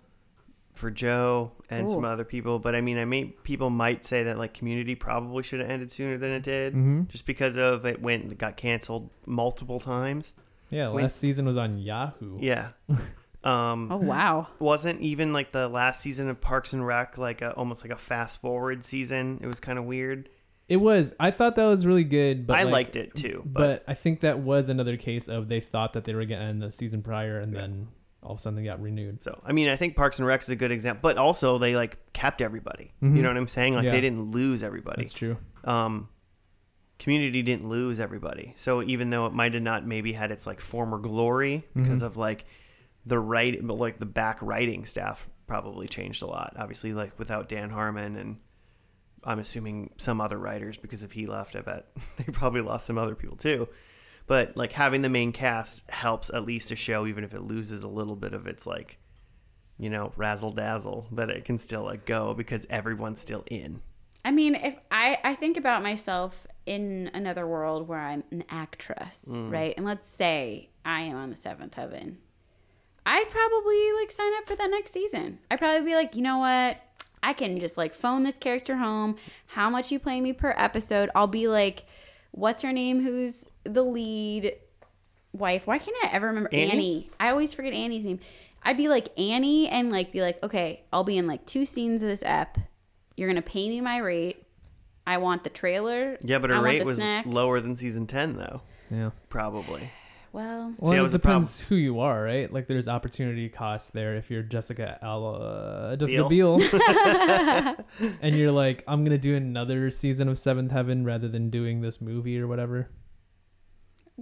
[0.79, 4.37] for Joe and some other people, but I mean, I mean, people might say that
[4.37, 7.03] like Community probably should have ended sooner than it did, Mm-hmm.
[7.07, 10.33] just because of it went it got canceled multiple times.
[10.71, 11.03] Yeah, Wait.
[11.03, 12.37] last season was on Yahoo.
[12.41, 12.69] Yeah.
[13.41, 14.47] Um, Oh wow!
[14.59, 17.97] wasn't even like the last season of Parks and Rec like a, almost like a
[17.97, 19.39] fast forward season.
[19.41, 20.27] It was kind of weird.
[20.67, 21.15] It was.
[21.21, 23.93] I thought that was really good, but I like, liked it too, but, But I
[23.93, 26.69] think that was another case of they thought that they were going to end the
[26.69, 27.61] season prior, and Yeah.
[27.61, 27.87] then
[28.21, 29.23] all of a sudden they got renewed.
[29.23, 31.75] so I mean I think Parks and Rec is a good example, but also they
[31.75, 32.91] like kept everybody.
[33.01, 33.15] Mhm.
[33.15, 33.73] You know what I'm saying?
[33.75, 33.91] Like Yeah.
[33.91, 35.01] they didn't lose everybody.
[35.03, 35.37] That's true.
[35.63, 36.09] Um,
[36.97, 38.53] Community didn't lose everybody.
[38.57, 42.05] So even though it might have not maybe had its like former glory because Mhm.
[42.07, 42.45] of like
[43.05, 46.53] the right, but like the back writing staff probably changed a lot.
[46.57, 48.37] Obviously, like without Dan Harmon and
[49.23, 51.85] I'm assuming some other writers because if he left, I bet
[52.17, 53.69] they probably lost some other people too.
[54.29, 57.83] But like having the main cast helps at least a show, even if it loses
[57.83, 58.97] a little bit of its like,
[59.77, 63.81] you know, razzle dazzle, that it can still like go because everyone's still in.
[64.23, 69.25] I mean, if I I think about myself in another world where I'm an actress,
[69.29, 69.51] Mm.
[69.51, 69.73] right?
[69.75, 72.19] And let's say I am on the seventh heaven,
[73.05, 75.39] I'd probably like sign up for that next season.
[75.49, 76.77] I'd probably be like, you know what?
[77.23, 79.15] I can just like phone this character home.
[79.47, 81.09] How much you pay me per episode?
[81.15, 81.85] I'll be like,
[82.31, 83.01] what's her name?
[83.03, 84.53] Who's the lead
[85.33, 85.67] wife?
[85.67, 86.71] Why can't I ever remember Annie?
[86.71, 87.09] Annie?
[87.19, 88.19] I always forget Annie's name.
[88.63, 92.01] I'd be like Annie and like be like, okay, I'll be in like two scenes
[92.03, 92.57] of this ep.
[93.15, 94.45] You're gonna pay me my rate.
[95.07, 96.17] I want the trailer.
[96.21, 97.27] Yeah, but I her want rate the was snacks.
[97.27, 98.61] lower than season 10, though.
[98.91, 99.09] Yeah.
[99.29, 99.89] Probably.
[100.31, 101.41] Well, Well, that and it was the problem.
[101.41, 102.51] depends who you are, right?
[102.53, 106.57] Like, there's opportunity cost there if you're Jessica Al- uh, Jessica Biel.
[106.59, 106.69] Biel,
[108.21, 111.99] and you're like, I'm gonna do another season of Seventh Heaven rather than doing this
[111.99, 112.89] movie or whatever.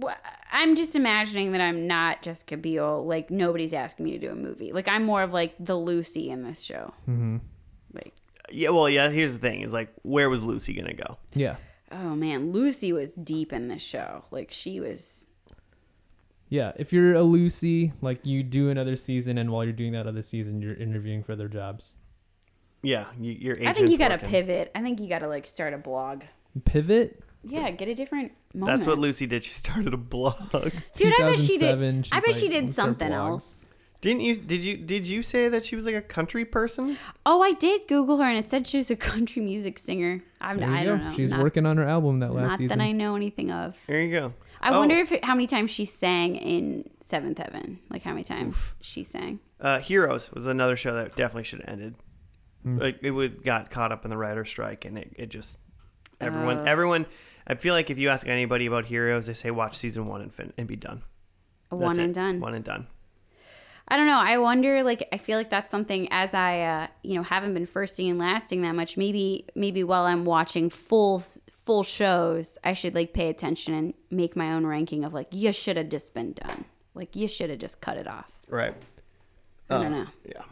[0.02, 0.14] wh-
[0.50, 3.04] I'm just imagining that I'm not Jessica Biel.
[3.06, 4.72] Like nobody's asking me to do a movie.
[4.72, 6.94] Like I'm more of like the Lucy in this show.
[7.08, 7.36] Mm-hmm.
[7.92, 8.14] Like,
[8.50, 11.18] Yeah, well, yeah, here's the thing is like, where was Lucy going to go?
[11.34, 11.56] Yeah,
[11.92, 14.24] oh man, Lucy was deep in this show.
[14.30, 15.26] Like she was.
[16.48, 16.72] Yeah.
[16.76, 20.22] If you're a Lucy, like you do another season, and while you're doing that other
[20.22, 21.94] season, you're interviewing for other jobs.
[22.82, 24.28] Yeah, you, your agent's I think you gotta working.
[24.30, 24.70] pivot.
[24.74, 26.22] I think you gotta like start a blog.
[26.64, 27.22] Pivot.
[27.44, 28.78] Yeah, get a different moment.
[28.78, 29.44] That's what Lucy did.
[29.44, 30.36] She started a blog.
[30.94, 33.64] Dude, I bet she did- I bet like, she did something else.
[34.00, 34.36] Didn't you?
[34.36, 34.76] Did you?
[34.76, 36.96] Did you say that she was like a country person?
[37.26, 40.22] Oh, I did Google her and it said she was a country music singer.
[40.40, 40.90] I'm, There I go.
[40.90, 41.12] don't know.
[41.12, 42.78] She's not, working on her album that last Not season.
[42.78, 43.76] that I know anything of.
[43.88, 44.34] There you go.
[44.60, 47.78] I Oh, wonder if how many times she sang in Seventh Heaven.
[47.90, 49.40] Like how many times she sang.
[49.60, 51.94] uh, Heroes was another show that definitely should have ended.
[52.62, 52.78] Hmm.
[52.78, 55.60] Like it would got caught up in the writer strike, and it, it just
[56.20, 56.64] everyone Oh.
[56.64, 57.06] everyone.
[57.46, 60.34] I feel like if you ask anybody about Heroes, they say watch season one and
[60.34, 61.02] fin- and be done.
[61.70, 62.04] That's one it.
[62.04, 62.40] and done.
[62.40, 62.88] One and done.
[63.90, 64.18] I don't know.
[64.18, 64.82] I wonder.
[64.82, 68.18] Like, I feel like that's something as I, uh, you know, haven't been firsting and
[68.18, 68.98] lasting that much.
[68.98, 71.22] Maybe, maybe while I'm watching full
[71.68, 75.52] full shows, I should like pay attention and make my own ranking of like you
[75.52, 76.64] should have just been done.
[76.94, 78.24] Like you should have just cut it off.
[78.48, 78.74] Right.
[79.68, 80.06] I don't Uh, know.
[80.24, 80.42] Yeah.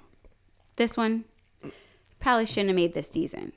[0.77, 1.25] This one
[2.21, 3.55] probably shouldn't have made this season.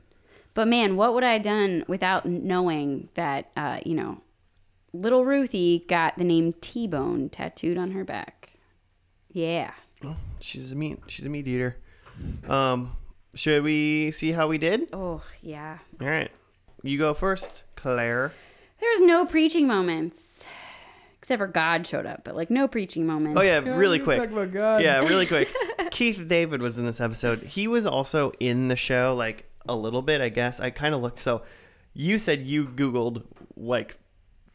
[0.54, 4.22] But man, what would I have done without knowing that, uh, you know,
[4.94, 8.52] little Ruthie got the name T Bone tattooed on her back?
[9.34, 9.72] Yeah.
[10.40, 11.00] She's a meat.
[11.08, 11.76] She's a meat eater.
[12.48, 12.94] Um,
[13.36, 14.88] should we see how we did?
[14.94, 15.80] Oh, yeah.
[16.00, 16.32] All right.
[16.84, 18.34] You go first, Claire.
[18.80, 20.46] There's no preaching moments.
[21.20, 23.40] Except for God showed up, but like no preaching moments.
[23.40, 24.20] Oh yeah, really quick.
[24.20, 24.82] Talk about God.
[24.82, 25.54] Yeah, really quick.
[25.92, 27.44] Keith David was in this episode.
[27.44, 30.60] He was also in the show, like a little bit, I guess.
[30.60, 31.20] I kind of looked.
[31.20, 31.44] So,
[31.94, 33.26] you said you Googled
[33.58, 33.98] like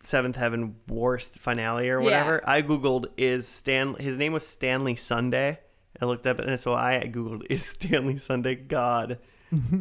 [0.03, 2.41] Seventh Heaven worst finale or whatever.
[2.49, 3.95] I Googled is Stan.
[3.95, 5.61] His name was Stanley Sunday.
[6.01, 9.19] I looked up, and so I Googled is Stanley Sunday God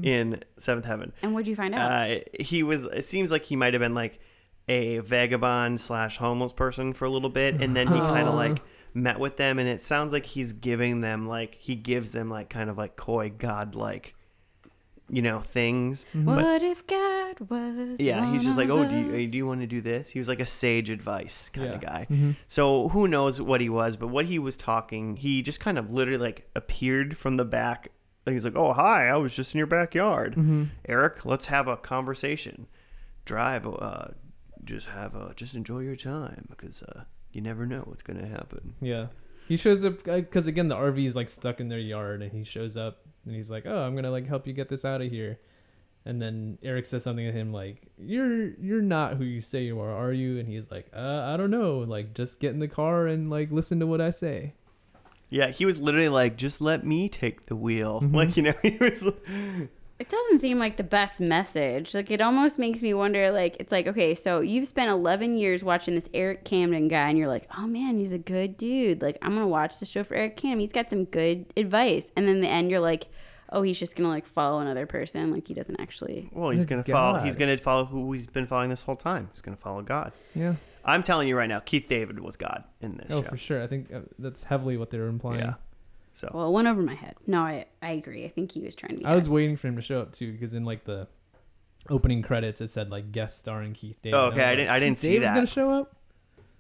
[0.01, 1.13] in Seventh Heaven.
[1.21, 1.91] And what'd you find out?
[1.91, 2.85] Uh, he was.
[2.85, 4.19] It seems like he might have been like
[4.69, 8.61] a vagabond slash homeless person for a little bit, and then he kind of like
[8.93, 12.49] met with them, and it sounds like he's giving them like he gives them like
[12.49, 14.13] kind of like coy god like,
[15.09, 16.05] you know, things.
[16.13, 17.99] what But if God was?
[17.99, 20.11] yeah, he's one just like, oh, do you, do you want to do this?
[20.11, 21.73] He was like a sage advice kind Yeah.
[21.75, 22.07] of guy.
[22.09, 22.35] Mhm.
[22.47, 25.91] So who knows what he was, but what he was talking, he just kind of
[25.91, 27.89] literally like appeared from the back.
[28.25, 30.69] He's like, "Oh, hi, I was just in your backyard, Mhm.
[30.87, 31.25] Eric.
[31.25, 32.67] Let's have a conversation.
[33.25, 34.07] Drive, uh,
[34.63, 38.75] just have a, just enjoy your time because uh, you never know what's gonna happen."
[38.81, 39.07] Yeah.
[39.47, 42.43] He shows up because again the RV is like stuck in their yard, and he
[42.45, 45.09] shows up and he's like, "Oh, I'm gonna like help you get this out of
[45.11, 45.37] here."
[46.05, 49.79] And then Eric says something to him like, "You're you're not who you say you
[49.81, 51.79] are, are you?" And he's like, "Uh, I don't know.
[51.79, 54.53] Like, just get in the car and like listen to what I say."
[55.33, 58.13] Yeah, he was literally like, "Just let me take the wheel." Mhm.
[58.13, 59.01] Like you know, he was.
[59.99, 61.95] It doesn't seem like the best message.
[61.95, 63.31] Like it almost makes me wonder.
[63.31, 67.17] Like it's like okay, so you've spent 11 years watching this Eric Camden guy, and
[67.17, 69.01] you're like, oh man, he's a good dude.
[69.01, 70.59] Like I'm gonna watch the show for Eric Camden.
[70.59, 72.11] He's got some good advice.
[72.15, 73.07] And then the end, you're like,
[73.51, 75.31] oh, he's just gonna like follow another person.
[75.31, 76.29] Like he doesn't actually.
[76.31, 77.19] Well, he's It's gonna follow.
[77.21, 79.29] He's gonna follow who he's been following this whole time.
[79.33, 80.11] He's gonna follow God.
[80.35, 80.55] Yeah.
[80.85, 83.29] I'm telling you right now, Keith David was God in this Oh, show.
[83.29, 83.63] for sure.
[83.63, 85.39] I think uh, that's heavily what they were implying.
[85.41, 85.53] Yeah.
[86.13, 87.15] So Well, it went over my head.
[87.25, 88.23] No, I I agree.
[88.25, 89.05] I think he was trying to be.
[89.05, 91.07] I was waiting for him to show up too, because in like the
[91.89, 94.15] opening credits it said like guest starring Keith David.
[94.17, 95.95] Oh, okay, was I like, didn't- I didn't "Keith see David's that." gonna show up.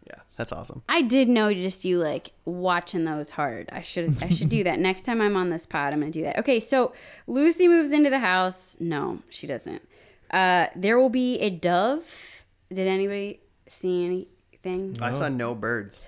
[0.07, 0.81] yeah, that's awesome.
[0.89, 3.69] I did notice you like watching those hard.
[3.71, 5.93] I should I should do that next time I'm on this pod.
[5.93, 6.39] I'm gonna do that.
[6.39, 6.93] Okay, so
[7.27, 8.75] Lucy moves into the house.
[8.79, 9.87] No, she doesn't.
[10.31, 12.43] Uh, there will be a dove.
[12.71, 13.39] Did anybody
[13.73, 14.97] see anything?
[15.01, 16.01] I saw no birds.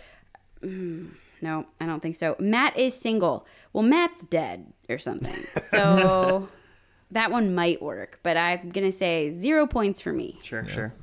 [0.61, 2.35] No, I don't think so.
[2.39, 3.45] Matt is single.
[3.73, 5.35] Well, Matt's dead or something.
[5.61, 6.47] So
[7.11, 10.39] that one might work, but I'm gonna say zero points for me.
[10.41, 10.93] Sure, sure.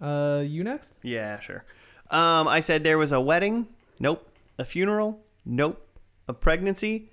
[0.00, 0.98] Uh, you next?
[1.02, 1.64] Yeah, sure.
[2.10, 3.66] Um, I said there was a wedding.
[3.98, 4.28] Nope.
[4.58, 5.20] A funeral.
[5.44, 5.86] Nope.
[6.28, 7.10] A pregnancy.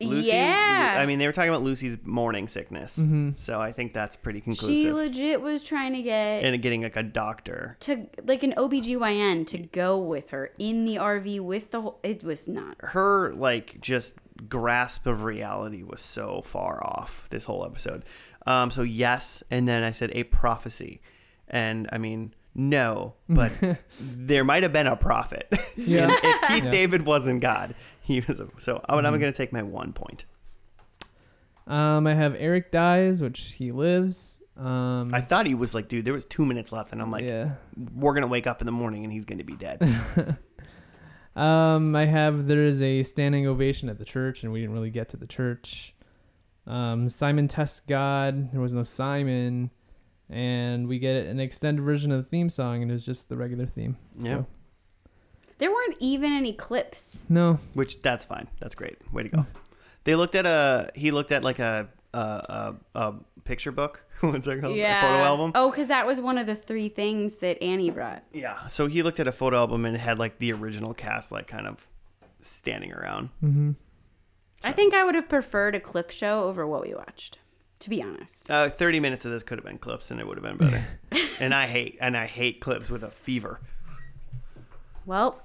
[0.00, 0.28] Lucy.
[0.28, 0.96] Yeah.
[1.00, 3.30] I mean, they were talking about Lucy's morning sickness, Mm-hmm.
[3.36, 4.76] so I think that's pretty conclusive.
[4.78, 7.76] She legit was trying to get and getting like a doctor.
[7.80, 12.22] to like an OBGYN to go with her in the RV with the whole it
[12.22, 14.14] was not her like just
[14.48, 18.04] grasp of reality was so far off this whole episode.
[18.46, 21.00] Um, so yes, and then I said a prophecy,
[21.48, 23.52] and I mean no, but
[24.00, 25.46] there might have been a prophet.
[25.76, 26.10] Yeah.
[26.22, 26.70] If Keith Yeah.
[26.70, 27.74] David wasn't God,
[28.14, 28.40] he was.
[28.40, 30.24] A, so I'm going to take my one point.
[31.66, 34.40] Um, I have Eric dies, which he lives.
[34.56, 37.24] Um, I thought he was like, dude, there was two minutes left, and I'm like,
[37.24, 37.52] yeah.
[37.94, 39.80] we're gonna wake up in the morning and he's going to be dead.
[41.38, 44.90] Um, I have there is a standing ovation at the church, and we didn't really
[44.90, 45.94] get to the church.
[46.66, 48.50] Um, Simon tests God.
[48.50, 49.70] There was no Simon,
[50.28, 53.36] and we get an extended version of the theme song, and it was just the
[53.36, 53.98] regular theme.
[54.18, 54.28] Yeah.
[54.28, 54.46] So,
[55.58, 57.58] there weren't even any clips no.
[57.74, 58.48] Which that's fine.
[58.60, 58.96] That's great.
[59.12, 59.46] Way to go.
[60.04, 60.90] They looked at a.
[60.94, 63.14] He looked at like a a a, a
[63.44, 64.02] picture book.
[64.20, 64.76] What's that called?
[64.76, 65.52] A photo album.
[65.54, 68.66] oh because that was one of the three things that Annie brought Yeah.
[68.66, 71.46] So he looked at a photo album and it had like the original cast like
[71.46, 71.86] kind of
[72.40, 73.28] standing around.
[73.44, 73.72] Mm-hmm.
[74.64, 77.38] I think I would have preferred a clip show over what we watched
[77.80, 80.36] to be honest Uh, Thirty minutes of this could have been clips and it would
[80.36, 80.84] have been better.
[81.40, 83.60] and I hate and I hate clips with a fever.
[85.06, 85.42] well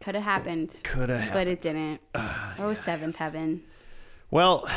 [0.00, 1.32] could have happened Could have.
[1.32, 3.62] but it didn't oh seventh heaven
[4.30, 4.68] Well,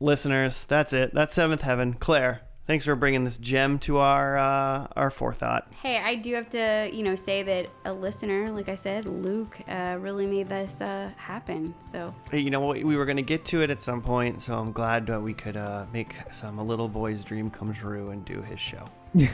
[0.00, 1.14] listeners, that's it.
[1.14, 1.94] That's Seventh Heaven.
[1.94, 5.72] Claire, Thanks for bringing this gem to our uh, our forethought.
[5.80, 9.58] Hey, I do have to, you know, say that a listener, like I said, Luke,
[9.66, 11.74] uh, really made this uh, happen.
[11.78, 12.84] So Hey, you know what?
[12.84, 15.56] We were gonna get to it at some point, so I'm glad that we could
[15.56, 18.84] uh, make some a little boy's dream come true and do his show.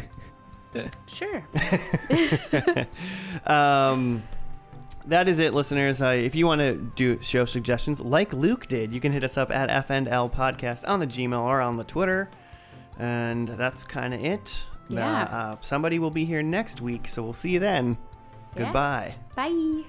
[1.08, 1.44] sure.
[3.46, 4.22] um,
[5.06, 6.00] that is it, listeners.
[6.00, 9.36] Uh, if you want to do show suggestions like Luke did, you can hit us
[9.36, 12.30] up at FNL Podcast on the Gmail or on the Twitter.
[12.98, 14.66] And that's kind of it.
[14.88, 15.22] Yeah.
[15.22, 17.98] Uh, somebody will be here next week, so we'll see you then.
[18.54, 18.64] Yeah.
[18.64, 19.14] Goodbye.
[19.34, 19.84] Bye.